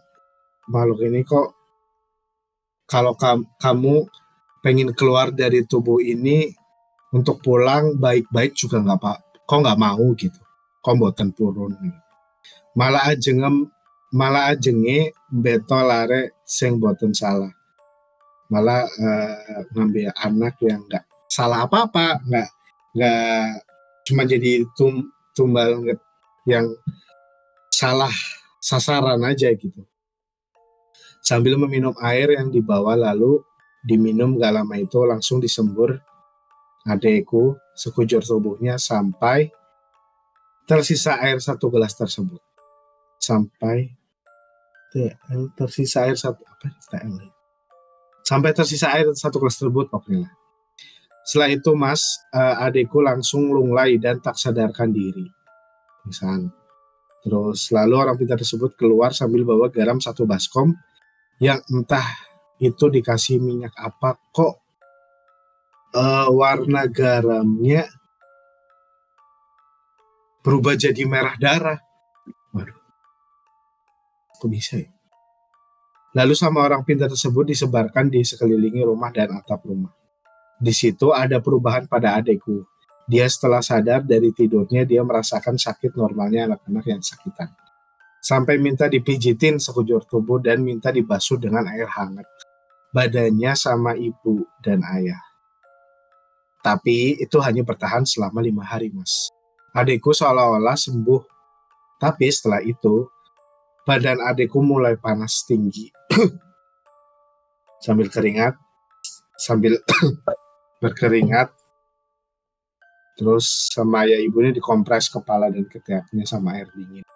makhluk 0.66 1.06
ini 1.06 1.22
kok 1.22 1.54
kalau 2.90 3.14
kam 3.14 3.46
kamu 3.62 4.10
pengen 4.66 4.98
keluar 4.98 5.30
dari 5.30 5.62
tubuh 5.62 6.02
ini 6.02 6.50
untuk 7.14 7.38
pulang 7.46 8.02
baik-baik 8.02 8.58
juga 8.58 8.82
nggak 8.82 8.98
pak 8.98 9.18
kok 9.46 9.62
nggak 9.62 9.78
mau 9.78 10.10
gitu. 10.18 10.42
Kok 10.82 10.94
mboten 10.98 11.30
purun. 11.38 11.78
Malah 12.74 13.14
aja 13.14 13.30
malah 14.14 14.54
ajenge 14.56 15.12
beto 15.28 15.80
lare 15.84 16.40
sing 16.48 16.80
boten 16.80 17.12
salah. 17.12 17.52
Malah 18.48 18.88
uh, 18.88 19.64
ngambil 19.76 20.16
anak 20.16 20.56
yang 20.64 20.84
nggak 20.88 21.04
salah 21.28 21.68
apa 21.68 21.92
apa 21.92 22.06
nggak 22.24 22.50
nggak 22.96 23.44
cuma 24.08 24.24
jadi 24.24 24.64
tum, 24.72 25.12
tumbal 25.36 25.84
yang 26.48 26.72
salah 27.68 28.12
sasaran 28.64 29.20
aja 29.28 29.52
gitu. 29.52 29.84
Sambil 31.20 31.60
meminum 31.60 31.92
air 32.00 32.40
yang 32.40 32.48
dibawa 32.48 32.96
lalu 32.96 33.44
diminum 33.84 34.40
gak 34.40 34.56
lama 34.56 34.76
itu 34.80 35.04
langsung 35.04 35.44
disembur 35.44 36.00
adekku 36.88 37.60
sekujur 37.76 38.24
tubuhnya 38.24 38.80
sampai 38.80 39.52
tersisa 40.64 41.20
air 41.20 41.40
satu 41.44 41.68
gelas 41.68 41.96
tersebut 41.96 42.47
sampai 43.28 43.92
TL 44.96 45.52
tersisa 45.60 46.08
air 46.08 46.16
satu 46.16 46.40
apa 46.48 46.72
TL 46.88 47.12
ya? 47.20 47.32
sampai 48.24 48.56
tersisa 48.56 48.96
air 48.96 49.12
satu 49.12 49.44
kelas 49.44 49.60
tersebut 49.60 49.92
pokoknya 49.92 50.32
setelah 51.28 51.52
itu 51.52 51.76
mas 51.76 52.24
uh, 52.32 52.64
adekku 52.64 53.04
langsung 53.04 53.52
lunglai 53.52 54.00
dan 54.00 54.24
tak 54.24 54.40
sadarkan 54.40 54.96
diri. 54.96 55.28
Misal 56.08 56.48
terus 57.20 57.68
lalu 57.76 58.00
orang 58.00 58.16
pintar 58.16 58.40
tersebut 58.40 58.80
keluar 58.80 59.12
sambil 59.12 59.44
bawa 59.44 59.68
garam 59.68 60.00
satu 60.00 60.24
baskom 60.24 60.72
yang 61.44 61.60
entah 61.68 62.08
itu 62.64 62.88
dikasih 62.88 63.44
minyak 63.44 63.76
apa 63.76 64.16
kok 64.32 64.64
uh, 65.92 66.32
warna 66.32 66.88
garamnya 66.88 67.84
berubah 70.40 70.80
jadi 70.80 71.04
merah 71.04 71.36
darah 71.36 71.80
Kok 74.38 74.50
bisa 74.50 74.78
ya? 74.78 74.90
Lalu 76.18 76.34
sama 76.34 76.66
orang 76.66 76.82
pintar 76.82 77.14
tersebut 77.14 77.54
disebarkan 77.54 78.10
di 78.10 78.26
sekelilingi 78.26 78.82
rumah 78.82 79.14
dan 79.14 79.38
atap 79.38 79.62
rumah. 79.70 79.94
Di 80.58 80.74
situ 80.74 81.14
ada 81.14 81.38
perubahan 81.38 81.86
pada 81.86 82.18
adekku. 82.18 82.66
Dia 83.06 83.30
setelah 83.30 83.62
sadar 83.62 84.02
dari 84.02 84.34
tidurnya 84.34 84.84
dia 84.84 85.06
merasakan 85.06 85.56
sakit 85.56 85.94
normalnya 85.94 86.50
anak-anak 86.50 86.86
yang 86.90 87.02
sakitan. 87.06 87.54
Sampai 88.18 88.58
minta 88.58 88.90
dipijitin 88.90 89.62
sekujur 89.62 90.04
tubuh 90.10 90.42
dan 90.42 90.66
minta 90.66 90.90
dibasuh 90.90 91.38
dengan 91.38 91.70
air 91.70 91.88
hangat. 91.88 92.26
Badannya 92.92 93.54
sama 93.54 93.94
ibu 93.94 94.44
dan 94.60 94.82
ayah. 94.98 95.22
Tapi 96.66 97.22
itu 97.22 97.38
hanya 97.40 97.62
bertahan 97.64 98.04
selama 98.04 98.42
lima 98.42 98.66
hari 98.66 98.92
mas. 98.92 99.30
Adekku 99.72 100.12
seolah-olah 100.12 100.76
sembuh. 100.76 101.22
Tapi 102.02 102.28
setelah 102.28 102.60
itu 102.66 103.08
badan 103.88 104.20
adikku 104.20 104.60
mulai 104.60 105.00
panas 105.00 105.48
tinggi. 105.48 105.88
sambil 107.86 108.12
keringat, 108.12 108.60
sambil 109.40 109.80
berkeringat, 110.84 111.56
terus 113.16 113.72
sama 113.72 114.04
ayah 114.04 114.20
ibunya 114.20 114.52
dikompres 114.52 115.08
kepala 115.08 115.48
dan 115.48 115.64
ketiaknya 115.72 116.28
sama 116.28 116.60
air 116.60 116.68
dingin. 116.76 117.08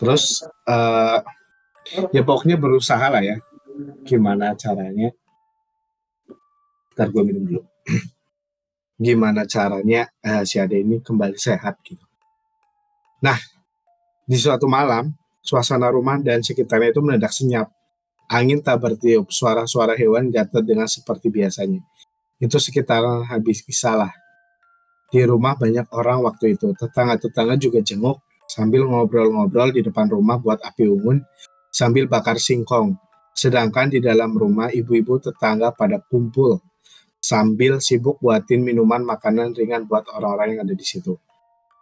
Terus 0.00 0.42
uh, 0.64 1.20
ya 2.10 2.22
pokoknya 2.24 2.56
berusaha 2.56 3.06
lah 3.12 3.20
ya 3.20 3.36
gimana 4.08 4.56
caranya. 4.56 5.12
Ntar 6.96 7.12
gue 7.12 7.22
minum 7.22 7.44
dulu. 7.46 7.62
gimana 9.00 9.48
caranya 9.48 10.12
uh, 10.20 10.44
si 10.44 10.60
Ade 10.60 10.84
ini 10.84 11.00
kembali 11.00 11.40
sehat 11.40 11.80
gitu. 11.80 12.04
Nah, 13.24 13.40
di 14.28 14.36
suatu 14.36 14.68
malam, 14.68 15.16
suasana 15.40 15.88
rumah 15.88 16.20
dan 16.20 16.44
sekitarnya 16.44 16.92
itu 16.92 17.00
mendadak 17.00 17.32
senyap. 17.32 17.72
Angin 18.30 18.62
tak 18.62 18.78
bertiup, 18.84 19.32
suara-suara 19.32 19.96
hewan 19.98 20.30
jatuh 20.30 20.62
dengan 20.62 20.86
seperti 20.86 21.32
biasanya. 21.32 21.82
Itu 22.38 22.62
sekitar 22.62 23.02
habis 23.26 23.66
isalah. 23.66 24.12
Di 25.10 25.26
rumah 25.26 25.58
banyak 25.58 25.90
orang 25.90 26.22
waktu 26.22 26.54
itu. 26.54 26.70
Tetangga-tetangga 26.78 27.58
juga 27.58 27.82
jenguk 27.82 28.22
sambil 28.46 28.86
ngobrol-ngobrol 28.86 29.74
di 29.74 29.82
depan 29.82 30.06
rumah 30.06 30.38
buat 30.38 30.62
api 30.62 30.86
unggun 30.86 31.18
sambil 31.74 32.06
bakar 32.06 32.38
singkong. 32.38 32.94
Sedangkan 33.34 33.90
di 33.90 33.98
dalam 33.98 34.38
rumah 34.38 34.70
ibu-ibu 34.70 35.18
tetangga 35.18 35.74
pada 35.74 35.98
kumpul 35.98 36.62
sambil 37.20 37.78
sibuk 37.84 38.18
buatin 38.18 38.64
minuman 38.64 39.04
makanan 39.04 39.52
ringan 39.54 39.84
buat 39.84 40.08
orang-orang 40.10 40.56
yang 40.56 40.60
ada 40.66 40.74
di 40.74 40.84
situ. 40.84 41.20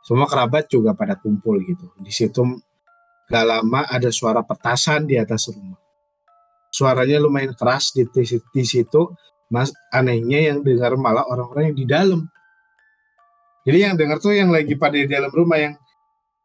Semua 0.03 0.27
kerabat 0.27 0.67
juga 0.69 0.93
pada 0.93 1.15
kumpul 1.15 1.63
gitu. 1.65 1.95
Di 2.03 2.11
situ 2.11 2.43
gak 3.29 3.45
lama 3.47 3.87
ada 3.87 4.09
suara 4.11 4.43
petasan 4.43 5.07
di 5.07 5.17
atas 5.17 5.53
rumah 5.53 5.79
suaranya 6.69 7.21
lumayan 7.21 7.57
keras 7.57 7.97
di, 7.97 8.05
di, 8.09 8.25
di 8.25 8.65
situ 8.65 9.13
mas 9.49 9.73
anehnya 9.89 10.53
yang 10.53 10.59
dengar 10.61 10.97
malah 11.01 11.25
orang-orang 11.25 11.73
yang 11.73 11.77
di 11.77 11.87
dalam 11.89 12.21
jadi 13.65 13.93
yang 13.93 13.95
dengar 13.97 14.21
tuh 14.21 14.37
yang 14.37 14.53
lagi 14.53 14.77
pada 14.77 14.97
di 14.97 15.09
dalam 15.09 15.33
rumah 15.33 15.57
yang 15.57 15.75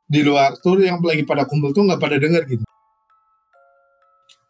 di 0.08 0.22
luar 0.24 0.56
tuh 0.60 0.80
yang 0.80 1.00
lagi 1.04 1.28
pada 1.28 1.44
kumpul 1.44 1.76
tuh 1.76 1.84
nggak 1.84 2.00
pada 2.00 2.16
dengar 2.20 2.48
gitu 2.48 2.64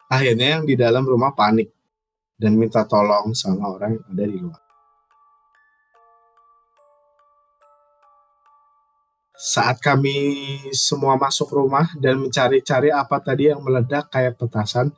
akhirnya 0.09 0.57
yang 0.57 0.63
di 0.69 0.77
dalam 0.77 1.01
rumah 1.05 1.33
panik 1.33 1.73
dan 2.43 2.59
minta 2.59 2.83
tolong 2.83 3.31
sama 3.31 3.71
orang 3.71 3.95
yang 3.95 4.05
ada 4.11 4.23
di 4.27 4.37
luar 4.43 4.63
saat 9.39 9.79
kami 9.79 10.15
semua 10.75 11.15
masuk 11.15 11.51
rumah 11.51 11.87
dan 11.99 12.19
mencari-cari 12.19 12.91
apa 12.91 13.19
tadi 13.23 13.51
yang 13.51 13.63
meledak 13.63 14.11
kayak 14.11 14.35
petasan 14.35 14.91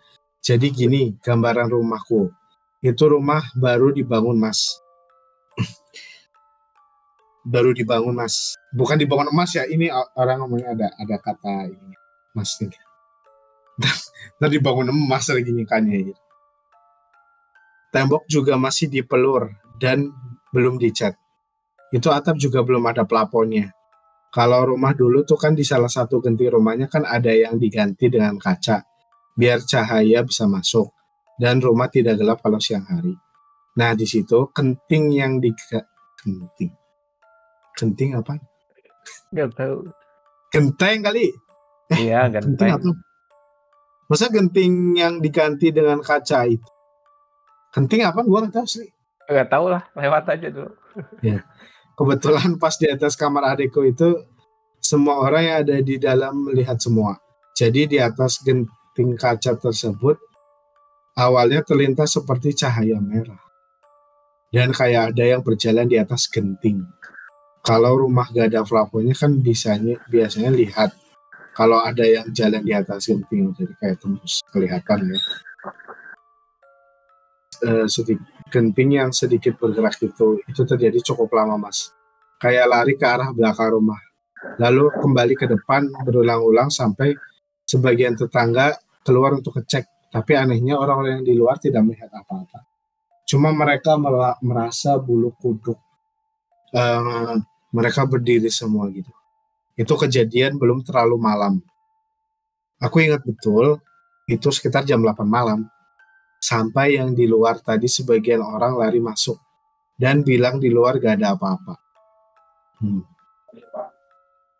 jadi 0.46 0.70
gini 0.70 1.18
gambaran 1.26 1.74
rumahku. 1.74 2.30
Itu 2.86 3.10
rumah 3.10 3.42
baru 3.58 3.90
dibangun 3.90 4.38
mas. 4.38 4.78
baru 7.42 7.74
dibangun 7.74 8.14
mas. 8.14 8.54
Bukan 8.70 9.02
dibangun 9.02 9.34
emas 9.34 9.58
ya. 9.58 9.66
Ini 9.66 9.90
orang 10.14 10.46
ngomongnya 10.46 10.78
ada 10.78 10.88
ada 11.02 11.18
kata 11.18 11.66
ini 11.66 11.98
mas 12.38 12.54
ini. 12.62 12.78
Ntar 14.38 14.54
dibangun 14.54 14.94
emas 14.94 15.26
lagi 15.34 15.50
nyikannya. 15.50 16.14
Gitu. 16.14 16.25
Tembok 17.96 18.28
juga 18.28 18.60
masih 18.60 18.92
dipelur 18.92 19.56
dan 19.80 20.12
belum 20.52 20.76
dicat. 20.76 21.16
Itu 21.96 22.12
atap 22.12 22.36
juga 22.36 22.60
belum 22.60 22.84
ada 22.92 23.08
plafonnya. 23.08 23.72
Kalau 24.36 24.76
rumah 24.76 24.92
dulu 24.92 25.24
tuh 25.24 25.40
kan 25.40 25.56
di 25.56 25.64
salah 25.64 25.88
satu 25.88 26.20
ganti 26.20 26.44
rumahnya 26.52 26.92
kan 26.92 27.08
ada 27.08 27.32
yang 27.32 27.56
diganti 27.56 28.12
dengan 28.12 28.36
kaca 28.36 28.84
biar 29.32 29.64
cahaya 29.64 30.28
bisa 30.28 30.44
masuk 30.44 30.92
dan 31.40 31.64
rumah 31.64 31.88
tidak 31.88 32.20
gelap 32.20 32.44
kalau 32.44 32.60
siang 32.60 32.84
hari. 32.84 33.16
Nah, 33.80 33.96
di 33.96 34.04
situ 34.04 34.52
kenting 34.52 35.16
yang 35.16 35.40
di 35.40 35.56
kenting. 36.20 36.76
Kenting 37.80 38.12
apa? 38.20 38.36
Gak 39.32 39.56
tahu. 39.56 39.88
Genteng 40.52 41.00
kali. 41.00 41.32
Iya, 41.96 42.28
genteng. 42.36 42.60
Genting 42.60 42.72
apa? 42.76 42.92
Masa 44.12 44.28
genting 44.28 45.00
yang 45.00 45.24
diganti 45.24 45.72
dengan 45.72 46.04
kaca 46.04 46.44
itu? 46.44 46.75
Genting 47.76 48.08
apa? 48.08 48.24
Gua 48.24 48.48
nggak 48.48 48.56
tahu 48.56 48.68
sih. 48.68 48.88
Gak 49.26 49.50
tahu 49.50 49.74
lah, 49.74 49.84
lewat 49.98 50.24
aja 50.38 50.48
dulu. 50.54 50.72
ya. 51.26 51.42
Kebetulan 51.98 52.56
pas 52.62 52.78
di 52.78 52.88
atas 52.88 53.18
kamar 53.18 53.58
adekku 53.58 53.82
itu 53.82 54.22
semua 54.78 55.18
orang 55.18 55.44
yang 55.44 55.58
ada 55.66 55.76
di 55.82 55.96
dalam 55.98 56.46
melihat 56.46 56.78
semua. 56.78 57.18
Jadi 57.58 57.90
di 57.90 57.98
atas 57.98 58.44
genting 58.46 59.18
kaca 59.18 59.58
tersebut 59.58 60.20
awalnya 61.18 61.66
terlintas 61.66 62.14
seperti 62.14 62.54
cahaya 62.54 63.02
merah. 63.02 63.40
Dan 64.54 64.72
kayak 64.72 65.16
ada 65.16 65.24
yang 65.26 65.42
berjalan 65.42 65.90
di 65.90 65.98
atas 65.98 66.30
genting. 66.30 66.86
Kalau 67.66 67.98
rumah 67.98 68.30
gak 68.30 68.54
ada 68.54 68.62
plafonnya 68.62 69.18
kan 69.18 69.42
biasanya 69.42 69.98
biasanya 70.06 70.54
lihat 70.54 70.94
kalau 71.58 71.82
ada 71.82 72.06
yang 72.06 72.30
jalan 72.30 72.62
di 72.62 72.76
atas 72.76 73.10
genting 73.10 73.56
jadi 73.58 73.74
kayak 73.82 73.98
tembus 74.04 74.46
kelihatan 74.54 75.16
ya. 75.16 75.20
Uh, 77.66 77.90
sedikit 77.90 78.22
genting 78.54 78.94
yang 78.94 79.10
sedikit 79.10 79.58
bergerak 79.58 79.98
itu 79.98 80.38
itu 80.46 80.62
terjadi 80.62 81.02
cukup 81.02 81.34
lama 81.34 81.58
mas. 81.58 81.90
Kayak 82.38 82.70
lari 82.70 82.94
ke 82.94 83.06
arah 83.06 83.34
belakang 83.34 83.74
rumah. 83.74 83.98
Lalu 84.62 84.94
kembali 85.02 85.34
ke 85.34 85.50
depan 85.50 85.90
berulang-ulang 86.06 86.70
sampai 86.70 87.18
sebagian 87.66 88.14
tetangga 88.14 88.78
keluar 89.02 89.34
untuk 89.34 89.58
ngecek. 89.58 90.14
Tapi 90.14 90.32
anehnya 90.38 90.78
orang-orang 90.78 91.20
yang 91.20 91.26
di 91.26 91.34
luar 91.34 91.58
tidak 91.58 91.82
melihat 91.82 92.14
apa-apa. 92.14 92.64
Cuma 93.26 93.50
mereka 93.50 93.98
merasa 94.40 95.02
bulu 95.02 95.34
kuduk. 95.34 95.82
Uh, 96.70 97.42
mereka 97.74 98.06
berdiri 98.06 98.48
semua 98.48 98.88
gitu. 98.94 99.12
Itu 99.76 100.00
kejadian 100.00 100.56
belum 100.56 100.86
terlalu 100.88 101.20
malam. 101.20 101.60
Aku 102.80 103.04
ingat 103.04 103.26
betul, 103.28 103.84
itu 104.30 104.48
sekitar 104.54 104.88
jam 104.88 105.04
8 105.04 105.26
malam. 105.28 105.68
Sampai 106.46 107.02
yang 107.02 107.18
di 107.18 107.26
luar 107.26 107.58
tadi 107.58 107.90
sebagian 107.90 108.46
orang 108.46 108.78
lari 108.78 109.02
masuk. 109.02 109.42
Dan 109.98 110.22
bilang 110.22 110.62
di 110.62 110.70
luar 110.70 111.02
gak 111.02 111.18
ada 111.18 111.34
apa-apa. 111.34 111.74
Hmm. 112.86 113.02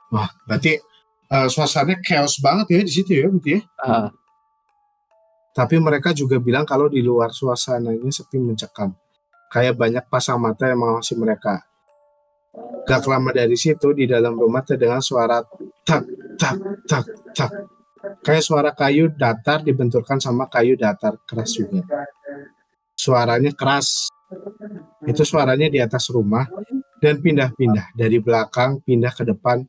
Wah, 0.10 0.32
berarti 0.50 0.82
uh, 1.30 1.46
suasananya 1.46 2.02
chaos 2.02 2.42
banget 2.42 2.74
ya 2.74 2.82
di 2.82 2.94
situ 2.94 3.12
ya, 3.14 3.30
berarti 3.30 3.52
ya. 3.54 3.62
Uh. 3.86 4.10
Tapi 5.54 5.78
mereka 5.78 6.10
juga 6.10 6.42
bilang 6.42 6.66
kalau 6.66 6.90
di 6.90 7.06
luar 7.06 7.30
suasananya 7.30 8.10
sepi 8.10 8.42
mencekam. 8.42 8.90
Kayak 9.54 9.78
banyak 9.78 10.06
pasang 10.10 10.42
mata 10.42 10.66
yang 10.66 10.82
mengawasi 10.82 11.14
mereka. 11.14 11.62
Gak 12.90 13.06
lama 13.06 13.30
dari 13.30 13.54
situ 13.60 13.94
di 13.94 14.10
dalam 14.10 14.34
rumah 14.40 14.66
terdengar 14.66 15.06
suara 15.06 15.44
tak 15.86 16.02
tak 16.40 16.56
tak 16.90 17.04
tak. 17.36 17.52
Kayak 18.26 18.44
suara 18.44 18.72
kayu 18.74 19.14
datar 19.14 19.62
dibenturkan 19.62 20.18
sama 20.22 20.50
kayu 20.50 20.78
datar 20.78 21.18
keras 21.26 21.56
juga. 21.56 21.86
Suaranya 22.96 23.52
keras. 23.54 24.10
Itu 25.06 25.22
suaranya 25.22 25.70
di 25.70 25.78
atas 25.78 26.10
rumah 26.10 26.50
dan 26.98 27.22
pindah-pindah 27.22 27.94
dari 27.94 28.18
belakang 28.18 28.82
pindah 28.82 29.14
ke 29.14 29.24
depan 29.28 29.62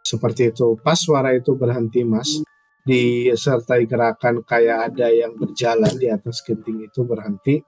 seperti 0.00 0.54
itu. 0.54 0.78
Pas 0.80 0.96
suara 0.96 1.36
itu 1.36 1.52
berhenti, 1.58 2.00
Mas, 2.06 2.40
disertai 2.86 3.84
gerakan 3.90 4.46
kayak 4.46 4.94
ada 4.94 5.10
yang 5.10 5.34
berjalan 5.34 5.90
di 5.98 6.06
atas 6.06 6.38
genting 6.46 6.86
itu 6.86 7.02
berhenti 7.02 7.58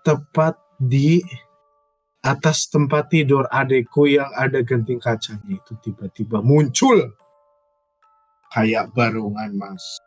tepat 0.00 0.56
di 0.80 1.20
atas 2.24 2.72
tempat 2.72 3.12
tidur 3.12 3.44
adekku 3.52 4.08
yang 4.08 4.32
ada 4.32 4.64
genting 4.64 4.96
kacanya 4.96 5.44
itu 5.44 5.76
tiba-tiba 5.84 6.40
muncul 6.40 7.12
kayak 8.54 8.94
barungan 8.94 9.50
mas 9.58 9.98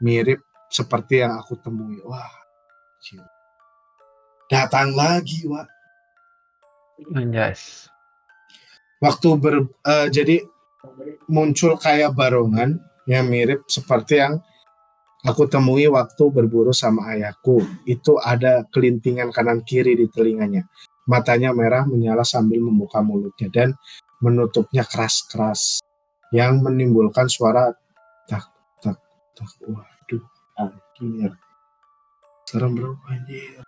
mirip 0.00 0.40
seperti 0.72 1.20
yang 1.20 1.36
aku 1.36 1.60
temui 1.60 2.00
wah 2.08 2.32
cil. 3.04 3.20
datang 4.48 4.96
lagi 4.96 5.44
wah 5.44 5.68
yes. 7.12 7.92
waktu 9.04 9.28
ber 9.36 9.68
uh, 9.84 10.08
jadi 10.08 10.40
muncul 11.28 11.76
kayak 11.76 12.16
barongan 12.16 12.80
yang 13.04 13.28
mirip 13.28 13.68
seperti 13.68 14.24
yang 14.24 14.40
aku 15.24 15.44
temui 15.48 15.84
waktu 15.88 16.32
berburu 16.32 16.72
sama 16.72 17.12
ayahku. 17.12 17.60
Itu 17.84 18.16
ada 18.20 18.64
kelintingan 18.68 19.32
kanan 19.34 19.60
kiri 19.64 19.96
di 19.96 20.06
telinganya. 20.08 20.64
Matanya 21.04 21.50
merah 21.50 21.84
menyala 21.84 22.22
sambil 22.22 22.62
membuka 22.62 23.02
mulutnya 23.02 23.50
dan 23.50 23.68
menutupnya 24.22 24.84
keras-keras 24.86 25.82
yang 26.30 26.62
menimbulkan 26.62 27.26
suara 27.26 27.74
tak 28.26 28.46
tak 28.78 28.96
tak. 29.34 29.50
Waduh 29.66 30.24
anjir. 30.58 31.32
Serem 32.46 32.72
bro 32.74 32.98
anjir. 33.10 33.62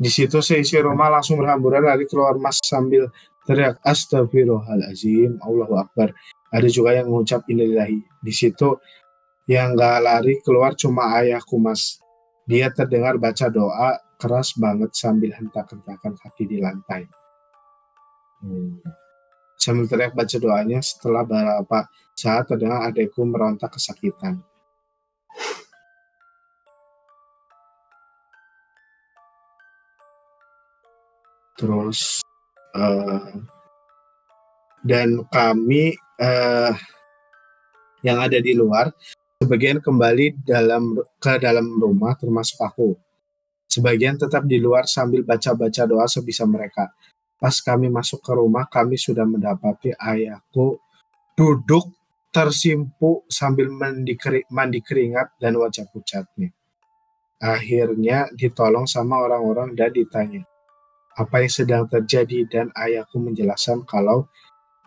Di 0.00 0.08
situ 0.08 0.40
seisi 0.40 0.80
Roma 0.80 1.12
langsung 1.12 1.36
berhamburan 1.36 1.84
lari 1.84 2.08
keluar 2.08 2.32
mas 2.40 2.56
sambil 2.64 3.12
teriak 3.44 3.76
astagfirullahalazim 3.84 5.36
Allahu 5.44 5.76
Akbar. 5.76 6.16
Ada 6.50 6.66
juga 6.72 6.96
yang 6.96 7.12
mengucap 7.12 7.44
inilahi 7.46 8.00
di 8.24 8.32
situ 8.32 8.80
yang 9.44 9.76
gak 9.76 10.00
lari 10.00 10.40
keluar 10.40 10.72
cuma 10.72 11.20
ayahku 11.20 11.60
mas. 11.60 12.00
Dia 12.48 12.72
terdengar 12.72 13.20
baca 13.20 13.52
doa 13.52 14.00
keras 14.16 14.56
banget 14.56 14.96
sambil 14.96 15.36
hentak-hentakan 15.36 16.16
kaki 16.16 16.44
di 16.48 16.56
lantai. 16.64 17.04
Hmm. 18.40 18.80
Sambil 19.60 19.84
teriak 19.84 20.16
baca 20.16 20.36
doanya 20.40 20.80
setelah 20.80 21.22
beberapa 21.22 21.84
saat 22.16 22.48
terdengar 22.48 22.88
adekku 22.88 23.20
merontak 23.28 23.76
kesakitan 23.76 24.40
terus 31.60 32.24
uh, 32.72 33.36
dan 34.80 35.28
kami 35.28 35.92
uh, 36.16 36.72
yang 38.00 38.16
ada 38.16 38.40
di 38.40 38.56
luar 38.56 38.88
Sebagian 39.40 39.80
kembali 39.80 40.44
dalam 40.44 41.00
ke 41.16 41.40
dalam 41.40 41.80
rumah 41.80 42.12
termasuk 42.12 42.60
aku. 42.60 42.92
Sebagian 43.72 44.20
tetap 44.20 44.44
di 44.44 44.60
luar 44.60 44.84
sambil 44.84 45.24
baca-baca 45.24 45.88
doa 45.88 46.04
sebisa 46.04 46.44
mereka. 46.44 46.92
Pas 47.40 47.56
kami 47.64 47.88
masuk 47.88 48.20
ke 48.20 48.32
rumah, 48.36 48.68
kami 48.68 49.00
sudah 49.00 49.24
mendapati 49.24 49.96
ayahku 49.96 50.76
duduk 51.32 51.88
tersimpu 52.28 53.24
sambil 53.26 53.72
mandi, 53.72 54.14
kering, 54.14 54.46
mandi 54.52 54.84
keringat 54.84 55.40
dan 55.40 55.56
wajah 55.56 55.88
pucatnya. 55.88 56.52
Akhirnya 57.40 58.28
ditolong 58.36 58.84
sama 58.84 59.24
orang-orang 59.24 59.72
dan 59.72 59.88
ditanya 59.88 60.44
apa 61.20 61.44
yang 61.44 61.52
sedang 61.52 61.84
terjadi? 61.84 62.48
Dan 62.48 62.66
ayahku 62.72 63.20
menjelaskan 63.20 63.84
kalau 63.84 64.30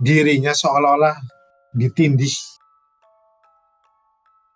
dirinya 0.02 0.56
seolah-olah 0.56 1.20
ditindih. 1.78 2.34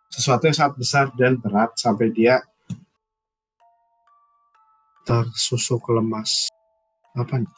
Sesuatu 0.09 0.49
yang 0.49 0.57
sangat 0.57 0.75
besar 0.81 1.05
dan 1.13 1.37
berat 1.37 1.77
sampai 1.77 2.09
dia 2.09 2.41
tersusuk 5.05 5.87
lemas 5.93 6.49
apa 7.17 7.41
nih 7.41 7.49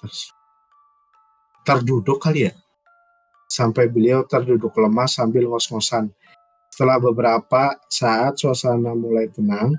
terduduk 1.68 2.18
kali 2.24 2.48
ya? 2.48 2.54
Sampai 3.50 3.92
beliau 3.92 4.24
terduduk 4.24 4.72
lemas 4.80 5.20
sambil 5.20 5.50
ngos-ngosan. 5.52 6.10
Setelah 6.72 7.02
beberapa 7.02 7.76
saat 7.92 8.40
suasana 8.40 8.96
mulai 8.96 9.28
tenang 9.28 9.76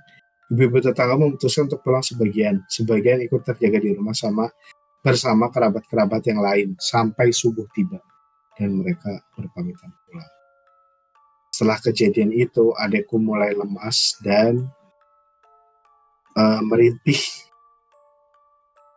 ibu-ibu 0.52 0.84
tetangga 0.84 1.16
memutuskan 1.16 1.70
untuk 1.70 1.80
pulang 1.80 2.04
sebagian. 2.04 2.60
Sebagian 2.68 3.24
ikut 3.24 3.40
terjaga 3.40 3.80
di 3.80 3.96
rumah 3.96 4.12
sama 4.12 4.52
bersama 5.00 5.48
kerabat-kerabat 5.48 6.22
yang 6.28 6.44
lain 6.44 6.68
sampai 6.76 7.32
subuh 7.32 7.64
tiba. 7.72 8.02
Dan 8.58 8.76
mereka 8.84 9.24
berpamitan 9.32 9.88
pulang 10.04 10.28
setelah 11.60 11.76
kejadian 11.76 12.32
itu 12.32 12.72
adekku 12.72 13.20
mulai 13.20 13.52
lemas 13.52 14.16
dan 14.24 14.64
uh, 16.32 16.60
merintih 16.64 17.20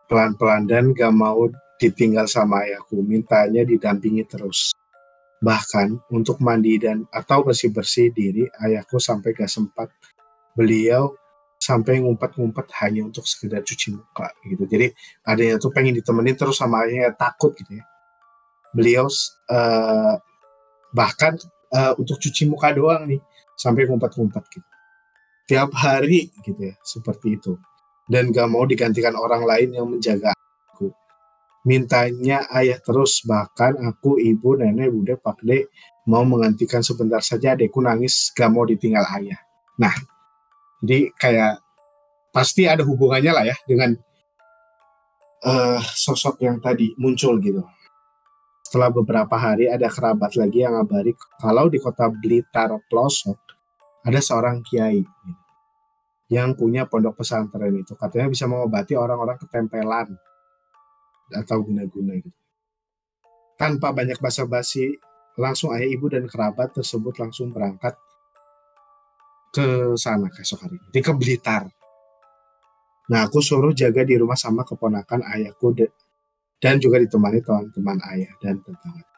pelan-pelan 0.08 0.68
dan 0.68 0.92
gak 0.92 1.12
mau 1.12 1.48
ditinggal 1.80 2.24
sama 2.30 2.64
ayahku, 2.64 3.02
mintanya 3.02 3.66
didampingi 3.66 4.24
terus. 4.24 4.72
Bahkan 5.42 6.08
untuk 6.14 6.40
mandi 6.40 6.80
dan 6.80 7.04
atau 7.12 7.44
bersih-bersih 7.44 8.14
diri, 8.14 8.48
ayahku 8.64 8.96
sampai 8.96 9.36
gak 9.36 9.50
sempat. 9.50 9.90
Beliau 10.54 11.12
sampai 11.58 12.04
ngumpet-ngumpet 12.04 12.68
hanya 12.84 13.08
untuk 13.08 13.24
sekedar 13.24 13.64
cuci 13.64 13.96
muka 13.96 14.30
gitu. 14.44 14.68
Jadi 14.68 14.92
ada 15.24 15.42
yang 15.42 15.58
tuh 15.58 15.72
pengen 15.72 15.96
ditemenin 15.96 16.36
terus 16.36 16.60
sama 16.60 16.84
ayahnya 16.84 17.16
takut 17.16 17.56
gitu 17.56 17.80
ya. 17.80 17.84
Beliau 18.76 19.08
uh, 19.48 20.14
bahkan 20.92 21.34
uh, 21.72 21.96
untuk 21.96 22.20
cuci 22.20 22.46
muka 22.46 22.70
doang 22.76 23.08
nih 23.08 23.20
sampai 23.56 23.88
ngumpet-ngumpet 23.88 24.44
gitu. 24.52 24.68
Tiap 25.44 25.76
hari 25.76 26.32
gitu 26.40 26.60
ya, 26.60 26.74
seperti 26.80 27.36
itu 27.36 27.56
dan 28.04 28.28
gak 28.32 28.48
mau 28.52 28.64
digantikan 28.68 29.16
orang 29.16 29.44
lain 29.44 29.68
yang 29.72 29.86
menjaga 29.88 30.36
aku. 30.68 30.92
Mintanya 31.64 32.44
ayah 32.52 32.76
terus, 32.80 33.24
bahkan 33.24 33.76
aku, 33.80 34.20
ibu, 34.20 34.60
nenek, 34.60 34.92
bude, 34.92 35.14
pakde 35.16 35.72
mau 36.04 36.20
menggantikan 36.24 36.84
sebentar 36.84 37.24
saja 37.24 37.56
adekku 37.56 37.80
nangis 37.80 38.28
gak 38.36 38.52
mau 38.52 38.68
ditinggal 38.68 39.04
ayah. 39.16 39.40
Nah, 39.80 39.94
jadi 40.84 41.08
kayak 41.16 41.64
pasti 42.28 42.68
ada 42.68 42.84
hubungannya 42.84 43.32
lah 43.32 43.44
ya 43.48 43.56
dengan 43.64 43.96
uh, 45.48 45.80
sosok 45.80 46.44
yang 46.44 46.60
tadi 46.60 46.92
muncul 47.00 47.40
gitu. 47.40 47.64
Setelah 48.64 48.90
beberapa 48.90 49.38
hari 49.38 49.70
ada 49.70 49.86
kerabat 49.86 50.34
lagi 50.34 50.66
yang 50.66 50.74
ngabari 50.76 51.14
kalau 51.40 51.70
di 51.70 51.78
kota 51.78 52.10
Blitar 52.10 52.74
pelosok 52.90 53.38
ada 54.04 54.18
seorang 54.20 54.60
kiai. 54.66 55.00
Gitu 55.00 55.43
yang 56.32 56.56
punya 56.56 56.88
pondok 56.88 57.20
pesantren 57.20 57.74
itu 57.76 57.92
katanya 57.96 58.32
bisa 58.32 58.48
mengobati 58.48 58.96
orang-orang 58.96 59.36
ketempelan 59.36 60.08
atau 61.32 61.56
guna-guna 61.60 62.16
gitu. 62.20 62.38
Tanpa 63.54 63.94
banyak 63.94 64.18
basa-basi, 64.18 64.98
langsung 65.38 65.70
ayah 65.76 65.86
ibu 65.86 66.10
dan 66.10 66.26
kerabat 66.26 66.74
tersebut 66.74 67.14
langsung 67.20 67.54
berangkat 67.54 67.94
ke 69.54 69.94
sana 69.94 70.26
esok 70.34 70.66
hari, 70.66 70.78
di 70.90 70.98
ke 70.98 71.14
Blitar. 71.14 71.70
Nah, 73.04 73.28
aku 73.28 73.38
suruh 73.38 73.70
jaga 73.76 74.02
di 74.02 74.18
rumah 74.18 74.34
sama 74.34 74.66
keponakan 74.66 75.22
ayahku 75.22 75.76
dan 76.58 76.80
juga 76.80 76.98
ditemani 76.98 77.38
teman-teman 77.44 77.98
ayah 78.10 78.32
dan 78.42 78.58
tetangga. 78.64 79.13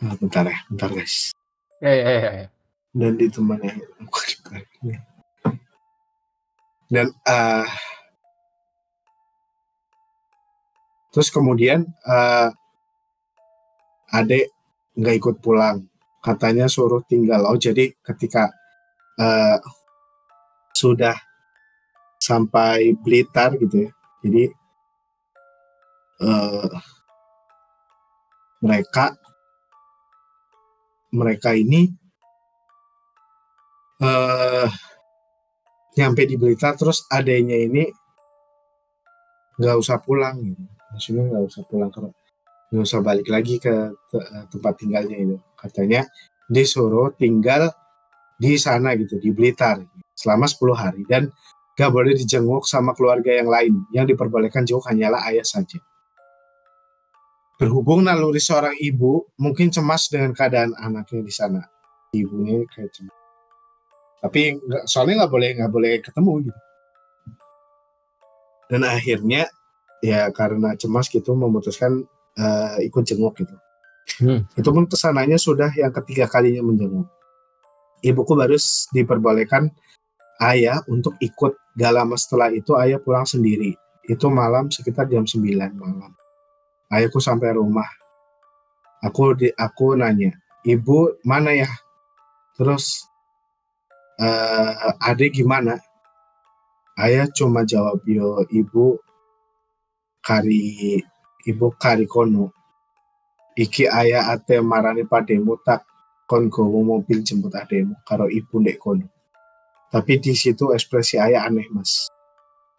Nah, 0.00 0.16
bentar 0.16 0.44
ya, 0.48 0.58
bentar 0.72 0.90
guys. 0.92 1.36
Ya, 1.80 1.92
ya, 1.92 2.10
ya. 2.10 2.30
ya. 2.44 2.48
Dan 2.90 3.14
ditemani 3.14 3.70
dan 6.90 7.06
uh, 7.22 7.70
terus 11.14 11.30
kemudian 11.30 11.86
uh, 12.02 12.50
adek 14.10 14.50
nggak 14.98 15.16
ikut 15.22 15.36
pulang 15.38 15.86
katanya 16.18 16.66
suruh 16.66 17.00
tinggal 17.06 17.46
oh 17.46 17.54
jadi 17.54 17.94
ketika 18.02 18.50
uh, 19.22 19.56
sudah 20.74 21.14
sampai 22.18 22.98
Blitar 22.98 23.54
gitu 23.62 23.86
ya 23.86 23.90
jadi 24.26 24.44
uh, 26.26 26.74
mereka 28.60 29.14
mereka 31.10 31.54
ini 31.54 31.90
uh, 34.02 34.68
nyampe 35.98 36.22
di 36.24 36.38
berita 36.38 36.72
terus 36.78 37.04
adanya 37.10 37.58
ini 37.58 37.84
nggak 39.60 39.76
usah 39.76 40.00
pulang 40.00 40.40
gitu. 40.40 40.62
Maksudnya 40.90 41.24
nggak 41.28 41.44
usah 41.44 41.62
pulang 41.68 41.90
ke 41.92 42.00
nggak 42.70 42.84
usah 42.86 43.00
balik 43.02 43.28
lagi 43.28 43.58
ke 43.58 43.74
eh, 43.92 44.44
tempat 44.48 44.72
tinggalnya 44.80 45.16
itu. 45.20 45.36
Katanya 45.58 46.06
disuruh 46.48 47.12
tinggal 47.18 47.68
di 48.40 48.56
sana 48.56 48.96
gitu 48.96 49.20
di 49.20 49.34
Blitar 49.36 49.84
selama 50.16 50.48
10 50.48 50.72
hari 50.72 51.02
dan 51.04 51.28
gak 51.76 51.92
boleh 51.92 52.16
dijenguk 52.16 52.64
sama 52.64 52.96
keluarga 52.96 53.36
yang 53.36 53.52
lain. 53.52 53.84
Yang 53.92 54.16
diperbolehkan 54.16 54.64
jauh 54.64 54.80
hanyalah 54.80 55.28
ayah 55.28 55.44
saja 55.44 55.76
Berhubung 57.60 58.08
naluri 58.08 58.40
seorang 58.40 58.72
ibu 58.80 59.28
mungkin 59.36 59.68
cemas 59.68 60.08
dengan 60.08 60.32
keadaan 60.32 60.72
anaknya 60.80 61.20
di 61.20 61.28
sana. 61.28 61.60
Ibunya 62.08 62.64
kayak 62.72 62.88
cemas. 62.88 63.18
Tapi 64.24 64.56
soalnya 64.88 65.24
nggak 65.24 65.32
boleh 65.36 65.50
nggak 65.60 65.68
boleh 65.68 65.92
ketemu 66.00 66.48
gitu. 66.48 66.60
Dan 68.72 68.80
akhirnya 68.88 69.44
ya 70.00 70.32
karena 70.32 70.72
cemas 70.80 71.12
gitu 71.12 71.36
memutuskan 71.36 72.00
uh, 72.40 72.80
ikut 72.80 73.04
jenguk 73.04 73.36
gitu. 73.36 73.52
Hmm. 74.24 74.48
Itu 74.56 74.72
pun 74.72 74.88
ke 74.88 74.96
sananya 74.96 75.36
sudah 75.36 75.68
yang 75.76 75.92
ketiga 75.92 76.32
kalinya 76.32 76.64
menjenguk. 76.64 77.12
Ibuku 78.00 78.40
baru 78.40 78.56
diperbolehkan 78.96 79.68
ayah 80.48 80.80
untuk 80.88 81.12
ikut. 81.20 81.60
Gak 81.76 81.92
lama 81.92 82.16
setelah 82.16 82.48
itu 82.48 82.72
ayah 82.80 82.96
pulang 82.96 83.28
sendiri. 83.28 83.76
Itu 84.08 84.32
malam 84.32 84.72
sekitar 84.72 85.12
jam 85.12 85.28
9 85.28 85.44
malam 85.76 86.19
ayahku 86.90 87.22
sampai 87.22 87.54
rumah. 87.54 87.86
Aku 89.00 89.32
di 89.32 89.48
aku 89.56 89.96
nanya 89.96 90.36
ibu 90.66 91.16
mana 91.24 91.56
ya? 91.56 91.70
Terus 92.58 93.08
uh, 94.20 95.00
adik 95.00 95.40
gimana? 95.40 95.80
Ayah 97.00 97.24
cuma 97.32 97.64
jawab 97.64 98.04
yo 98.04 98.44
ibu 98.52 99.00
kari 100.20 101.00
ibu 101.48 101.66
kari 101.80 102.04
kono. 102.04 102.52
Iki 103.56 103.88
ayah 103.88 104.28
ate 104.36 104.60
marani 104.60 105.08
pademu 105.08 105.56
tak 105.64 105.88
kon 106.28 106.52
gowo 106.52 106.84
mobil 106.84 107.24
jemput 107.24 107.56
ademu 107.56 107.96
karo 108.04 108.28
ibu 108.28 108.60
ndek 108.60 108.76
kono. 108.76 109.08
Tapi 109.90 110.20
di 110.20 110.36
situ 110.36 110.70
ekspresi 110.76 111.16
ayah 111.16 111.48
aneh 111.48 111.66
mas. 111.72 112.12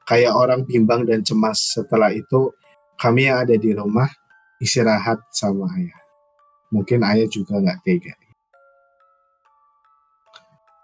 Kayak 0.05 0.37
orang 0.37 0.61
bimbang 0.63 1.03
dan 1.03 1.25
cemas. 1.25 1.75
Setelah 1.75 2.13
itu 2.15 2.53
kami 3.01 3.25
yang 3.25 3.41
ada 3.41 3.57
di 3.57 3.73
rumah 3.73 4.05
istirahat 4.61 5.25
sama 5.33 5.65
ayah. 5.73 5.97
Mungkin 6.69 7.01
ayah 7.01 7.25
juga 7.25 7.57
nggak 7.57 7.81
tega. 7.81 8.13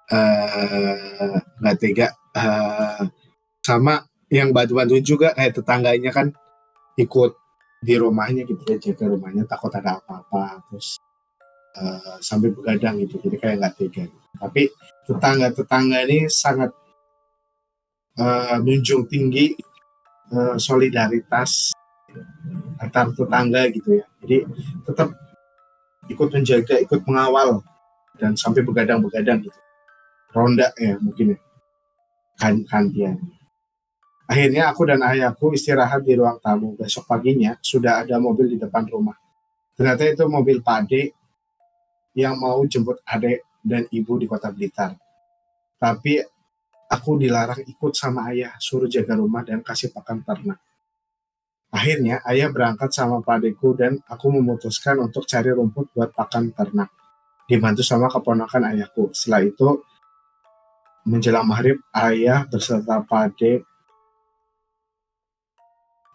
Eh, 0.10 1.38
nggak 1.62 1.76
uh, 1.78 1.80
tega. 1.80 2.08
Uh, 2.34 3.06
sama 3.62 4.02
yang 4.34 4.50
bantu-bantuin 4.50 5.06
juga 5.06 5.32
kayak 5.38 5.62
tetangganya 5.62 6.12
kan 6.12 6.34
ikut 6.98 7.38
di 7.78 7.94
rumahnya 7.96 8.44
gitu 8.50 8.64
ya 8.66 8.78
jaga 8.82 9.14
rumahnya 9.14 9.46
takut 9.46 9.70
ada 9.70 10.02
apa-apa 10.02 10.66
terus 10.68 10.98
uh, 11.78 12.18
sambil 12.20 12.52
begadang 12.58 12.98
gitu 13.06 13.22
jadi 13.22 13.38
kayak 13.38 13.56
nggak 13.62 13.74
tega 13.78 14.04
tapi 14.42 14.74
tetangga-tetangga 15.06 16.00
ini 16.10 16.26
sangat 16.28 16.74
uh, 18.18 18.58
menjunjung 18.60 19.06
tinggi 19.08 19.54
uh, 20.34 20.58
solidaritas 20.58 21.77
antar 22.80 23.12
tetangga 23.14 23.68
gitu 23.74 23.98
ya. 23.98 24.06
Jadi 24.24 24.38
tetap 24.86 25.14
ikut 26.08 26.28
menjaga, 26.32 26.76
ikut 26.82 27.00
mengawal 27.04 27.62
dan 28.18 28.34
sampai 28.34 28.64
begadang-begadang 28.64 29.44
gitu. 29.46 29.60
Ronda 30.34 30.72
ya 30.78 30.98
mungkin 31.02 31.36
ya. 31.36 31.40
Kan 32.38 32.62
kantian. 32.70 33.18
Akhirnya 34.28 34.70
aku 34.70 34.84
dan 34.86 35.02
ayahku 35.02 35.56
istirahat 35.56 36.04
di 36.04 36.14
ruang 36.20 36.38
tamu. 36.44 36.76
Besok 36.76 37.08
paginya 37.08 37.56
sudah 37.64 38.04
ada 38.04 38.20
mobil 38.20 38.52
di 38.54 38.58
depan 38.60 38.84
rumah. 38.92 39.16
Ternyata 39.74 40.04
itu 40.04 40.26
mobil 40.28 40.60
Pak 40.60 40.78
Ade 40.86 41.02
yang 42.18 42.36
mau 42.36 42.60
jemput 42.68 43.00
adik 43.06 43.46
dan 43.64 43.86
ibu 43.94 44.18
di 44.20 44.28
kota 44.28 44.50
Blitar. 44.52 44.98
Tapi 45.78 46.18
aku 46.90 47.22
dilarang 47.22 47.62
ikut 47.64 47.94
sama 47.94 48.34
ayah, 48.34 48.58
suruh 48.58 48.90
jaga 48.90 49.16
rumah 49.16 49.46
dan 49.46 49.62
kasih 49.62 49.94
pakan 49.94 50.26
ternak. 50.26 50.60
Akhirnya 51.68 52.24
ayah 52.24 52.48
berangkat 52.48 52.96
sama 52.96 53.20
padeku 53.20 53.76
dan 53.76 54.00
aku 54.08 54.32
memutuskan 54.32 55.04
untuk 55.04 55.28
cari 55.28 55.52
rumput 55.52 55.92
buat 55.92 56.16
pakan 56.16 56.56
ternak. 56.56 56.90
Dibantu 57.48 57.84
sama 57.84 58.08
keponakan 58.08 58.72
ayahku. 58.72 59.12
Setelah 59.12 59.44
itu 59.44 59.84
menjelang 61.08 61.48
maghrib 61.48 61.80
ayah 61.96 62.44
beserta 62.48 63.00
pade, 63.04 63.64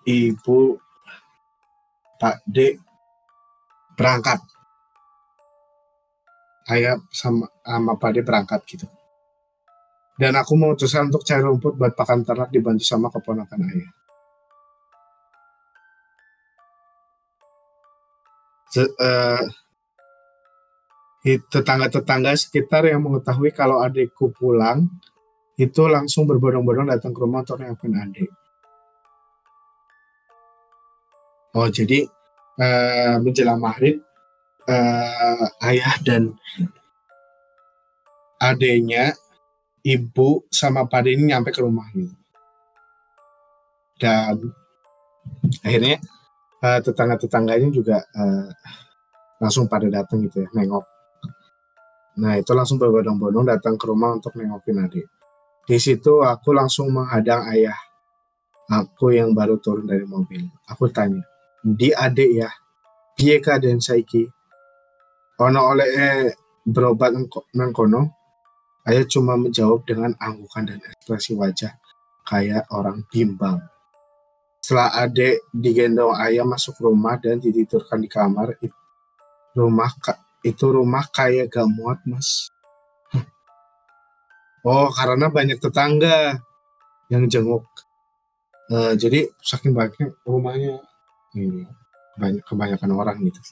ibu, 0.09 0.77
pak 2.21 2.41
berangkat. 3.97 4.41
Ayah 6.69 6.97
sama 7.13 7.49
sama 7.61 7.93
pade 8.01 8.25
berangkat 8.25 8.61
gitu. 8.65 8.87
Dan 10.17 10.37
aku 10.37 10.57
memutuskan 10.57 11.09
untuk 11.09 11.25
cari 11.25 11.45
rumput 11.45 11.77
buat 11.77 11.93
pakan 11.97 12.25
ternak 12.25 12.49
dibantu 12.53 12.85
sama 12.85 13.09
keponakan 13.09 13.69
ayah. 13.69 14.02
Uh, 18.81 19.43
tetangga-tetangga 21.23 22.35
sekitar 22.35 22.89
yang 22.89 23.05
mengetahui 23.05 23.55
kalau 23.55 23.79
adikku 23.79 24.35
pulang 24.35 24.91
itu 25.61 25.87
langsung 25.87 26.27
berbondong-bondong 26.27 26.91
datang 26.91 27.15
ke 27.15 27.21
rumah 27.23 27.47
untuk 27.47 27.61
nengokin 27.61 27.95
adik. 27.95 28.31
Oh 31.53 31.69
jadi 31.69 32.09
uh, 32.59 33.21
menjelang 33.21 33.61
maghrib 33.61 34.01
uh, 34.67 35.47
ayah 35.69 35.95
dan 36.01 36.33
adiknya 38.41 39.15
ibu 39.87 40.43
sama 40.51 40.89
pak 40.89 41.07
ini 41.07 41.31
nyampe 41.31 41.55
ke 41.55 41.61
rumah 41.63 41.87
gitu. 41.95 42.17
Dan 44.01 44.51
akhirnya 45.63 46.03
uh, 46.63 46.79
tetangga-tetangganya 46.81 47.69
juga 47.75 47.99
uh, 48.15 48.47
langsung 49.43 49.67
pada 49.67 49.91
datang 49.91 50.23
gitu 50.23 50.47
ya 50.47 50.49
nengok. 50.55 50.87
Nah 52.23 52.39
itu 52.39 52.53
langsung 52.55 52.79
berbondong-bondong 52.79 53.51
datang 53.51 53.75
ke 53.75 53.85
rumah 53.91 54.15
untuk 54.15 54.39
nengokin 54.39 54.87
adik. 54.87 55.07
Di 55.67 55.79
situ 55.83 56.23
aku 56.23 56.55
langsung 56.55 56.95
menghadang 56.95 57.51
ayah 57.51 57.79
aku 58.71 59.15
yang 59.19 59.35
baru 59.35 59.59
turun 59.59 59.91
dari 59.91 60.07
mobil. 60.07 60.47
Aku 60.71 60.87
tanya 60.95 61.27
di 61.63 61.91
adik 61.91 62.31
ya 62.31 62.51
piye 63.19 63.43
keadaan 63.43 63.83
saiki? 63.83 64.31
Ono 65.43 65.61
oleh 65.75 65.89
eh, 65.91 66.31
berobat 66.63 67.11
nang 67.55 67.73
kono? 67.75 68.23
Ayah 68.83 69.07
cuma 69.07 69.39
menjawab 69.39 69.87
dengan 69.87 70.11
anggukan 70.19 70.67
dan 70.67 70.83
ekspresi 70.83 71.39
wajah 71.39 71.71
kayak 72.27 72.67
orang 72.75 73.07
bimbang 73.07 73.63
setelah 74.63 74.95
adik 75.03 75.43
digendong 75.51 76.15
ayah 76.23 76.47
masuk 76.47 76.79
rumah 76.79 77.19
dan 77.19 77.43
ditidurkan 77.43 77.99
di 77.99 78.07
kamar, 78.07 78.55
itu 78.63 78.79
rumah 79.59 79.91
itu 80.47 80.67
rumah 80.71 81.03
kayak 81.11 81.51
gak 81.51 81.67
muat 81.67 81.99
mas. 82.07 82.47
Oh 84.63 84.87
karena 84.95 85.27
banyak 85.27 85.59
tetangga 85.59 86.39
yang 87.11 87.27
jenguk. 87.27 87.67
Uh, 88.71 88.95
jadi 88.95 89.27
saking 89.43 89.75
banyaknya 89.75 90.15
rumahnya 90.23 90.79
ini 91.35 91.67
banyak 92.15 92.47
kebanyakan 92.47 92.95
orang 92.95 93.19
gitu. 93.27 93.43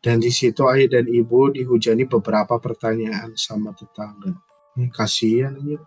Dan 0.00 0.20
di 0.20 0.32
situ 0.32 0.64
ayah 0.72 1.00
dan 1.00 1.08
ibu 1.08 1.52
dihujani 1.52 2.08
beberapa 2.08 2.56
pertanyaan 2.56 3.36
sama 3.36 3.76
tetangga. 3.76 4.32
Ini 4.76 4.88
kasihan 4.88 5.56
aja. 5.60 5.80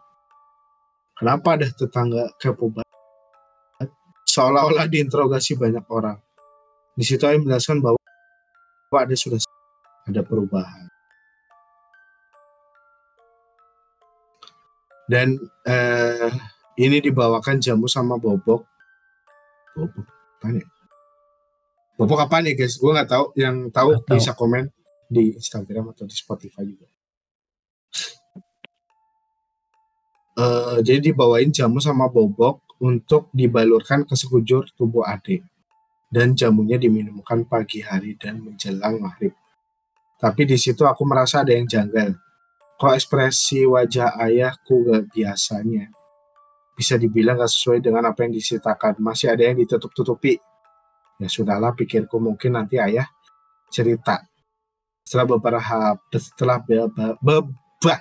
Kenapa 1.18 1.58
ada 1.58 1.66
tetangga 1.70 2.30
kepo 2.38 2.70
banget? 2.70 2.97
Seolah-olah 4.38 4.86
diinterogasi 4.86 5.58
banyak 5.58 5.82
orang. 5.90 6.22
Di 6.94 7.02
situ 7.02 7.26
saya 7.26 7.42
menjelaskan 7.42 7.82
bahwa 7.82 7.98
ada 8.94 9.16
sudah 9.18 9.42
ada 10.06 10.22
perubahan. 10.22 10.86
Dan 15.10 15.42
eh, 15.66 16.30
ini 16.78 17.02
dibawakan 17.02 17.58
jamu 17.58 17.90
sama 17.90 18.22
bobok. 18.22 18.62
Bobok, 19.74 20.06
apa 20.06 20.48
nih? 20.54 20.66
Bobok 21.98 22.20
apa 22.30 22.38
nih 22.46 22.54
guys? 22.54 22.78
Gue 22.78 22.94
nggak 22.94 23.10
tahu. 23.10 23.26
Yang 23.34 23.74
tahu 23.74 23.90
bisa 24.06 24.38
komen 24.38 24.70
di 25.10 25.34
Instagram 25.34 25.96
atau 25.96 26.06
di 26.06 26.14
Spotify 26.14 26.62
juga. 26.68 26.86
Uh, 30.38 30.78
jadi 30.86 31.10
dibawain 31.10 31.50
jamu 31.50 31.82
sama 31.82 32.06
bobok 32.06 32.67
untuk 32.84 33.34
dibalurkan 33.34 34.06
ke 34.06 34.14
sekujur 34.14 34.74
tubuh 34.78 35.06
adik 35.06 35.42
dan 36.08 36.34
jamunya 36.34 36.80
diminumkan 36.80 37.44
pagi 37.44 37.84
hari 37.84 38.16
dan 38.16 38.40
menjelang 38.40 39.04
maghrib. 39.04 39.36
Tapi 40.18 40.50
di 40.50 40.58
situ 40.58 40.82
aku 40.88 41.04
merasa 41.06 41.46
ada 41.46 41.54
yang 41.54 41.70
janggal. 41.70 42.16
Kok 42.78 42.94
ekspresi 42.94 43.66
wajah 43.66 44.18
ayahku 44.18 44.88
gak 44.88 45.14
biasanya? 45.14 45.90
Bisa 46.74 46.98
dibilang 46.98 47.38
gak 47.38 47.50
sesuai 47.50 47.82
dengan 47.82 48.10
apa 48.10 48.26
yang 48.26 48.34
diceritakan. 48.34 48.98
Masih 49.02 49.34
ada 49.34 49.46
yang 49.46 49.58
ditutup-tutupi. 49.62 50.38
Ya 51.18 51.30
sudahlah 51.30 51.74
pikirku 51.74 52.22
mungkin 52.22 52.58
nanti 52.58 52.78
ayah 52.78 53.10
cerita. 53.70 54.26
Setelah 55.02 55.38
beberapa 55.38 55.98
setelah 56.14 56.58
beberapa 56.62 57.94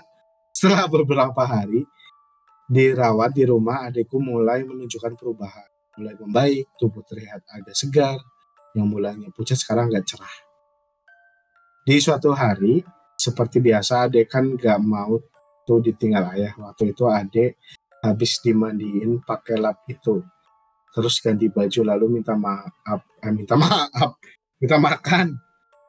setelah 0.52 0.84
beberapa 0.88 1.42
hari 1.44 1.84
dirawat 2.66 3.30
di 3.30 3.46
rumah 3.46 3.86
adikku 3.86 4.18
mulai 4.18 4.66
menunjukkan 4.66 5.14
perubahan. 5.14 5.68
Mulai 5.96 6.14
membaik 6.18 6.76
tubuh 6.76 7.00
terlihat 7.06 7.46
agak 7.48 7.72
segar 7.72 8.18
yang 8.76 8.90
mulanya 8.90 9.32
pucat 9.32 9.56
sekarang 9.56 9.88
agak 9.88 10.04
cerah. 10.04 10.36
Di 11.86 11.96
suatu 12.02 12.34
hari 12.34 12.82
seperti 13.16 13.62
biasa 13.62 14.10
adik 14.10 14.28
kan 14.28 14.58
gak 14.58 14.82
mau 14.82 15.16
tuh 15.64 15.80
ditinggal 15.80 16.34
ayah. 16.36 16.52
Waktu 16.58 16.92
itu 16.92 17.06
adik 17.08 17.56
habis 18.02 18.42
dimandiin 18.42 19.22
pakai 19.22 19.56
lap 19.56 19.86
itu. 19.88 20.20
Terus 20.92 21.22
ganti 21.22 21.48
baju 21.48 21.80
lalu 21.86 22.20
minta 22.20 22.34
maaf 22.34 23.00
eh, 23.22 23.32
minta 23.32 23.54
maaf 23.62 24.18
minta 24.60 24.76
makan. 24.76 25.38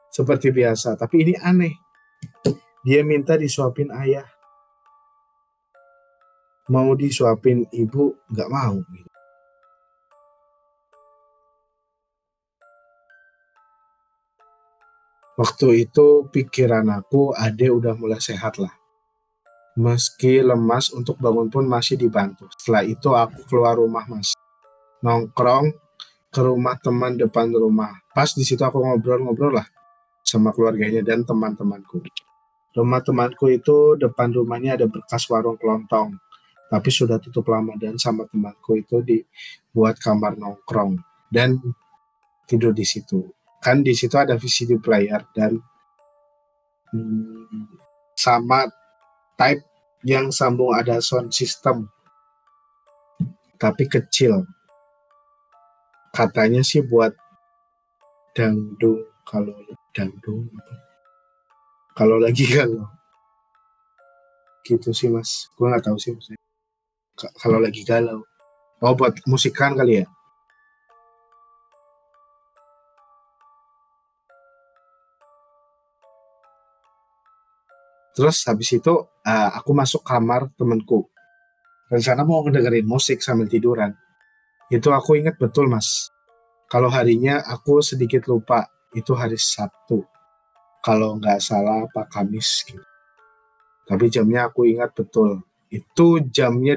Seperti 0.08 0.54
biasa 0.54 0.96
tapi 0.96 1.26
ini 1.26 1.34
aneh. 1.36 1.74
Dia 2.86 3.04
minta 3.04 3.36
disuapin 3.36 3.92
ayah 3.92 4.24
mau 6.68 6.92
disuapin 6.92 7.64
ibu 7.72 8.12
nggak 8.28 8.48
mau 8.52 8.76
gitu. 8.92 9.10
Waktu 15.38 15.86
itu 15.86 16.26
pikiran 16.34 16.90
aku 16.90 17.30
ade 17.30 17.70
udah 17.70 17.94
mulai 17.94 18.18
sehat 18.18 18.58
lah. 18.58 18.74
Meski 19.78 20.42
lemas 20.42 20.90
untuk 20.90 21.22
bangun 21.22 21.46
pun 21.46 21.62
masih 21.62 21.94
dibantu. 21.94 22.50
Setelah 22.58 22.82
itu 22.82 23.14
aku 23.14 23.46
keluar 23.46 23.78
rumah 23.78 24.02
mas. 24.10 24.34
Nongkrong 25.06 25.70
ke 26.34 26.42
rumah 26.42 26.74
teman 26.82 27.14
depan 27.14 27.54
rumah. 27.54 28.02
Pas 28.10 28.34
di 28.34 28.42
situ 28.42 28.58
aku 28.66 28.82
ngobrol-ngobrol 28.82 29.62
lah 29.62 29.66
sama 30.26 30.50
keluarganya 30.50 31.06
dan 31.06 31.22
teman-temanku. 31.22 32.02
Rumah 32.74 33.00
temanku 33.06 33.46
itu 33.54 33.94
depan 33.94 34.34
rumahnya 34.34 34.74
ada 34.74 34.90
bekas 34.90 35.22
warung 35.30 35.54
kelontong 35.54 36.18
tapi 36.68 36.92
sudah 36.92 37.16
tutup 37.16 37.48
lama 37.48 37.72
dan 37.80 37.96
sama 37.96 38.28
temanku 38.28 38.76
itu 38.76 39.00
dibuat 39.00 39.96
kamar 39.96 40.36
nongkrong 40.36 41.00
dan 41.32 41.56
tidur 42.44 42.76
di 42.76 42.84
situ. 42.84 43.24
Kan 43.64 43.80
di 43.80 43.96
situ 43.96 44.14
ada 44.20 44.36
VCD 44.36 44.76
player 44.76 45.24
dan 45.32 45.56
hmm, 46.92 47.66
sama 48.12 48.68
type 49.40 49.64
yang 50.04 50.28
sambung 50.28 50.76
ada 50.76 51.00
sound 51.00 51.32
system 51.32 51.88
tapi 53.56 53.88
kecil. 53.88 54.44
Katanya 56.12 56.60
sih 56.60 56.84
buat 56.84 57.16
dangdung 58.36 59.08
kalau 59.24 59.56
dangdung 59.96 60.52
kalau 61.96 62.20
lagi 62.20 62.44
kalau 62.56 62.92
gitu 64.68 64.92
sih 64.92 65.08
mas. 65.08 65.48
Gue 65.56 65.72
nggak 65.72 65.88
tahu 65.88 65.96
sih 65.96 66.12
maksudnya 66.12 66.47
kalau 67.38 67.58
lagi 67.58 67.82
galau. 67.82 68.22
Oh 68.78 68.94
buat 68.94 69.18
musikan 69.26 69.74
kali 69.74 70.02
ya? 70.02 70.06
Terus 78.14 78.42
habis 78.50 78.70
itu 78.74 78.94
eh, 79.22 79.50
aku 79.54 79.70
masuk 79.74 80.02
kamar 80.02 80.50
temenku. 80.58 81.06
Rencana 81.86 82.26
mau 82.26 82.42
ngedengerin 82.42 82.86
musik 82.86 83.22
sambil 83.22 83.46
tiduran. 83.46 83.94
Itu 84.68 84.90
aku 84.90 85.22
ingat 85.22 85.38
betul 85.38 85.70
mas. 85.70 86.10
Kalau 86.68 86.92
harinya 86.92 87.40
aku 87.46 87.80
sedikit 87.80 88.26
lupa. 88.26 88.66
Itu 88.88 89.12
hari 89.12 89.36
Sabtu. 89.36 90.00
Kalau 90.80 91.20
nggak 91.20 91.44
salah 91.44 91.84
apa 91.84 92.08
Kamis 92.08 92.64
gitu. 92.64 92.80
Tapi 93.88 94.08
jamnya 94.12 94.48
aku 94.52 94.68
ingat 94.68 94.92
betul. 94.92 95.44
Itu 95.72 96.20
jamnya 96.28 96.76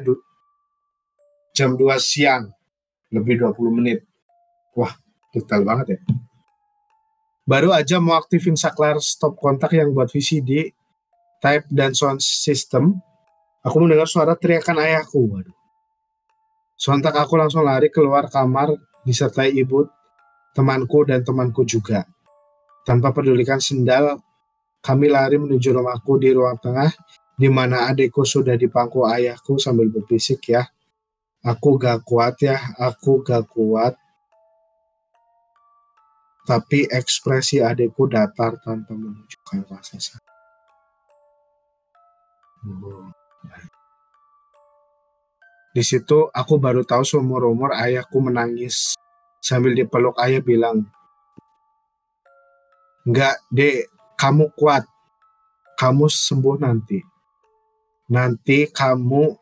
jam 1.56 1.76
2 1.76 1.88
siang. 1.99 2.52
Lebih 3.11 3.44
20 3.44 3.78
menit. 3.78 4.07
Wah, 4.76 4.95
detail 5.36 5.68
banget 5.68 5.98
ya. 5.98 5.99
Baru 7.44 7.76
aja 7.76 7.99
mau 7.99 8.15
aktifin 8.15 8.56
saklar 8.56 9.02
stop 9.03 9.36
kontak 9.36 9.76
yang 9.76 9.91
buat 9.91 10.07
VCD, 10.07 10.72
type 11.44 11.68
dan 11.68 11.91
sound 11.91 12.23
system, 12.23 13.02
aku 13.65 13.76
mendengar 13.82 14.07
suara 14.07 14.38
teriakan 14.38 14.80
ayahku. 14.80 15.19
Waduh. 15.28 15.57
Sontak 16.80 17.14
aku 17.18 17.36
langsung 17.36 17.68
lari 17.68 17.91
keluar 17.91 18.32
kamar 18.32 18.73
disertai 19.03 19.52
ibu, 19.53 19.86
temanku 20.56 21.03
dan 21.03 21.22
temanku 21.26 21.68
juga. 21.68 22.06
Tanpa 22.82 23.14
pedulikan 23.14 23.61
sendal, 23.61 24.18
kami 24.82 25.10
lari 25.10 25.38
menuju 25.38 25.78
rumahku 25.78 26.18
di 26.18 26.34
ruang 26.34 26.57
tengah, 26.57 26.90
di 27.38 27.49
mana 27.49 27.90
adikku 27.90 28.26
sudah 28.26 28.57
di 28.57 28.65
pangku 28.65 29.06
ayahku 29.06 29.61
sambil 29.61 29.94
berbisik 29.94 30.41
ya. 30.49 30.65
Aku 31.41 31.81
gak 31.81 32.05
kuat 32.05 32.38
ya, 32.38 32.57
aku 32.77 33.26
gak 33.26 33.49
kuat. 33.49 33.97
Tapi 36.45 36.85
ekspresi 36.85 37.61
adikku 37.61 38.05
datar 38.05 38.61
tanpa 38.61 38.93
menunjukkan 38.93 39.59
rasa 39.69 39.97
sakit. 39.97 40.34
Oh. 42.61 43.09
Di 45.72 45.81
situ 45.81 46.27
aku 46.30 46.59
baru 46.59 46.84
tahu 46.85 47.01
seumur-umur 47.01 47.73
ayahku 47.73 48.19
menangis 48.22 48.93
sambil 49.41 49.73
dipeluk 49.73 50.13
ayah 50.22 50.43
bilang, 50.43 50.85
Enggak, 53.01 53.41
dek, 53.49 53.89
kamu 54.13 54.53
kuat. 54.53 54.85
Kamu 55.73 56.05
sembuh 56.05 56.61
nanti. 56.61 57.01
Nanti 58.13 58.69
kamu 58.69 59.34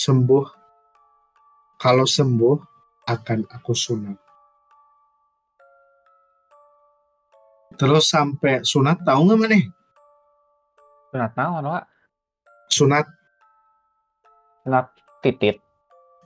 sembuh. 0.00 0.63
Kalau 1.84 2.08
sembuh, 2.08 2.56
akan 3.04 3.44
aku 3.52 3.76
sunat. 3.76 4.16
Terus 7.76 8.08
sampai 8.08 8.64
sunat 8.64 9.04
tahu 9.04 9.20
nggak 9.28 9.38
mana? 9.44 9.60
Sunat 11.12 11.32
naon, 11.36 11.64
Wak? 11.68 11.84
Sunat, 12.72 13.04
Sunat 14.64 14.86
titit. 15.20 15.60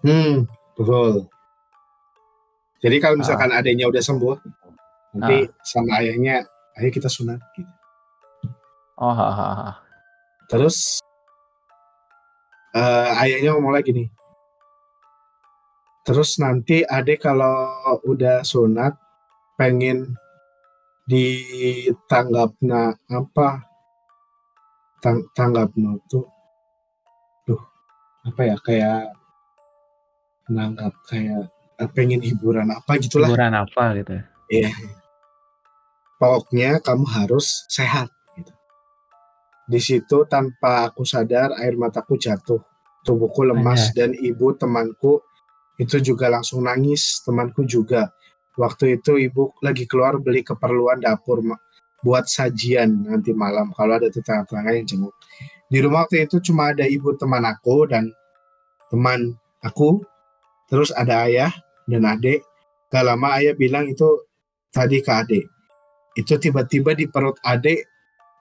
hmm, 0.06 0.46
betul. 0.78 1.26
Jadi 2.78 2.96
kalau 3.02 3.18
misalkan 3.18 3.50
adanya 3.50 3.90
udah 3.90 3.98
sembuh, 3.98 4.38
nanti 5.18 5.50
sama 5.66 5.98
ayahnya, 5.98 6.46
ayo 6.78 6.88
kita 6.94 7.10
sunat. 7.10 7.42
Gitu. 7.58 7.72
Oh, 8.94 9.10
ha, 9.10 9.28
ha, 9.34 9.46
ha. 9.58 9.70
Terus 10.46 11.02
eh, 12.78 13.10
ayahnya 13.26 13.58
ngomong 13.58 13.74
lagi 13.74 13.90
nih. 13.90 14.06
Terus 16.08 16.40
nanti 16.40 16.80
adek 16.88 17.20
kalau 17.20 17.68
udah 18.08 18.40
sunat 18.40 18.96
pengen 19.60 20.16
ditanggapna 21.04 22.96
apa? 23.12 23.68
Tang 25.04 25.28
tanggapna 25.36 26.00
tuh, 26.08 26.24
duh 27.44 27.60
apa 28.24 28.40
ya 28.40 28.56
kayak 28.56 29.12
nanggap 30.48 30.96
kayak 31.04 31.52
eh, 31.76 31.90
pengen 31.92 32.24
hiburan 32.24 32.72
apa 32.72 32.96
gitulah. 32.96 33.28
Hiburan 33.28 33.52
apa 33.52 33.82
gitu 34.00 34.12
ya? 34.16 34.24
Iya. 34.48 34.72
Pokoknya 36.16 36.80
kamu 36.80 37.04
harus 37.04 37.68
sehat. 37.68 38.08
Gitu. 38.32 38.52
Di 39.68 39.80
situ 39.84 40.24
tanpa 40.24 40.88
aku 40.88 41.04
sadar 41.04 41.52
air 41.60 41.76
mataku 41.76 42.16
jatuh. 42.16 42.64
Tubuhku 43.04 43.44
lemas 43.44 43.92
dan 43.92 44.16
ibu 44.16 44.56
temanku 44.56 45.27
itu 45.78 45.96
juga 46.02 46.26
langsung 46.28 46.66
nangis. 46.66 47.22
Temanku 47.22 47.62
juga. 47.64 48.10
Waktu 48.58 48.98
itu 48.98 49.14
ibu 49.22 49.54
lagi 49.62 49.86
keluar 49.86 50.18
beli 50.18 50.42
keperluan 50.42 50.98
dapur 50.98 51.38
buat 52.02 52.26
sajian 52.26 53.06
nanti 53.06 53.30
malam 53.30 53.70
kalau 53.70 53.98
ada 53.98 54.10
tetangga-tetangga 54.10 54.74
yang 54.74 54.86
jenguk. 54.86 55.14
Di 55.70 55.78
rumah 55.78 56.06
waktu 56.06 56.26
itu 56.26 56.42
cuma 56.50 56.74
ada 56.74 56.82
ibu 56.82 57.14
teman 57.14 57.46
aku 57.46 57.86
dan 57.86 58.10
teman 58.90 59.38
aku. 59.62 60.02
Terus 60.66 60.90
ada 60.90 61.30
ayah 61.30 61.54
dan 61.86 62.02
adik. 62.04 62.42
Gak 62.90 63.04
lama 63.06 63.38
ayah 63.38 63.54
bilang 63.54 63.86
itu 63.86 64.26
tadi 64.74 64.98
ke 64.98 65.12
adik. 65.12 65.46
Itu 66.18 66.34
tiba-tiba 66.40 66.98
di 66.98 67.06
perut 67.06 67.38
adik 67.46 67.86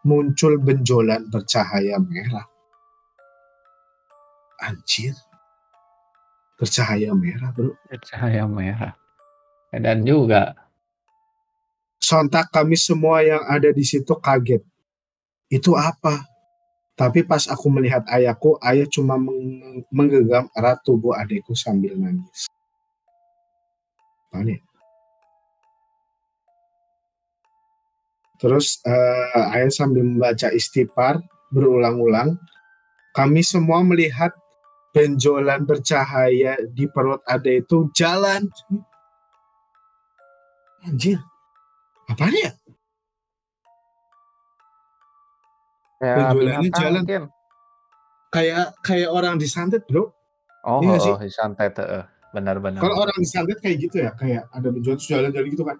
muncul 0.07 0.57
benjolan 0.57 1.27
bercahaya 1.27 1.99
merah. 1.99 2.47
Anjir. 4.63 5.26
Bercahaya 6.57 7.13
merah, 7.13 7.53
bro. 7.53 7.77
Cahaya 8.01 8.49
merah. 8.49 8.97
Dan 9.69 10.01
juga 10.03 10.67
Sontak 11.97 12.53
kami 12.53 12.77
semua 12.77 13.25
yang 13.25 13.41
ada 13.49 13.73
di 13.73 13.81
situ 13.81 14.13
kaget. 14.21 14.61
Itu 15.49 15.73
apa? 15.73 16.23
Tapi 16.93 17.25
pas 17.25 17.45
aku 17.49 17.69
melihat 17.73 18.05
ayahku, 18.09 18.57
ayah 18.61 18.85
cuma 18.89 19.17
meng- 19.17 19.85
menggenggam 19.89 20.49
erat 20.53 20.81
tubuh 20.85 21.13
adikku 21.17 21.57
sambil 21.57 21.97
nangis. 21.97 22.49
Ya? 24.33 24.57
Terus 28.37 28.77
eh, 28.85 29.53
ayah 29.57 29.73
sambil 29.73 30.05
membaca 30.05 30.53
istighfar 30.53 31.21
berulang-ulang. 31.49 32.37
Kami 33.17 33.41
semua 33.41 33.81
melihat 33.81 34.29
benjolan 34.97 35.61
bercahaya 35.69 36.57
di 36.73 36.89
perut 36.89 37.21
adek 37.29 37.69
itu 37.69 37.85
jalan. 37.93 38.49
Anjir. 40.81 41.21
Apaan 42.09 42.33
ya? 42.33 42.51
Penjualannya 46.01 46.61
binatang 46.65 46.81
jalan. 46.81 47.01
mungkin. 47.05 47.23
Kayak 48.33 48.65
kayak 48.81 49.09
orang 49.13 49.35
disantet, 49.37 49.85
Bro. 49.85 50.13
Oh, 50.67 50.81
Iya 50.81 50.97
sih. 50.97 51.13
oh, 51.13 51.21
santai 51.29 51.69
tuh. 51.71 51.85
Benar-benar. 52.33 52.81
Kalau 52.81 53.07
orang 53.07 53.17
disantet 53.21 53.57
kayak 53.61 53.77
gitu 53.87 54.03
ya, 54.03 54.11
kayak 54.17 54.49
ada 54.51 54.67
benjolan 54.67 54.99
jalan-jalan 54.99 55.47
gitu 55.53 55.63
kan. 55.63 55.77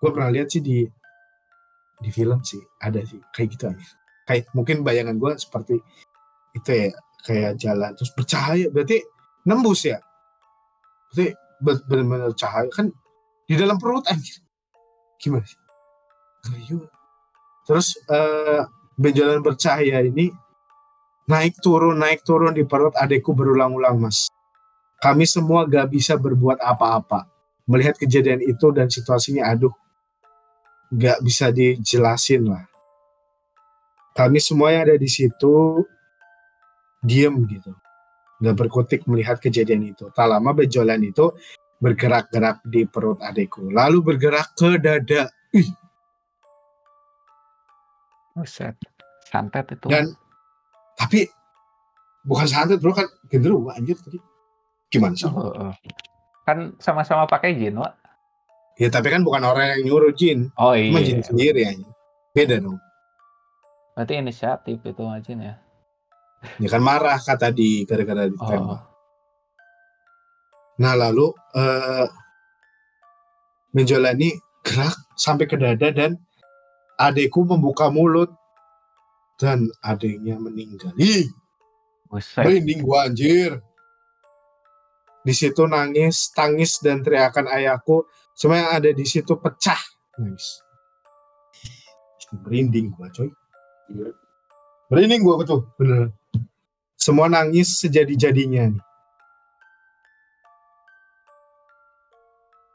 Gue 0.00 0.10
pernah 0.10 0.30
lihat 0.32 0.48
sih 0.52 0.60
di 0.64 0.84
di 2.02 2.10
film 2.10 2.42
sih, 2.42 2.60
ada 2.82 3.00
sih 3.06 3.20
kayak 3.32 3.48
gitu 3.56 3.64
aja. 3.70 3.86
Kayak 4.26 4.50
mungkin 4.56 4.82
bayangan 4.82 5.16
gue 5.16 5.32
seperti 5.38 5.78
itu 6.52 6.70
ya, 6.70 6.90
kayak 7.24 7.56
jalan 7.56 7.90
terus 7.96 8.12
bercahaya, 8.12 8.68
berarti 8.68 9.00
nembus 9.48 9.88
ya. 9.88 9.98
Berarti 11.10 11.32
be- 11.64 11.84
benar-benar 11.88 12.32
cahaya 12.36 12.68
kan 12.68 12.92
di 13.48 13.54
dalam 13.56 13.80
perut 13.80 14.04
anjir. 14.12 14.44
Gimana 15.16 15.44
sih? 15.48 15.58
Terus 17.64 17.96
eh, 18.12 18.60
benjolan 19.00 19.40
bercahaya 19.40 20.04
ini 20.04 20.28
naik 21.24 21.56
turun 21.64 21.96
naik 21.96 22.20
turun 22.20 22.52
di 22.52 22.68
perut 22.68 22.92
adekku 22.92 23.32
berulang-ulang 23.32 23.96
mas. 23.96 24.28
Kami 25.00 25.24
semua 25.24 25.64
gak 25.68 25.92
bisa 25.92 26.16
berbuat 26.16 26.60
apa-apa. 26.60 27.28
Melihat 27.64 27.96
kejadian 27.96 28.44
itu 28.44 28.68
dan 28.76 28.92
situasinya 28.92 29.48
aduh 29.48 29.72
gak 30.92 31.24
bisa 31.24 31.48
dijelasin 31.48 32.44
lah. 32.48 32.64
Kami 34.14 34.38
semua 34.38 34.70
yang 34.70 34.86
ada 34.92 34.96
di 35.00 35.08
situ 35.08 35.82
diem 37.04 37.44
gitu. 37.46 37.76
Gak 38.42 38.56
berkutik 38.58 39.06
melihat 39.06 39.38
kejadian 39.38 39.94
itu. 39.94 40.10
Tak 40.10 40.26
lama 40.26 40.50
benjolan 40.50 41.00
itu 41.04 41.30
bergerak-gerak 41.78 42.64
di 42.66 42.88
perut 42.88 43.20
adekku. 43.20 43.68
Lalu 43.70 44.00
bergerak 44.00 44.56
ke 44.56 44.80
dada. 44.80 45.28
Ih, 45.54 45.68
Buset. 48.34 48.74
Santet 49.30 49.70
itu. 49.70 49.86
Dan 49.86 50.10
tapi 50.98 51.30
bukan 52.26 52.46
santet 52.50 52.82
bro 52.82 52.90
kan 52.90 53.06
genderuwo 53.30 53.70
anjir 53.70 53.94
tadi. 54.02 54.18
Gimana 54.90 55.14
sih? 55.14 55.30
Oh, 55.30 55.54
oh. 55.54 55.74
Kan 56.44 56.74
sama-sama 56.82 57.24
pakai 57.24 57.56
jin, 57.56 57.78
Wak. 57.78 57.94
Ya 58.74 58.90
tapi 58.90 59.10
kan 59.14 59.22
bukan 59.22 59.46
orang 59.46 59.78
yang 59.78 59.82
nyuruh 59.86 60.10
jin, 60.10 60.50
Oh 60.58 60.74
cuma 60.74 60.98
iya. 60.98 61.06
jin 61.06 61.22
sendiri 61.22 61.62
aja. 61.62 61.88
Beda 62.34 62.58
dong. 62.58 62.78
Berarti 63.94 64.18
inisiatif 64.18 64.82
itu 64.82 65.02
jin 65.22 65.38
ya. 65.46 65.54
Ya 66.60 66.68
kan 66.68 66.82
marah 66.84 67.18
kata 67.20 67.50
di 67.50 67.84
gara-gara 67.88 68.26
Oh. 68.26 68.30
ditembak. 68.30 68.80
Nah 70.74 70.94
lalu 70.98 71.30
uh, 71.54 72.06
menjalani 73.74 74.34
gerak 74.62 74.94
sampai 75.14 75.46
ke 75.46 75.54
dada 75.54 75.90
dan 75.94 76.18
adekku 76.98 77.46
membuka 77.46 77.90
mulut 77.90 78.30
dan 79.38 79.66
adiknya 79.82 80.38
meninggal. 80.38 80.94
Ih, 80.98 81.26
merinding 82.38 82.80
gua 82.82 83.10
anjir. 83.10 83.58
Di 85.24 85.32
situ 85.32 85.64
nangis, 85.64 86.30
tangis 86.36 86.78
dan 86.84 87.00
teriakan 87.00 87.48
ayahku. 87.48 88.04
Semua 88.36 88.60
yang 88.60 88.70
ada 88.76 88.90
di 88.92 89.06
situ 89.08 89.38
pecah. 89.40 89.78
Nangis. 90.20 90.60
Merinding 92.44 92.92
gua 92.92 93.08
coy. 93.14 93.30
Merinding 94.90 95.22
gua 95.22 95.38
betul, 95.38 95.70
bener. 95.78 96.12
Semua 97.04 97.28
nangis 97.28 97.84
sejadi-jadinya. 97.84 98.72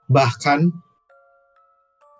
Bahkan 0.06 0.70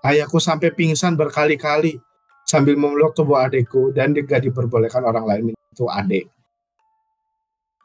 ayahku 0.10 0.42
sampai 0.42 0.74
pingsan 0.74 1.14
berkali-kali 1.14 2.02
sambil 2.50 2.74
memeluk 2.82 3.14
tubuh 3.14 3.38
adikku 3.38 3.94
dan 3.94 4.18
juga 4.18 4.42
diperbolehkan 4.42 5.06
orang 5.06 5.26
lain 5.30 5.44
itu 5.54 5.86
adik. 5.86 6.26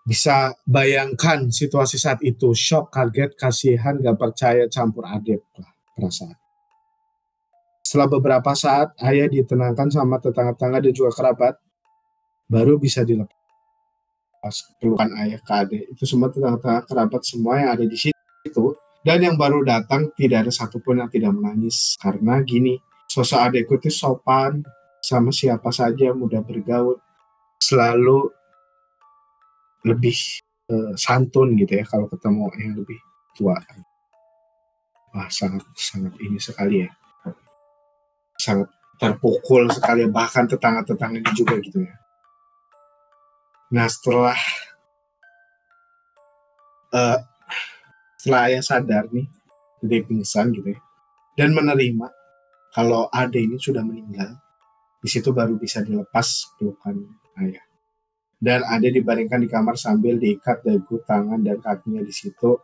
Bisa 0.09 0.56
bayangkan 0.64 1.52
situasi 1.52 2.01
saat 2.01 2.24
itu, 2.24 2.56
shock, 2.56 2.96
kaget, 2.96 3.36
kasihan, 3.36 4.01
gak 4.01 4.16
percaya, 4.16 4.64
campur 4.72 5.05
adek 5.05 5.44
lah 5.60 5.68
perasaan. 5.96 6.36
Setelah 7.84 8.09
beberapa 8.09 8.56
saat, 8.56 8.96
ayah 9.05 9.28
ditenangkan 9.28 9.92
sama 9.92 10.16
tetangga-tetangga 10.16 10.80
dan 10.80 10.92
juga 10.96 11.12
kerabat, 11.12 11.60
baru 12.48 12.80
bisa 12.80 13.05
dilepas 13.05 13.44
pelukan 14.81 15.11
ayah 15.21 15.41
ke 15.41 15.53
adik. 15.53 15.83
Itu 15.97 16.05
semua 16.05 16.29
tetangga-tetangga 16.29 16.83
kerabat 16.89 17.23
semua 17.25 17.61
yang 17.61 17.71
ada 17.77 17.85
di 17.85 17.97
situ. 17.97 18.65
Dan 19.05 19.21
yang 19.21 19.37
baru 19.37 19.61
datang 19.65 20.12
tidak 20.16 20.49
ada 20.49 20.53
satupun 20.53 21.05
yang 21.05 21.11
tidak 21.12 21.37
menangis. 21.37 21.97
Karena 22.01 22.41
gini, 22.41 22.81
sosok 23.09 23.41
adikku 23.53 23.77
itu 23.77 23.93
sopan, 23.93 24.65
sama 25.05 25.29
siapa 25.29 25.69
saja, 25.69 26.16
mudah 26.16 26.41
bergaul, 26.41 26.97
selalu 27.61 28.33
lebih 29.85 30.16
uh, 30.73 30.97
santun 30.97 31.53
gitu 31.61 31.77
ya 31.77 31.85
kalau 31.85 32.09
ketemu 32.09 32.49
yang 32.57 32.73
lebih 32.81 32.99
tua. 33.37 33.57
Wah 35.15 35.29
sangat 35.29 35.62
sangat 35.77 36.16
ini 36.19 36.41
sekali 36.41 36.83
ya, 36.83 36.91
sangat 38.41 38.73
terpukul 38.99 39.69
sekali 39.71 40.09
bahkan 40.09 40.49
tetangga-tetangga 40.49 41.21
ini 41.21 41.31
juga 41.37 41.55
gitu 41.61 41.85
ya. 41.85 41.95
Nah 43.74 43.90
setelah 43.90 44.38
uh, 46.94 47.18
setelah 48.22 48.42
ayah 48.46 48.62
sadar 48.62 49.10
nih 49.10 49.26
dia 49.82 50.01
pingsan 50.06 50.55
gitu 50.55 50.72
ya 50.72 50.80
dan 51.34 51.52
menerima 51.52 52.09
kalau 52.72 53.10
ade 53.10 53.42
ini 53.42 53.59
sudah 53.60 53.84
meninggal 53.84 54.38
di 55.02 55.09
situ 55.10 55.34
baru 55.34 55.59
bisa 55.60 55.84
dilepas 55.84 56.56
pelukan 56.56 57.05
ayah 57.42 57.60
dan 58.44 58.60
ada 58.68 58.84
dibaringkan 58.92 59.40
di 59.40 59.48
kamar 59.48 59.80
sambil 59.80 60.20
diikat 60.20 60.60
dagu, 60.60 61.01
tangan, 61.09 61.40
dan 61.40 61.64
kakinya 61.64 62.05
di 62.05 62.12
situ. 62.12 62.60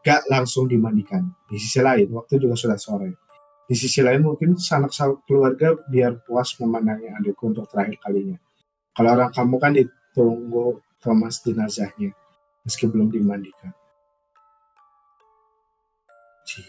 Gak 0.00 0.32
langsung 0.32 0.64
dimandikan. 0.64 1.28
Di 1.44 1.60
sisi 1.60 1.84
lain, 1.84 2.08
waktu 2.08 2.40
juga 2.40 2.56
sudah 2.56 2.80
sore. 2.80 3.20
Di 3.68 3.76
sisi 3.76 4.00
lain 4.00 4.24
mungkin 4.24 4.56
sanak 4.56 4.96
keluarga 5.28 5.76
biar 5.92 6.24
puas 6.24 6.56
memandangi 6.56 7.12
adikku 7.20 7.52
untuk 7.52 7.68
terakhir 7.68 8.00
kalinya. 8.00 8.40
Kalau 8.96 9.10
orang 9.12 9.28
kamu 9.32 9.56
kan 9.60 9.72
ditunggu 10.14 10.78
kemas 11.02 11.42
jenazahnya, 11.42 12.14
meski 12.62 12.86
belum 12.86 13.10
dimandikan. 13.10 13.74
Cih, 16.46 16.62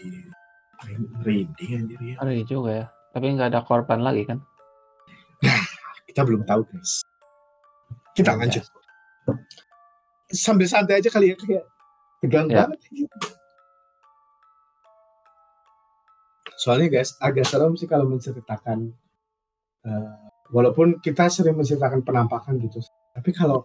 merinding 1.22 1.70
anjir 1.78 2.00
ya. 2.02 2.16
Ngeri 2.18 2.42
juga 2.42 2.70
ya. 2.74 2.86
Tapi 3.14 3.38
nggak 3.38 3.54
ada 3.54 3.62
korban 3.62 4.02
lagi 4.02 4.26
kan? 4.26 4.42
Nah, 5.46 5.62
kita 6.10 6.26
belum 6.26 6.42
tahu 6.42 6.66
guys. 6.66 7.06
Kita 8.18 8.34
iya. 8.34 8.40
lanjut. 8.42 8.64
Sambil 10.26 10.66
santai 10.66 10.98
aja 10.98 11.06
kali 11.06 11.30
ya 11.30 11.36
kayak 11.38 11.64
tegang 12.18 12.50
ya. 12.50 12.66
banget. 12.66 12.82
Soalnya 16.58 16.90
guys 16.90 17.14
agak 17.22 17.46
serem 17.46 17.78
sih 17.78 17.86
kalau 17.86 18.10
menceritakan 18.10 18.90
uh, 19.86 20.18
walaupun 20.50 20.98
kita 20.98 21.30
sering 21.30 21.54
menceritakan 21.54 22.02
penampakan 22.02 22.58
gitu. 22.58 22.82
Tapi 23.16 23.30
kalau 23.32 23.64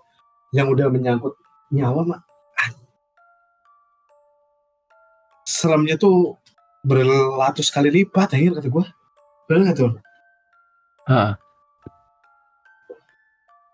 yang 0.56 0.72
udah 0.72 0.88
menyangkut 0.88 1.36
nyawa 1.72 2.08
mah 2.08 2.22
ah, 2.60 2.70
seremnya 5.44 6.00
tuh 6.00 6.40
berlatus 6.82 7.68
kali 7.68 7.92
lipat 7.92 8.34
akhir 8.34 8.58
kata 8.58 8.70
gue. 8.72 8.86
Benar 9.52 9.76
tuh? 9.76 9.92
Ah. 11.04 11.36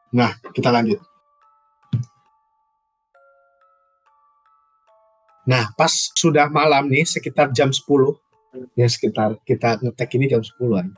Nah, 0.10 0.34
kita 0.56 0.74
lanjut. 0.74 0.98
Nah, 5.48 5.72
pas 5.80 6.12
sudah 6.18 6.52
malam 6.52 6.92
nih, 6.92 7.08
sekitar 7.08 7.56
jam 7.56 7.72
10, 7.72 8.20
ya 8.76 8.88
sekitar 8.90 9.40
kita 9.48 9.80
ngetek 9.80 10.10
ini 10.20 10.26
jam 10.28 10.44
10-an. 10.44 10.92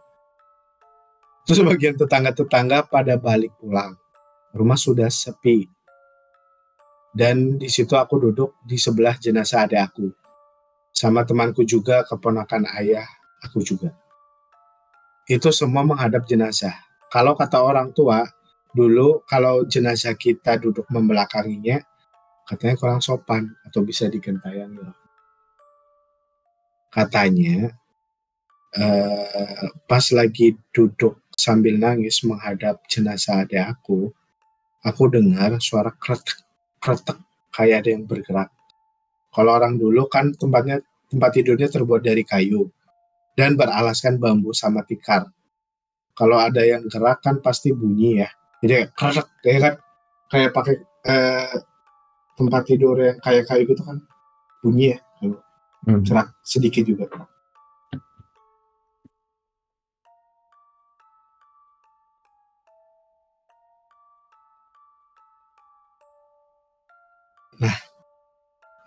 Terus 1.45 1.61
sebagian 1.61 1.93
tetangga-tetangga 1.99 2.87
pada 2.87 3.19
balik 3.19 3.53
pulang. 3.61 3.98
Rumah 4.53 4.79
sudah 4.79 5.09
sepi. 5.11 5.67
Dan 7.09 7.57
di 7.57 7.69
situ 7.69 7.97
aku 7.97 8.21
duduk 8.21 8.61
di 8.65 8.77
sebelah 8.77 9.17
jenazah 9.17 9.65
adik 9.65 9.81
aku. 9.81 10.07
Sama 10.93 11.25
temanku 11.25 11.65
juga, 11.65 12.05
keponakan 12.05 12.69
ayah 12.77 13.05
aku 13.41 13.61
juga. 13.61 13.93
Itu 15.29 15.53
semua 15.53 15.85
menghadap 15.85 16.25
jenazah. 16.25 16.73
Kalau 17.09 17.33
kata 17.33 17.61
orang 17.61 17.93
tua, 17.93 18.25
dulu 18.73 19.25
kalau 19.25 19.65
jenazah 19.65 20.13
kita 20.13 20.61
duduk 20.61 20.85
membelakanginya 20.93 21.81
katanya 22.45 22.75
kurang 22.77 23.01
sopan 23.01 23.49
atau 23.65 23.85
bisa 23.85 24.09
digentayangi. 24.09 24.81
Katanya 26.89 27.69
eh, 28.73 29.65
pas 29.85 30.05
lagi 30.13 30.57
duduk 30.73 31.29
sambil 31.33 31.77
nangis 31.77 32.25
menghadap 32.25 32.81
jenazah 32.89 33.45
adik 33.45 33.61
aku, 33.61 34.09
aku 34.85 35.11
dengar 35.11 35.59
suara 35.59 35.91
kretek 35.95 36.45
kretek 36.79 37.17
kayak 37.51 37.85
ada 37.85 37.89
yang 37.95 38.03
bergerak. 38.07 38.49
Kalau 39.29 39.51
orang 39.53 39.77
dulu 39.77 40.09
kan 40.09 40.33
tempatnya 40.33 40.81
tempat 41.09 41.29
tidurnya 41.35 41.69
terbuat 41.69 42.01
dari 42.01 42.25
kayu 42.25 42.69
dan 43.37 43.53
beralaskan 43.55 44.17
bambu 44.17 44.51
sama 44.55 44.81
tikar. 44.85 45.29
Kalau 46.17 46.35
ada 46.35 46.61
yang 46.65 46.83
gerak 46.89 47.23
kan 47.23 47.39
pasti 47.39 47.71
bunyi 47.71 48.25
ya 48.25 48.29
jadi 48.59 48.91
kayak 48.91 49.25
kayak 49.43 49.59
kan 49.63 49.73
kayak 50.29 50.51
pakai 50.51 50.75
eh, 51.07 51.55
tempat 52.35 52.61
tidur 52.67 52.95
yang 52.99 53.17
kayak 53.23 53.47
kayak 53.47 53.63
gitu 53.67 53.81
kan 53.83 53.97
bunyi 54.59 54.95
ya 54.95 54.99
kalau 55.19 55.39
hmm. 55.87 56.03
serak 56.03 56.27
sedikit 56.43 56.83
juga 56.83 57.07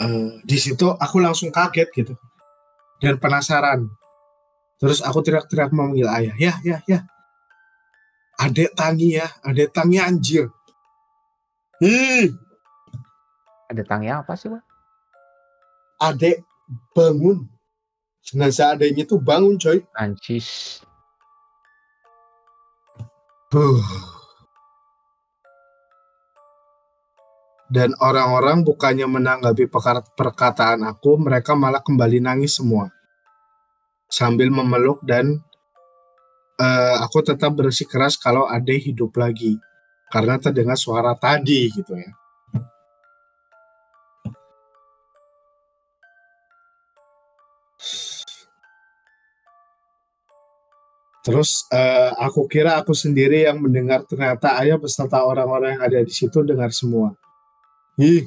eh, 0.06 0.28
di 0.42 0.58
situ 0.58 0.90
aku 0.90 1.16
langsung 1.22 1.54
kaget 1.54 1.88
gitu 1.94 2.14
dan 2.98 3.18
penasaran 3.18 3.86
terus 4.78 4.98
aku 5.02 5.22
teriak-teriak 5.22 5.70
memanggil 5.70 6.10
ayah 6.10 6.34
ya 6.38 6.54
ya 6.62 6.78
ya 6.86 7.06
Adek 8.42 8.74
tangi 8.74 9.22
ya, 9.22 9.30
adek 9.46 9.70
tangi 9.70 10.02
anjir. 10.02 10.50
Hi. 11.78 12.26
Adek 13.70 13.86
tangi 13.86 14.10
apa 14.10 14.34
sih, 14.34 14.50
Bang? 14.50 14.66
Adek 16.02 16.42
bangun. 16.90 17.46
Jenazah 18.26 18.74
adeknya 18.74 19.06
tuh 19.06 19.22
bangun, 19.22 19.58
coy. 19.62 19.86
Ancis. 19.94 20.82
Dan 27.72 27.96
orang-orang 28.04 28.68
bukannya 28.68 29.08
menanggapi 29.08 29.64
perkataan 30.12 30.84
aku, 30.84 31.16
mereka 31.16 31.56
malah 31.56 31.80
kembali 31.80 32.20
nangis 32.20 32.60
semua. 32.60 32.92
Sambil 34.12 34.52
memeluk 34.52 35.00
dan 35.08 35.40
uh, 36.60 36.96
aku 37.00 37.24
tetap 37.24 37.56
bersikeras 37.56 38.20
kalau 38.20 38.44
Ade 38.44 38.76
hidup 38.76 39.16
lagi 39.16 39.56
karena 40.12 40.36
terdengar 40.36 40.76
suara 40.76 41.16
tadi 41.16 41.72
gitu 41.72 41.96
ya. 41.96 42.12
Terus 51.24 51.64
uh, 51.72 52.12
aku 52.20 52.44
kira 52.52 52.76
aku 52.76 52.92
sendiri 52.92 53.48
yang 53.48 53.64
mendengar 53.64 54.04
ternyata 54.04 54.60
ayah 54.60 54.76
beserta 54.76 55.24
orang-orang 55.24 55.80
yang 55.80 55.82
ada 55.88 55.98
di 56.04 56.12
situ 56.12 56.44
dengar 56.44 56.68
semua. 56.74 57.21
Ih, 58.00 58.24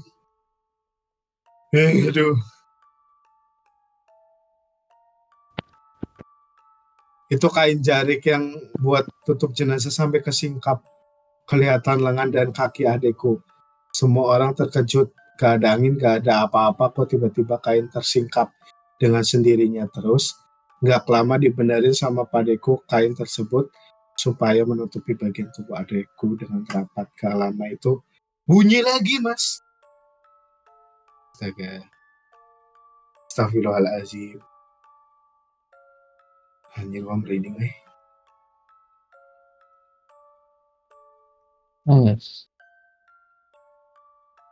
Eh, 1.76 2.08
aduh. 2.08 2.38
Itu 7.26 7.48
kain 7.50 7.82
jarik 7.82 8.22
yang 8.30 8.54
buat 8.80 9.04
tutup 9.26 9.52
jenazah 9.58 9.92
sampai 9.92 10.22
ke 10.22 10.30
singkap. 10.30 10.80
Kelihatan 11.50 12.00
lengan 12.06 12.30
dan 12.30 12.54
kaki 12.54 12.86
adekku. 12.86 13.42
Semua 13.92 14.38
orang 14.38 14.54
terkejut. 14.56 15.12
Gak 15.36 15.60
ada 15.60 15.76
angin, 15.76 16.00
gak 16.00 16.24
ada 16.24 16.48
apa-apa. 16.48 16.96
Kok 16.96 17.12
tiba-tiba 17.12 17.60
kain 17.60 17.92
tersingkap 17.92 18.54
dengan 19.02 19.26
sendirinya 19.26 19.84
terus. 19.92 20.38
Gak 20.80 21.10
lama 21.12 21.36
dibenerin 21.36 21.92
sama 21.98 22.24
padeku 22.24 22.86
kain 22.88 23.12
tersebut 23.18 23.68
supaya 24.16 24.64
menutupi 24.64 25.18
bagian 25.18 25.52
tubuh 25.52 25.76
adekku 25.76 26.40
dengan 26.40 26.64
rapat. 26.72 27.10
Gak 27.20 27.36
lama 27.36 27.66
itu 27.68 28.00
bunyi 28.46 28.86
lagi 28.86 29.18
mas. 29.20 29.60
Astaga. 31.34 31.84
Astagfirullahaladzim. 33.28 34.40
Anjir 36.78 37.02
gua 37.04 37.18
merinding 37.20 37.58
eh. 37.60 37.76
Hmm. 41.86 42.18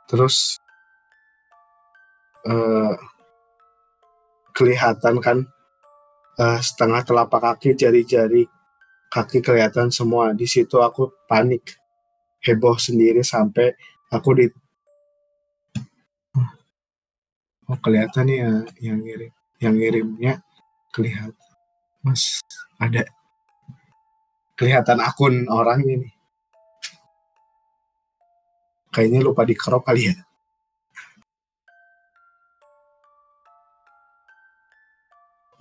Terus 0.09 0.59
eh 2.45 2.93
kelihatan 4.53 5.17
kan 5.23 5.37
eh, 6.37 6.59
setengah 6.61 7.01
telapak 7.07 7.41
kaki 7.41 7.73
jari-jari 7.73 8.45
kaki 9.09 9.41
kelihatan 9.41 9.89
semua 9.89 10.35
di 10.35 10.45
situ 10.45 10.77
aku 10.81 11.09
panik 11.25 11.82
heboh 12.43 12.75
sendiri 12.75 13.23
sampai 13.23 13.71
aku 14.11 14.29
di 14.35 14.45
oh 17.71 17.79
kelihatan 17.79 18.27
ya 18.27 18.51
yang 18.83 18.99
ngirim 18.99 19.31
yang 19.63 19.73
ngirimnya 19.79 20.43
kelihatan. 20.91 21.33
Mas 22.03 22.43
ada 22.77 23.07
kelihatan 24.59 24.99
akun 24.99 25.47
orang 25.47 25.81
ini 25.87 26.09
kayaknya 28.93 29.25
lupa 29.25 29.47
di 29.47 29.55
crop 29.57 29.87
kali 29.87 30.11
ya. 30.11 30.15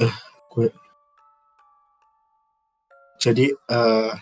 Eh 0.02 0.14
gue 0.50 0.68
jadi 3.22 3.46
eh 3.54 4.12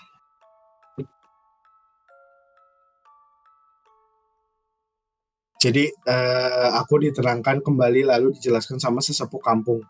jadi 5.61 5.93
eh, 5.93 6.71
aku 6.81 7.05
diterangkan 7.05 7.61
kembali 7.61 8.09
lalu 8.09 8.33
dijelaskan 8.41 8.81
sama 8.81 9.05
sesepuh 9.05 9.45
kampung. 9.45 9.85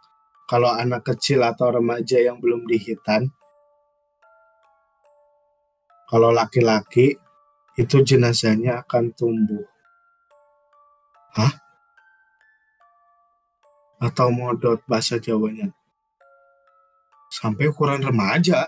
Kalau 0.51 0.67
anak 0.67 1.07
kecil 1.07 1.47
atau 1.47 1.71
remaja 1.71 2.19
yang 2.19 2.43
belum 2.43 2.67
dihitan 2.67 3.31
kalau 6.11 6.35
laki-laki 6.35 7.15
itu 7.79 7.97
jenazahnya 8.03 8.83
akan 8.83 9.15
tumbuh. 9.15 9.63
Hah? 11.39 11.55
Atau 14.03 14.35
modot 14.35 14.83
bahasa 14.91 15.23
Jawanya? 15.23 15.71
Sampai 17.31 17.71
ukuran 17.71 18.03
remaja? 18.03 18.67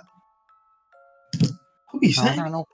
Kok 1.90 1.98
bisa 1.98 2.30
ya? 2.30 2.46
Mana, 2.46 2.62
Nuk? 2.62 2.70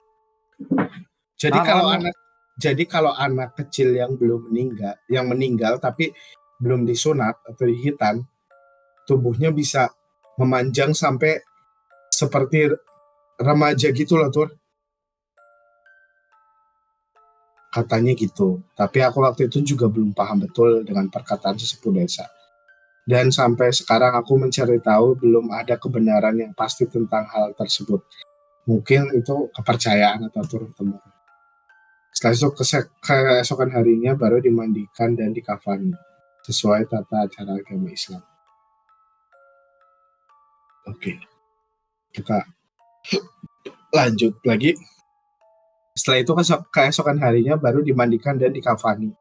Jadi 1.33 1.57
Nah, 1.57 1.65
kalau 1.65 1.89
nah, 1.89 1.97
anak 1.97 2.13
jadi 2.59 2.83
kalau 2.83 3.15
anak 3.15 3.55
kecil 3.55 3.95
yang 3.95 4.19
belum 4.19 4.51
meninggal, 4.51 4.99
yang 5.07 5.31
meninggal 5.31 5.79
tapi 5.79 6.11
belum 6.59 6.83
disunat 6.83 7.39
atau 7.47 7.63
dihitan, 7.63 8.19
tubuhnya 9.07 9.55
bisa 9.55 9.87
memanjang 10.35 10.91
sampai 10.91 11.39
seperti 12.11 12.67
remaja 13.39 13.95
gitu 13.95 14.19
loh, 14.19 14.27
Tur. 14.27 14.51
Katanya 17.71 18.11
gitu. 18.11 18.59
Tapi 18.75 19.07
aku 19.07 19.23
waktu 19.23 19.47
itu 19.47 19.63
juga 19.63 19.87
belum 19.87 20.11
paham 20.11 20.43
betul 20.43 20.83
dengan 20.83 21.07
perkataan 21.07 21.55
sesepuh 21.55 21.95
desa. 21.95 22.27
Dan 23.07 23.31
sampai 23.31 23.71
sekarang 23.71 24.19
aku 24.19 24.35
mencari 24.35 24.83
tahu 24.83 25.15
belum 25.15 25.47
ada 25.55 25.79
kebenaran 25.79 26.35
yang 26.35 26.51
pasti 26.51 26.91
tentang 26.91 27.23
hal 27.31 27.55
tersebut. 27.55 28.03
Mungkin 28.67 29.15
itu 29.15 29.47
kepercayaan 29.55 30.27
atau 30.27 30.43
turun 30.43 30.75
temurun. 30.75 31.18
Setelah 32.19 32.35
itu 32.35 32.51
keesokan 32.99 33.71
harinya 33.71 34.11
baru 34.11 34.43
dimandikan 34.43 35.15
dan 35.15 35.31
dikafani 35.31 35.95
sesuai 36.43 36.91
tata 36.91 37.23
acara 37.23 37.55
agama 37.55 37.87
Islam. 37.87 38.19
Oke, 40.83 41.15
kita 42.11 42.43
lanjut 43.95 44.35
lagi. 44.43 44.75
Setelah 45.95 46.19
itu 46.19 46.35
keesokan 46.67 47.23
harinya 47.23 47.55
baru 47.55 47.79
dimandikan 47.87 48.35
dan 48.35 48.51
dikafani. 48.51 49.15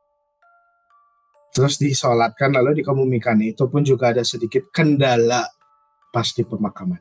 Terus 1.54 1.78
disolatkan 1.78 2.50
lalu 2.50 2.82
dikemumikan. 2.82 3.38
Itu 3.46 3.70
pun 3.70 3.86
juga 3.86 4.10
ada 4.10 4.26
sedikit 4.26 4.74
kendala 4.74 5.46
pas 6.10 6.26
di 6.34 6.42
pemakaman. 6.42 6.98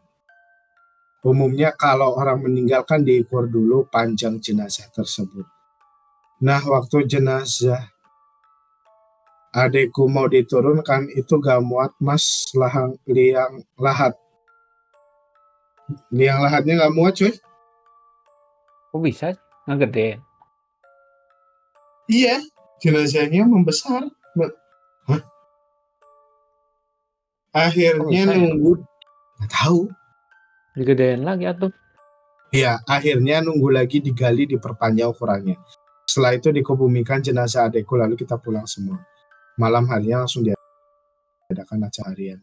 Umumnya 1.26 1.74
kalau 1.74 2.22
orang 2.22 2.46
meninggalkan 2.46 3.02
diukur 3.02 3.50
dulu 3.50 3.90
panjang 3.90 4.38
jenazah 4.38 4.94
tersebut. 4.94 5.57
Nah, 6.38 6.62
waktu 6.62 7.10
jenazah 7.10 7.82
adekku 9.50 10.06
mau 10.06 10.30
diturunkan 10.30 11.10
itu 11.18 11.42
gak 11.42 11.66
muat 11.66 11.90
mas 11.98 12.46
lahang 12.54 12.94
liang 13.10 13.66
lahat. 13.82 14.14
Liang 16.14 16.46
lahatnya 16.46 16.86
gak 16.86 16.94
muat 16.94 17.14
cuy. 17.18 17.34
Kok 18.94 19.02
bisa 19.02 19.34
ngegedein? 19.66 20.22
Iya, 22.08 22.40
jenazahnya 22.80 23.44
membesar. 23.44 24.06
Be- 24.38 24.56
Hah? 25.10 25.22
Akhirnya 27.52 28.00
Kok 28.06 28.12
bisa 28.14 28.32
ya? 28.32 28.38
nunggu, 28.38 28.72
nggak 29.42 29.50
tahu. 29.52 29.80
Digedein 30.78 31.26
lagi 31.26 31.50
atuh. 31.50 31.74
Iya, 32.54 32.80
akhirnya 32.88 33.42
nunggu 33.44 33.74
lagi 33.74 34.00
digali 34.00 34.46
diperpanjang 34.48 35.10
ukurannya. 35.12 35.58
Setelah 36.08 36.40
itu 36.40 36.50
dikebumikan 36.56 37.20
jenazah 37.20 37.68
adekku 37.68 38.00
lalu 38.00 38.16
kita 38.16 38.40
pulang 38.40 38.64
semua. 38.64 39.04
Malam 39.60 39.84
harinya 39.92 40.24
langsung 40.24 40.48
diadakan 40.48 41.84
acara 41.84 42.16
harian. 42.16 42.40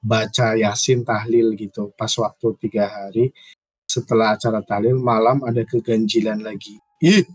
Baca 0.00 0.56
yasin 0.56 1.04
tahlil 1.04 1.52
gitu. 1.52 1.92
Pas 1.92 2.10
waktu 2.16 2.48
tiga 2.56 2.88
hari 2.88 3.28
setelah 3.84 4.32
acara 4.34 4.64
tahlil 4.64 4.96
malam 4.96 5.44
ada 5.44 5.60
keganjilan 5.68 6.40
lagi. 6.40 6.80
Ih, 7.04 7.28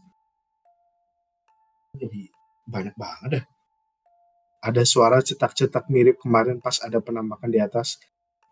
jadi 1.93 2.33
banyak 2.65 2.95
banget 2.97 3.29
dah. 3.37 3.45
Ada 4.59 4.83
suara 4.83 5.23
cetak-cetak 5.23 5.87
mirip 5.87 6.19
kemarin 6.19 6.59
pas 6.59 6.81
ada 6.83 6.99
penampakan 6.99 7.47
di 7.47 7.61
atas 7.63 7.95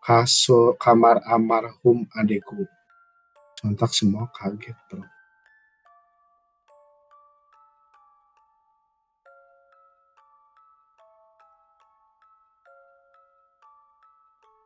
kasur 0.00 0.78
kamar 0.80 1.20
almarhum 1.26 2.08
adekku. 2.16 2.64
Sontak 3.58 3.92
semua 3.92 4.30
kaget 4.32 4.78
bro. 4.88 5.17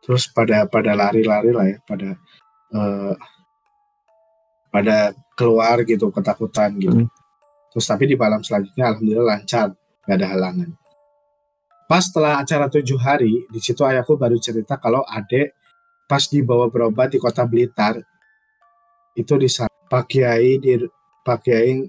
Terus 0.03 0.27
pada 0.35 0.67
pada 0.67 0.93
lari-lari 0.99 1.51
lah 1.55 1.67
ya, 1.71 1.79
pada 1.87 2.09
eh, 2.75 3.15
pada 4.73 4.97
keluar 5.39 5.87
gitu 5.87 6.11
ketakutan 6.11 6.75
gitu. 6.81 7.07
Hmm. 7.07 7.09
Terus 7.73 7.87
tapi 7.89 8.05
di 8.11 8.17
malam 8.19 8.43
selanjutnya 8.43 8.93
alhamdulillah 8.93 9.27
lancar, 9.39 9.69
nggak 10.05 10.17
ada 10.19 10.29
halangan. 10.29 10.71
Pas 11.87 12.03
setelah 12.03 12.41
acara 12.41 12.67
tujuh 12.73 12.97
hari, 12.97 13.45
di 13.53 13.61
situ 13.61 13.85
ayahku 13.85 14.17
baru 14.17 14.41
cerita 14.41 14.81
kalau 14.81 15.05
adek 15.05 15.53
pas 16.09 16.25
dibawa 16.29 16.69
berobat 16.69 17.13
di 17.13 17.19
kota 17.21 17.45
Blitar 17.49 17.97
itu 19.17 19.35
di 19.37 19.49
Pak 19.89 20.05
Kiai 20.09 20.57
di 20.57 20.77
Pak 21.25 21.39
Kiai 21.45 21.81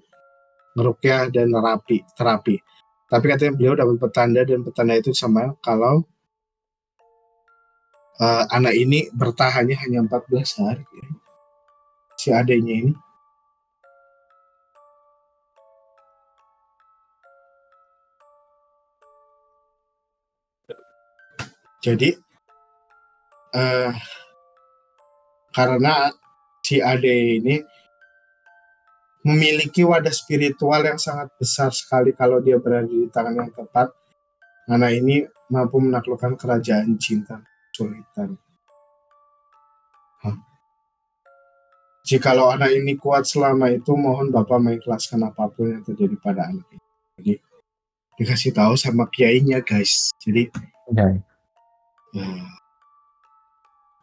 ngerukyah 0.75 1.31
dan 1.31 1.51
terapi 1.51 1.97
terapi. 2.15 2.55
Tapi 3.07 3.25
katanya 3.29 3.53
beliau 3.53 3.75
dapat 3.77 3.95
petanda 3.99 4.41
dan 4.43 4.59
petanda 4.65 4.93
itu 4.97 5.11
sama 5.13 5.55
kalau 5.61 6.03
eh, 8.21 8.43
anak 8.53 8.73
ini 8.77 9.09
bertahannya 9.13 9.77
hanya 9.79 9.99
14 10.05 10.61
hari. 10.61 10.85
Si 12.17 12.29
adeknya 12.29 12.75
ini. 12.85 12.93
Jadi 21.83 22.09
eh 23.53 23.91
karena 25.53 26.09
si 26.63 26.79
Ade 26.79 27.43
ini 27.43 27.59
memiliki 29.27 29.83
wadah 29.83 30.11
spiritual 30.11 30.83
yang 30.83 30.99
sangat 30.99 31.29
besar 31.35 31.75
sekali 31.75 32.15
kalau 32.15 32.39
dia 32.39 32.55
berada 32.55 32.87
di 32.87 33.07
tangan 33.11 33.35
yang 33.35 33.51
tepat 33.51 33.91
anak 34.71 34.91
ini 34.95 35.27
mampu 35.51 35.79
menaklukkan 35.83 36.39
kerajaan 36.39 36.95
cinta 36.97 37.43
kesulitan. 37.73 38.37
Hah? 40.21 40.37
Jikalau 42.05 42.53
anak 42.53 42.69
ini 42.77 42.93
kuat 42.93 43.25
selama 43.25 43.73
itu, 43.73 43.97
mohon 43.97 44.29
Bapak 44.29 44.61
mengikhlaskan 44.61 45.25
apa 45.25 45.49
pun 45.49 45.73
yang 45.73 45.81
terjadi 45.81 46.13
pada 46.21 46.53
anak 46.53 46.69
ini. 46.69 46.85
Jadi 47.17 47.33
dikasih 48.21 48.53
tahu 48.53 48.77
sama 48.77 49.09
kiainya 49.09 49.65
guys. 49.65 50.13
Jadi 50.21 50.53
Ya. 50.93 51.15
ya, 52.11 52.27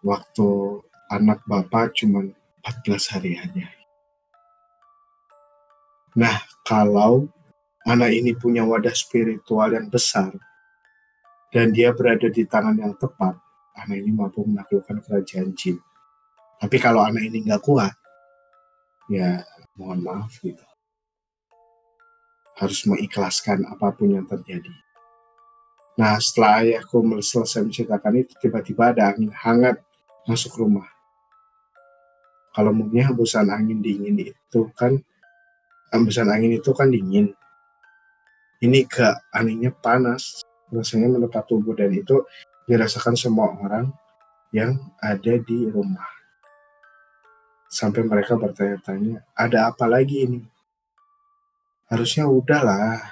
waktu 0.03 0.49
anak 1.13 1.45
Bapak 1.45 1.93
cuma 1.93 2.25
14 2.65 3.05
hari 3.13 3.37
aja. 3.37 3.69
Nah, 6.17 6.41
kalau 6.65 7.29
anak 7.85 8.11
ini 8.17 8.33
punya 8.33 8.65
wadah 8.65 8.97
spiritual 8.97 9.77
yang 9.77 9.93
besar 9.93 10.33
dan 11.53 11.71
dia 11.71 11.93
berada 11.93 12.33
di 12.33 12.49
tangan 12.49 12.81
yang 12.81 12.97
tepat, 12.97 13.37
anak 13.87 13.97
ini 14.05 14.11
mampu 14.13 14.45
menaklukkan 14.45 15.01
kerajaan 15.05 15.57
jin. 15.57 15.81
Tapi 16.61 16.77
kalau 16.77 17.01
anak 17.01 17.25
ini 17.25 17.45
nggak 17.49 17.65
kuat, 17.65 17.97
ya 19.09 19.41
mohon 19.81 20.05
maaf 20.05 20.37
gitu. 20.45 20.61
Harus 22.61 22.85
mengikhlaskan 22.85 23.65
apa 23.65 23.89
pun 23.97 24.13
yang 24.13 24.29
terjadi. 24.29 24.69
Nah, 25.97 26.21
setelah 26.21 26.65
ayahku 26.65 27.01
selesai 27.25 27.65
menceritakan 27.65 28.25
itu, 28.25 28.33
tiba-tiba 28.41 28.93
ada 28.93 29.13
angin 29.13 29.33
hangat 29.33 29.81
masuk 30.29 30.61
rumah. 30.61 30.89
Kalau 32.53 32.73
mungkin 32.73 33.01
hembusan 33.01 33.49
angin 33.49 33.81
dingin 33.81 34.17
itu 34.21 34.61
kan, 34.77 35.01
hembusan 35.93 36.29
angin 36.29 36.57
itu 36.61 36.71
kan 36.77 36.93
dingin. 36.93 37.33
Ini 38.61 38.85
ke 38.85 39.09
anginnya 39.33 39.73
panas, 39.73 40.45
rasanya 40.69 41.17
menepat 41.17 41.49
tubuh 41.49 41.73
dan 41.73 41.91
itu 41.97 42.21
dirasakan 42.71 43.19
semua 43.19 43.51
orang 43.51 43.91
yang 44.55 44.79
ada 45.03 45.35
di 45.43 45.67
rumah. 45.67 46.07
Sampai 47.67 48.07
mereka 48.07 48.39
bertanya-tanya, 48.39 49.27
ada 49.35 49.75
apa 49.75 49.91
lagi 49.91 50.23
ini? 50.23 50.41
Harusnya 51.91 52.31
udahlah. 52.31 53.03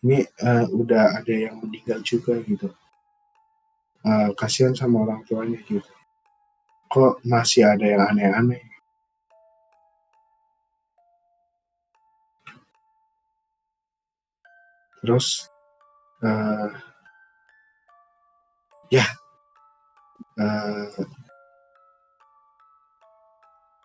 Ini 0.00 0.24
eh, 0.24 0.66
udah 0.72 1.20
ada 1.20 1.34
yang 1.36 1.60
meninggal 1.60 2.00
juga 2.00 2.40
gitu. 2.40 2.72
Eh, 4.00 4.30
kasihan 4.32 4.72
sama 4.72 5.04
orang 5.04 5.20
tuanya 5.28 5.60
gitu. 5.68 5.92
Kok 6.88 7.20
masih 7.28 7.68
ada 7.68 7.84
yang 7.84 8.00
aneh-aneh? 8.08 8.64
Terus 15.04 15.48
eh 16.22 16.91
ya 18.92 19.06
eh, 20.36 20.86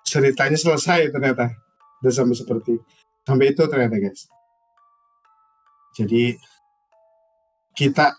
ceritanya 0.03 0.59
selesai 0.59 1.11
ternyata 1.11 1.51
udah 2.03 2.11
sampai 2.13 2.35
seperti 2.35 2.73
sampai 3.23 3.55
itu 3.55 3.63
ternyata 3.67 3.95
guys 3.99 4.27
jadi 5.95 6.35
kita 7.71 8.13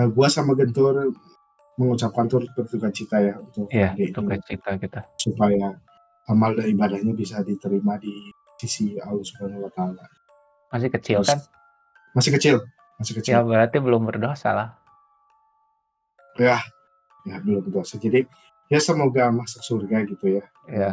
eh, 0.00 0.08
gua 0.10 0.28
sama 0.32 0.56
Gentur 0.56 1.12
mengucapkan 1.80 2.28
turut 2.28 2.50
berduka 2.52 2.92
cita 2.92 3.16
ya 3.20 3.34
untuk 3.40 3.68
itu 3.96 4.20
ini, 4.20 4.36
cita 4.44 4.76
kita. 4.76 5.00
supaya 5.16 5.72
amal 6.28 6.52
dan 6.52 6.68
ibadahnya 6.68 7.16
bisa 7.16 7.40
diterima 7.40 7.96
di 7.96 8.12
sisi 8.60 9.00
Allah 9.00 9.24
Subhanahu 9.24 9.64
wa 9.64 9.72
taala. 9.72 10.04
Masih 10.68 10.92
kecil 10.92 11.24
Terus- 11.24 11.32
kan? 11.32 11.40
Masih 12.12 12.30
kecil, 12.36 12.56
masih 13.00 13.14
kecil. 13.16 13.32
Ya 13.32 13.40
berarti 13.40 13.80
belum 13.80 14.04
berdosa 14.04 14.52
lah. 14.52 14.68
Ya, 16.38 16.62
ya 17.26 17.36
belum 17.42 17.66
berdosa. 17.66 17.98
Jadi 17.98 18.24
ya 18.70 18.78
semoga 18.78 19.28
masuk 19.34 19.62
surga 19.64 20.06
gitu 20.06 20.38
ya. 20.40 20.44
Ya. 20.70 20.90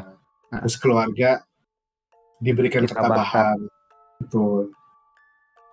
Nah, 0.49 0.63
Terus 0.63 0.77
keluarga 0.79 1.43
diberikan 2.39 2.85
Ketabahan. 2.85 3.11
ketabahan, 3.11 3.59
betul. 4.23 4.63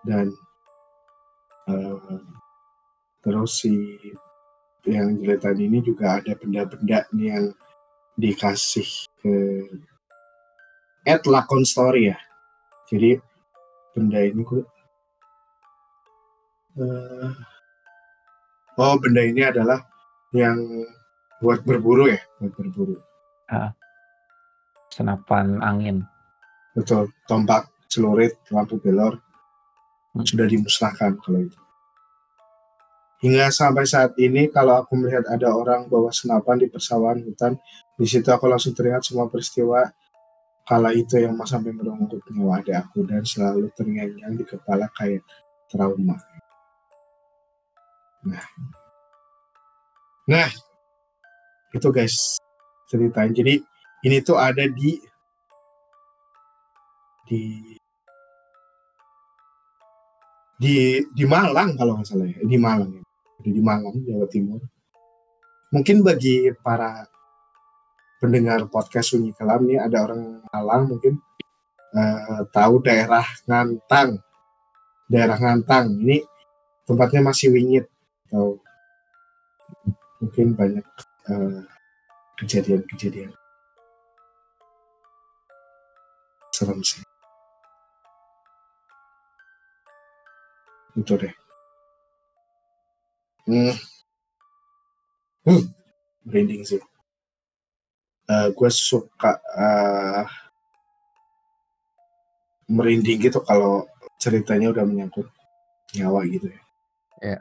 Dan 0.04 0.26
eh, 1.70 2.18
terus 3.24 3.64
si 3.64 3.96
yang 4.84 5.16
jeletan 5.16 5.56
ini 5.56 5.80
juga 5.80 6.20
ada 6.20 6.36
benda-benda 6.36 7.08
nih 7.16 7.28
yang 7.32 7.46
dikasih 8.20 9.08
ke 9.24 9.34
at 11.08 11.24
lakon 11.24 11.64
story 11.64 12.12
ya. 12.12 12.18
Jadi 12.92 13.16
benda 13.96 14.20
ini 14.20 14.44
gue 14.44 14.60
eh, 16.84 17.30
oh 18.78 18.94
benda 18.98 19.22
ini 19.22 19.42
adalah 19.44 19.82
yang 20.34 20.58
buat 21.38 21.62
berburu 21.62 22.10
ya, 22.10 22.20
buat 22.40 22.52
berburu. 22.54 22.96
Senapan 24.90 25.58
angin. 25.62 26.06
Betul, 26.74 27.10
tombak, 27.30 27.70
celurit, 27.86 28.34
lampu 28.50 28.78
belor 28.78 29.18
Hmm. 30.14 30.22
sudah 30.22 30.46
dimusnahkan 30.46 31.18
kalau 31.18 31.42
itu. 31.42 31.58
Hingga 33.18 33.50
sampai 33.50 33.82
saat 33.82 34.14
ini 34.20 34.46
kalau 34.46 34.78
aku 34.78 34.94
melihat 34.94 35.26
ada 35.26 35.50
orang 35.50 35.90
bawa 35.90 36.14
senapan 36.14 36.62
di 36.62 36.70
persawahan 36.70 37.24
hutan, 37.24 37.58
di 37.98 38.06
situ 38.06 38.30
aku 38.30 38.46
langsung 38.46 38.76
teringat 38.78 39.02
semua 39.02 39.26
peristiwa 39.26 39.90
kala 40.64 40.94
itu 40.94 41.18
yang 41.18 41.34
mau 41.34 41.44
sampai 41.44 41.74
merenggut 41.74 42.20
nyawa 42.30 42.62
adik 42.62 42.78
aku 42.78 43.04
dan 43.04 43.26
selalu 43.26 43.68
terngiang 43.74 44.38
di 44.38 44.44
kepala 44.46 44.86
kayak 44.94 45.24
trauma. 45.66 46.16
Nah, 48.24 48.46
nah. 50.24 50.50
Itu 51.74 51.90
guys 51.92 52.40
ceritanya. 52.88 53.34
Jadi 53.34 53.60
ini 54.06 54.16
tuh 54.24 54.40
ada 54.40 54.64
di 54.64 54.96
di 57.28 57.42
di 60.54 61.02
di 61.12 61.24
Malang 61.26 61.76
kalau 61.76 62.00
nggak 62.00 62.08
salah 62.08 62.28
ya. 62.30 62.40
Di 62.40 62.56
Malang 62.56 62.90
ya. 62.94 63.02
Di 63.44 63.60
Malang 63.60 63.96
Jawa 64.06 64.26
Timur. 64.30 64.62
Mungkin 65.74 66.06
bagi 66.06 66.54
para 66.62 67.04
pendengar 68.22 68.64
podcast 68.70 69.12
Sunyi 69.12 69.34
Kelam 69.34 69.66
nih 69.66 69.82
ada 69.82 70.06
orang 70.06 70.40
Malang 70.48 70.82
mungkin 70.94 71.18
eh, 71.92 72.42
tahu 72.54 72.80
daerah 72.80 73.26
Ngantang. 73.44 74.22
Daerah 75.10 75.36
Ngantang. 75.36 75.98
Ini 76.00 76.22
tempatnya 76.86 77.20
masih 77.20 77.50
wingit 77.50 77.90
atau 78.34 78.58
mungkin 80.18 80.58
banyak 80.58 80.82
eh, 81.30 81.62
kejadian-kejadian. 82.42 83.30
Serem 86.50 86.82
sih. 86.82 86.98
Itu 90.98 91.14
deh. 91.14 91.30
Hmm. 93.46 93.78
Hmm. 95.46 95.62
merinding 96.26 96.66
sih. 96.66 96.82
Gue 98.58 98.70
suka 98.74 99.38
eh, 99.54 100.26
merinding 102.66 103.30
gitu 103.30 103.38
kalau 103.46 103.86
ceritanya 104.18 104.74
udah 104.74 104.82
menyangkut 104.82 105.30
nyawa 105.94 106.26
gitu 106.26 106.50
ya 107.22 107.38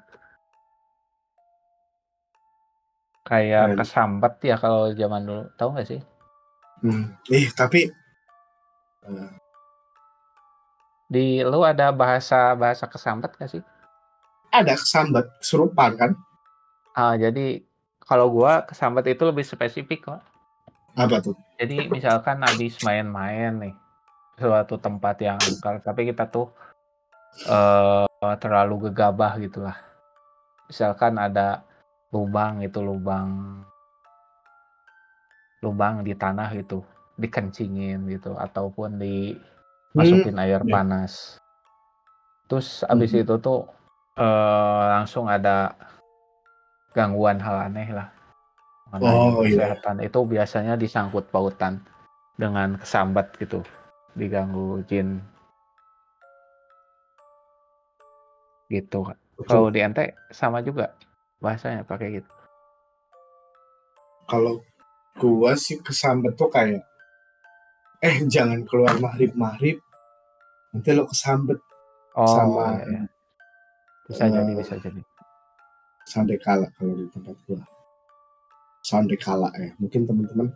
Kayak 3.23 3.79
kesambat 3.79 4.43
ya 4.43 4.59
kalau 4.59 4.91
zaman 4.91 5.23
dulu. 5.23 5.43
Tahu 5.55 5.69
nggak 5.73 5.87
sih? 5.87 6.01
Hmm. 6.83 7.15
Eh 7.31 7.47
tapi 7.55 7.87
Di 11.07 11.43
lu 11.45 11.61
ada 11.61 11.91
bahasa 11.93 12.55
bahasa 12.55 12.87
kesambat 12.87 13.35
nggak 13.37 13.51
sih? 13.51 13.63
ada 14.53 14.77
kesambat 14.77 15.25
kesurupan 15.41 15.97
kan? 15.97 16.11
Ah, 16.93 17.17
jadi 17.17 17.65
kalau 18.05 18.29
gua 18.29 18.61
kesambat 18.69 19.09
itu 19.09 19.25
lebih 19.25 19.41
spesifik 19.41 20.05
kok. 20.13 20.21
Apa 20.93 21.17
tuh? 21.25 21.33
Jadi 21.57 21.89
misalkan 21.89 22.37
habis 22.45 22.77
main-main 22.85 23.49
nih 23.57 23.73
suatu 24.37 24.77
tempat 24.77 25.17
yang 25.25 25.41
angker, 25.41 25.81
tapi 25.81 26.05
kita 26.05 26.29
tuh 26.29 26.53
eh 27.49 28.05
terlalu 28.37 28.89
gegabah 28.93 29.41
gitulah. 29.41 29.73
Misalkan 30.69 31.17
ada 31.17 31.65
lubang 32.13 32.61
itu 32.61 32.77
lubang 32.77 33.29
lubang 35.65 36.03
di 36.03 36.13
tanah 36.13 36.51
gitu, 36.53 36.83
dikencingin 37.17 38.05
gitu 38.11 38.35
ataupun 38.35 38.99
dimasukin 38.99 40.35
air 40.37 40.61
ya. 40.61 40.75
panas. 40.77 41.39
Terus 42.51 42.83
abis 42.85 43.15
Mhm. 43.15 43.21
itu 43.25 43.35
tuh 43.39 43.59
eh 44.19 44.83
langsung 44.93 45.25
ada 45.25 45.73
gangguan 46.93 47.41
hal 47.41 47.71
aneh 47.71 47.89
lah 47.89 48.07
mengenai 48.93 49.33
Oh, 49.33 49.41
iya. 49.41 49.73
kesehatan 49.73 49.97
itu 50.05 50.19
biasanya 50.21 50.73
disangkut 50.77 51.25
pautan 51.33 51.81
dengan 52.37 52.77
kesambat 52.77 53.33
gitu 53.41 53.65
diganggu 54.13 54.85
jin 54.85 55.17
gitu. 58.69 59.09
Kalau 59.49 59.73
di 59.73 59.81
ente 59.81 60.13
sama 60.29 60.61
juga 60.61 60.93
bahasanya 61.43 61.83
pakai 61.83 62.23
gitu. 62.23 62.31
Kalau 64.31 64.63
gua 65.19 65.53
sih 65.59 65.77
kesambet 65.83 66.33
tuh 66.39 66.47
kayak 66.49 66.81
eh 68.03 68.17
jangan 68.27 68.63
keluar 68.67 68.95
maghrib 69.03 69.31
maghrib 69.35 69.77
nanti 70.73 70.89
lo 70.95 71.05
kesambet 71.11 71.59
Oh, 72.13 72.29
sama 72.29 72.77
iya, 72.77 72.85
iya. 72.93 73.01
Bisa 74.05 74.25
jadi, 74.29 74.51
eh, 74.53 74.57
bisa 74.61 74.75
jadi. 74.77 75.01
sandekala 76.05 76.69
kalau 76.77 76.93
di 76.93 77.09
tempat 77.09 77.35
gua 77.49 77.61
sandekala 78.85 79.49
ya 79.57 79.71
mungkin 79.81 80.05
teman-teman 80.05 80.47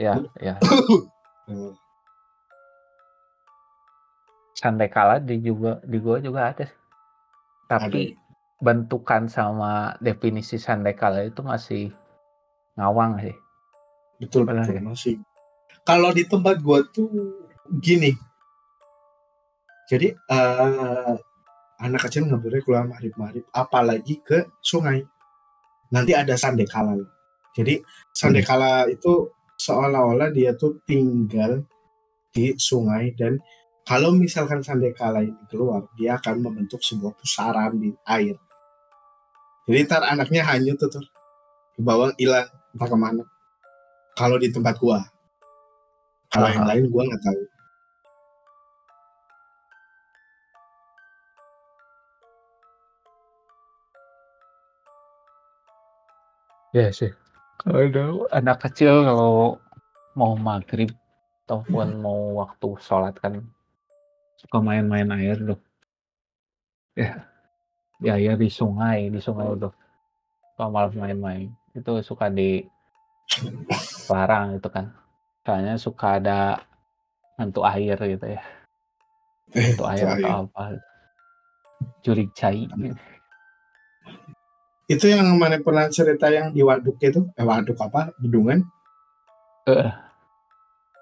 Ya, 0.00 0.16
ya. 0.40 0.56
eh, 1.52 1.72
Sandai 4.56 4.88
kala 4.92 5.20
di 5.20 5.40
juga 5.40 5.80
di 5.84 5.96
gua 6.00 6.20
juga 6.20 6.52
ada. 6.52 6.66
Tapi 7.68 8.12
bentukan 8.60 9.26
sama 9.26 9.96
definisi 10.04 10.60
sandai 10.60 10.92
kala 10.92 11.24
itu 11.24 11.40
masih 11.40 11.90
ngawang 12.76 13.20
sih. 13.20 13.36
betul 14.20 14.44
Benar 14.44 14.68
betul 14.68 14.76
ya? 14.76 14.82
masih. 14.84 15.16
Kalau 15.84 16.12
di 16.12 16.28
tempat 16.28 16.60
gua 16.60 16.84
tuh 16.92 17.08
gini. 17.80 18.12
Jadi 19.88 20.12
eh, 20.12 21.14
anak 21.80 22.00
kecil 22.06 22.28
nggak 22.28 22.42
boleh 22.44 22.60
keluar 22.62 22.84
maghrib 22.86 23.16
maghrib 23.16 23.44
apalagi 23.50 24.20
ke 24.20 24.46
sungai. 24.60 25.02
Nanti 25.90 26.14
ada 26.14 26.36
sandekala 26.38 26.94
jadi 27.50 27.82
sandekala 28.14 28.86
itu 28.86 29.30
seolah-olah 29.58 30.30
dia 30.30 30.54
tuh 30.54 30.78
tinggal 30.86 31.66
di 32.30 32.54
sungai 32.54 33.10
dan 33.18 33.42
kalau 33.82 34.14
misalkan 34.14 34.62
sandekala 34.62 35.26
ini 35.26 35.42
keluar 35.50 35.90
dia 35.98 36.14
akan 36.14 36.46
membentuk 36.46 36.78
sebuah 36.78 37.18
pusaran 37.18 37.74
di 37.74 37.90
air 38.06 38.38
jadi 39.70 39.86
ntar 39.86 40.02
anaknya 40.02 40.42
hanyut 40.42 40.74
tuh 40.82 40.90
tuh 40.90 41.06
ke 41.78 41.80
bawah 41.86 42.10
hilang. 42.18 42.50
Entah 42.74 42.90
ke 42.90 42.96
mana? 42.98 43.22
Kalau 44.18 44.34
di 44.34 44.50
tempat 44.50 44.74
gua. 44.82 44.98
Kalau 46.34 46.50
yang 46.50 46.66
lain 46.66 46.90
gua 46.90 47.06
nggak 47.06 47.22
tahu. 47.22 47.40
Iya 56.74 56.90
sih. 56.90 57.14
Kalau 57.62 58.26
anak 58.34 58.66
kecil 58.66 59.06
kalau 59.06 59.62
mau 60.18 60.34
maghrib 60.34 60.90
ataupun 61.46 62.02
mau 62.02 62.42
waktu 62.42 62.74
sholat 62.82 63.14
kan 63.22 63.38
suka 64.34 64.58
main-main 64.58 65.06
air 65.14 65.38
tuh. 65.38 65.60
Ya, 66.98 67.29
ya, 68.00 68.16
ya 68.16 68.34
di 68.36 68.48
sungai, 68.48 69.08
di 69.12 69.20
sungai 69.20 69.52
tuh. 69.56 69.72
Suka 70.56 70.66
malah 70.68 70.92
main-main. 70.92 71.52
Itu 71.76 72.02
suka 72.02 72.26
dilarang 72.32 72.66
itu 74.58 74.68
kan. 74.68 74.92
Soalnya 75.46 75.76
suka 75.80 76.20
ada 76.20 76.60
hantu 77.40 77.64
air 77.64 77.96
gitu 77.96 78.26
ya. 78.26 78.42
eh 79.56 79.72
Hantu 79.72 79.84
air 79.88 80.04
itu 80.04 80.12
air. 80.12 80.24
atau 80.24 80.48
apa. 80.48 80.62
Jurig 82.04 82.28
cai. 82.36 82.68
itu 84.90 85.06
yang 85.06 85.22
mana 85.38 85.62
pernah 85.62 85.86
cerita 85.86 86.26
yang 86.34 86.50
di 86.50 86.66
waduk 86.66 86.98
itu 86.98 87.22
eh 87.38 87.46
waduk 87.46 87.78
apa 87.78 88.10
bedungan 88.18 88.66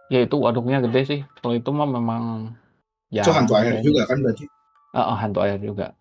Ya 0.08 0.24
itu 0.24 0.36
waduknya 0.40 0.80
gede 0.80 1.00
sih. 1.04 1.20
Kalau 1.40 1.54
itu 1.56 1.68
mah 1.68 1.88
memang 1.88 2.52
itu 3.12 3.20
jarang 3.20 3.44
hantu 3.44 3.54
air 3.60 3.80
juga 3.84 4.04
kan 4.08 4.20
berarti 4.24 4.44
Heeh, 4.96 5.16
hantu 5.20 5.38
air 5.44 5.60
juga. 5.60 5.92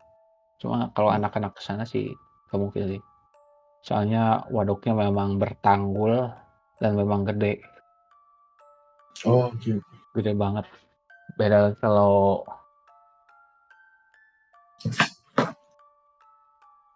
Cuma 0.57 0.89
kalau 0.95 1.09
anak-anak 1.13 1.53
ke 1.57 1.61
sana 1.61 1.85
sih 1.85 2.11
nggak 2.49 2.59
mungkin 2.59 2.83
sih. 2.97 3.01
Soalnya 3.85 4.43
waduknya 4.49 4.93
memang 4.97 5.37
bertanggul 5.37 6.27
dan 6.81 6.91
memang 6.97 7.25
gede, 7.29 7.61
oh 9.25 9.49
gitu 9.61 9.79
gede 10.17 10.33
banget. 10.33 10.65
Beda 11.37 11.71
kalau 11.77 12.41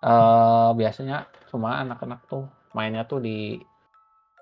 eh 0.01 0.69
biasanya 0.79 1.29
cuma 1.53 1.77
anak-anak 1.85 2.25
tuh 2.25 2.49
mainnya 2.73 3.05
tuh 3.05 3.21
di 3.21 3.61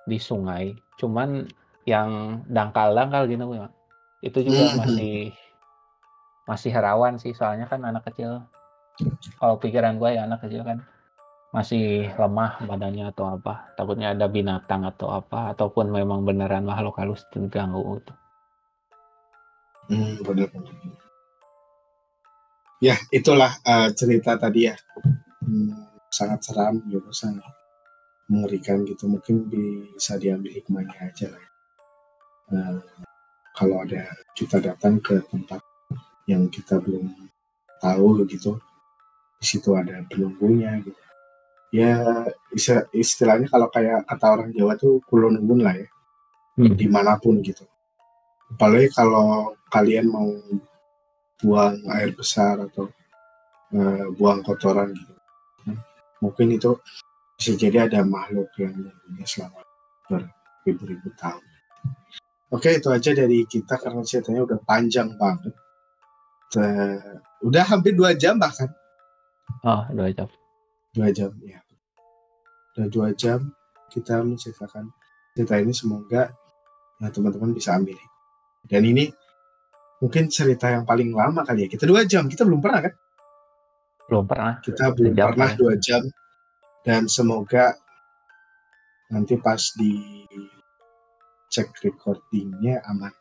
di 0.07 0.17
sungai. 0.17 0.71
Cuman 0.99 1.43
yang 1.83 2.41
dangkal-dangkal 2.47 3.27
gitu 3.27 3.43
ya. 3.55 3.67
Itu 4.23 4.39
juga 4.47 4.71
Mhm. 4.71 4.77
masih 4.79 5.13
masih 6.49 6.71
rawan 6.73 7.15
sih 7.21 7.33
soalnya 7.35 7.67
kan 7.69 7.83
anak 7.85 8.07
kecil. 8.09 8.41
Kalau 9.39 9.55
pikiran 9.59 9.95
gue 9.95 10.09
ya 10.15 10.27
anak 10.27 10.43
kecil 10.43 10.63
kan 10.67 10.83
masih 11.49 12.13
lemah 12.13 12.61
badannya 12.61 13.09
atau 13.09 13.39
apa. 13.39 13.73
Takutnya 13.73 14.13
ada 14.13 14.29
binatang 14.29 14.85
atau 14.85 15.09
apa 15.09 15.55
ataupun 15.55 15.89
memang 15.89 16.21
beneran 16.21 16.67
makhluk 16.67 16.99
halus 17.01 17.25
terganggu 17.33 17.81
gitu. 17.99 18.13
Hmm, 19.89 20.21
benar 20.21 20.47
benar. 20.53 20.75
Ya, 22.79 22.95
itulah 23.11 23.57
eh, 23.65 23.89
cerita 23.97 24.37
tadi 24.37 24.69
ya. 24.69 24.75
Hmm, 25.41 25.73
sangat 26.13 26.39
seram 26.45 26.79
gitu, 26.87 27.09
sangat 27.11 27.49
mengerikan 28.29 28.85
gitu. 28.85 29.09
Mungkin 29.09 29.49
bisa 29.49 30.15
diambil 30.21 30.53
hikmahnya 30.53 30.95
aja 31.01 31.27
lah. 31.33 31.45
Eh, 32.53 32.77
kalau 33.57 33.81
ada 33.83 34.05
kita 34.37 34.61
datang 34.61 35.01
ke 35.01 35.19
tempat 35.27 35.59
yang 36.29 36.45
kita 36.47 36.77
belum 36.77 37.09
tahu 37.81 38.23
gitu, 38.29 38.61
di 39.39 39.45
situ 39.47 39.71
ada 39.71 40.03
penunggunya 40.11 40.75
gitu. 40.83 41.01
Ya, 41.69 42.01
istilahnya 42.91 43.47
kalau 43.47 43.71
kayak 43.71 44.03
kata 44.03 44.25
orang 44.27 44.49
Jawa 44.51 44.75
tuh 44.75 44.99
kulonungun 45.07 45.63
lah 45.63 45.75
ya. 45.79 45.87
di 46.59 46.87
mana 46.91 47.15
pun 47.15 47.39
gitu. 47.39 47.63
Apalagi 48.51 48.91
kalau 48.91 49.55
kalian 49.71 50.11
mau 50.11 50.27
buang 51.39 51.79
air 51.95 52.11
besar 52.11 52.59
atau 52.67 52.91
eh, 53.71 54.05
buang 54.19 54.43
kotoran 54.43 54.91
gitu. 54.91 55.13
Mungkin 56.19 56.59
itu 56.59 56.75
bisa 57.39 57.55
jadi 57.55 57.87
ada 57.87 58.03
makhluk 58.03 58.51
yang 58.59 58.75
menunggunya 58.75 59.23
selama 59.23 59.63
beribu-ribu 60.11 61.15
tahun. 61.15 61.45
Oke, 62.51 62.75
itu 62.75 62.91
aja 62.91 63.15
dari 63.15 63.47
kita 63.47 63.79
karena 63.79 64.03
ceritanya 64.03 64.41
udah 64.43 64.59
panjang 64.67 65.15
banget. 65.15 65.55
Udah 67.45 67.63
hampir 67.71 67.95
dua 67.95 68.17
jam 68.17 68.35
bahkan 68.35 68.67
Oh, 69.63 69.83
dua 69.91 70.09
jam. 70.13 70.29
dua 70.95 71.09
jam 71.13 71.31
ya. 71.45 71.59
Udah 72.75 72.87
dua 72.89 73.09
jam 73.13 73.53
kita 73.89 74.21
menceritakan 74.21 74.93
cerita 75.33 75.55
ini 75.57 75.73
semoga 75.73 76.29
nah, 77.01 77.09
teman-teman 77.09 77.51
bisa 77.55 77.75
ambil. 77.75 77.97
Dan 78.65 78.85
ini 78.85 79.09
mungkin 79.99 80.27
cerita 80.31 80.71
yang 80.71 80.83
paling 80.83 81.11
lama 81.11 81.43
kali 81.43 81.65
ya. 81.65 81.69
Kita 81.71 81.83
dua 81.87 82.05
jam, 82.05 82.27
kita 82.27 82.43
belum 82.45 82.59
pernah 82.61 82.87
kan? 82.87 82.93
Belum 84.09 84.25
pernah. 84.25 84.53
Kita 84.61 84.91
belum 84.93 85.13
Sejam 85.13 85.27
pernah 85.33 85.49
ya. 85.51 85.57
dua 85.57 85.73
jam. 85.77 86.03
Dan 86.79 87.01
semoga 87.11 87.75
nanti 89.11 89.35
pas 89.37 89.61
di 89.75 89.93
cek 91.49 91.81
recordingnya 91.81 92.85
aman. 92.87 93.13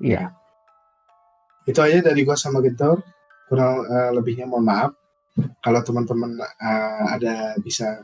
Iya. 0.00 0.32
Itu 1.66 1.78
aja 1.84 2.00
dari 2.00 2.24
gua 2.24 2.38
sama 2.38 2.62
Gentor. 2.64 3.04
Kurang 3.50 3.84
eh, 3.84 4.10
lebihnya 4.14 4.46
mohon 4.46 4.64
maaf. 4.64 4.99
Kalau 5.62 5.80
teman-teman 5.84 6.36
eh, 6.40 7.02
ada 7.16 7.34
bisa 7.60 8.02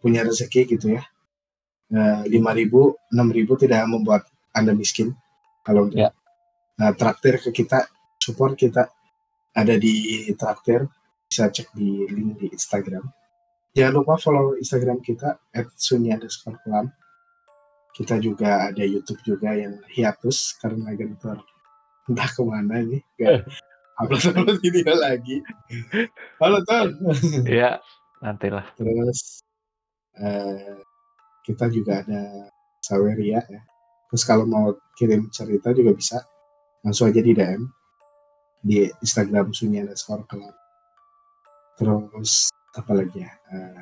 punya 0.00 0.22
rezeki 0.22 0.76
gitu 0.76 0.94
ya. 0.94 1.02
Lima 2.26 2.50
ribu, 2.56 2.96
enam 3.12 3.30
ribu 3.30 3.54
tidak 3.54 3.86
membuat 3.86 4.26
anda 4.50 4.74
miskin. 4.74 5.14
Kalau 5.62 5.86
untuk 5.88 6.00
Ya. 6.00 6.10
eh, 6.80 6.92
traktir 6.98 7.38
ke 7.38 7.50
kita, 7.54 7.86
support 8.18 8.58
kita 8.58 8.90
ada 9.54 9.74
di 9.78 10.26
traktir. 10.34 10.86
Bisa 11.30 11.50
cek 11.50 11.74
di 11.74 12.06
link 12.10 12.38
di 12.38 12.46
Instagram. 12.52 13.02
Jangan 13.74 13.92
lupa 13.94 14.14
follow 14.20 14.54
Instagram 14.54 15.02
kita 15.02 15.38
@sunya_kelam. 15.74 16.86
Kita 17.94 18.18
juga 18.18 18.70
ada 18.70 18.82
YouTube 18.82 19.22
juga 19.22 19.54
yang 19.54 19.78
hiatus 19.90 20.54
karena 20.58 20.94
Gentor 20.94 21.42
entah 22.04 22.28
ke 22.28 22.42
mana 22.44 22.84
ini 22.84 23.00
gak 23.16 23.48
upload 23.98 24.58
video 24.58 24.94
lagi. 24.98 25.38
Halo 26.42 26.58
Ton. 26.66 26.88
Iya, 27.46 27.78
nantilah. 28.18 28.66
terus 28.74 29.44
eh, 30.18 30.82
kita 31.46 31.70
juga 31.70 32.02
ada 32.02 32.50
Saweria 32.82 33.40
ya. 33.44 33.62
Terus 34.10 34.22
kalau 34.26 34.46
mau 34.46 34.74
kirim 34.98 35.30
cerita 35.30 35.70
juga 35.70 35.94
bisa. 35.94 36.18
Langsung 36.84 37.08
aja 37.08 37.24
di 37.24 37.32
DM 37.32 37.64
di 38.60 38.84
Instagram 39.00 39.56
Sunya 39.56 39.84
underscore 39.86 40.28
Kelam. 40.28 40.52
Terus 41.80 42.52
apa 42.74 42.92
lagi 42.92 43.24
ya? 43.24 43.32
Eh, 43.50 43.80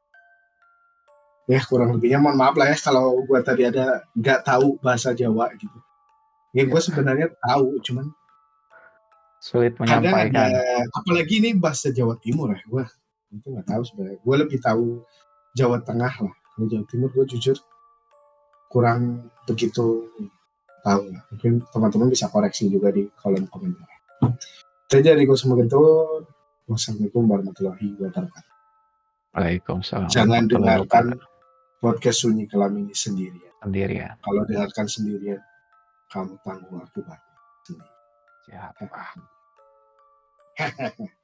ya 1.50 1.60
kurang 1.66 1.98
lebihnya 1.98 2.22
mohon 2.22 2.38
maaf 2.38 2.54
lah 2.54 2.70
ya 2.70 2.78
kalau 2.78 3.18
gua 3.26 3.42
tadi 3.42 3.66
ada 3.66 4.06
nggak 4.14 4.46
tahu 4.46 4.78
bahasa 4.78 5.10
Jawa 5.16 5.50
gitu. 5.58 5.78
Ya 6.52 6.68
gue 6.68 6.80
sebenarnya 6.84 7.32
tahu 7.40 7.80
cuman 7.80 8.12
Sulit 9.42 9.74
kadang 9.74 10.14
ada 10.14 10.30
menyampaikan. 10.30 10.86
apalagi 10.94 11.42
ini 11.42 11.50
bahasa 11.58 11.90
Jawa 11.90 12.14
Timur 12.22 12.54
ya 12.54 12.62
gue 12.62 12.84
itu 13.34 13.46
nggak 13.50 13.66
tahu 13.66 13.82
sebenarnya. 13.82 14.18
Gue 14.22 14.36
lebih 14.38 14.58
tahu 14.62 15.02
Jawa 15.58 15.82
Tengah 15.82 16.14
lah. 16.22 16.34
Kalau 16.54 16.66
Jawa 16.70 16.84
Timur 16.86 17.10
gue 17.10 17.26
jujur 17.26 17.58
kurang 18.70 19.34
begitu 19.42 20.06
tahu 20.86 21.02
lah. 21.10 21.22
Mungkin 21.34 21.58
teman-teman 21.74 22.08
bisa 22.14 22.30
koreksi 22.30 22.70
juga 22.70 22.94
di 22.94 23.10
kolom 23.18 23.50
komentar. 23.50 23.90
Jadi 24.86 25.10
dari 25.10 25.26
gue 25.26 25.34
semua 25.34 25.58
itu. 25.58 25.82
Wassalamualaikum 26.62 27.26
warahmatullahi 27.26 27.98
wabarakatuh. 27.98 28.52
Waalaikumsalam. 29.34 30.06
jangan 30.06 30.46
dengarkan 30.46 31.18
podcast 31.82 32.22
sunyi 32.22 32.46
kelam 32.46 32.78
ini 32.78 32.94
sendirian. 32.94 33.50
Sendirian. 33.58 34.14
kalau 34.22 34.46
dengarkan 34.46 34.86
sendirian 34.86 35.42
kamu 36.14 36.38
tanggung 36.46 36.78
akibatnya 36.78 37.31
sendiri 38.46 38.90
Siap. 38.90 39.22
Hehehe. 40.54 41.08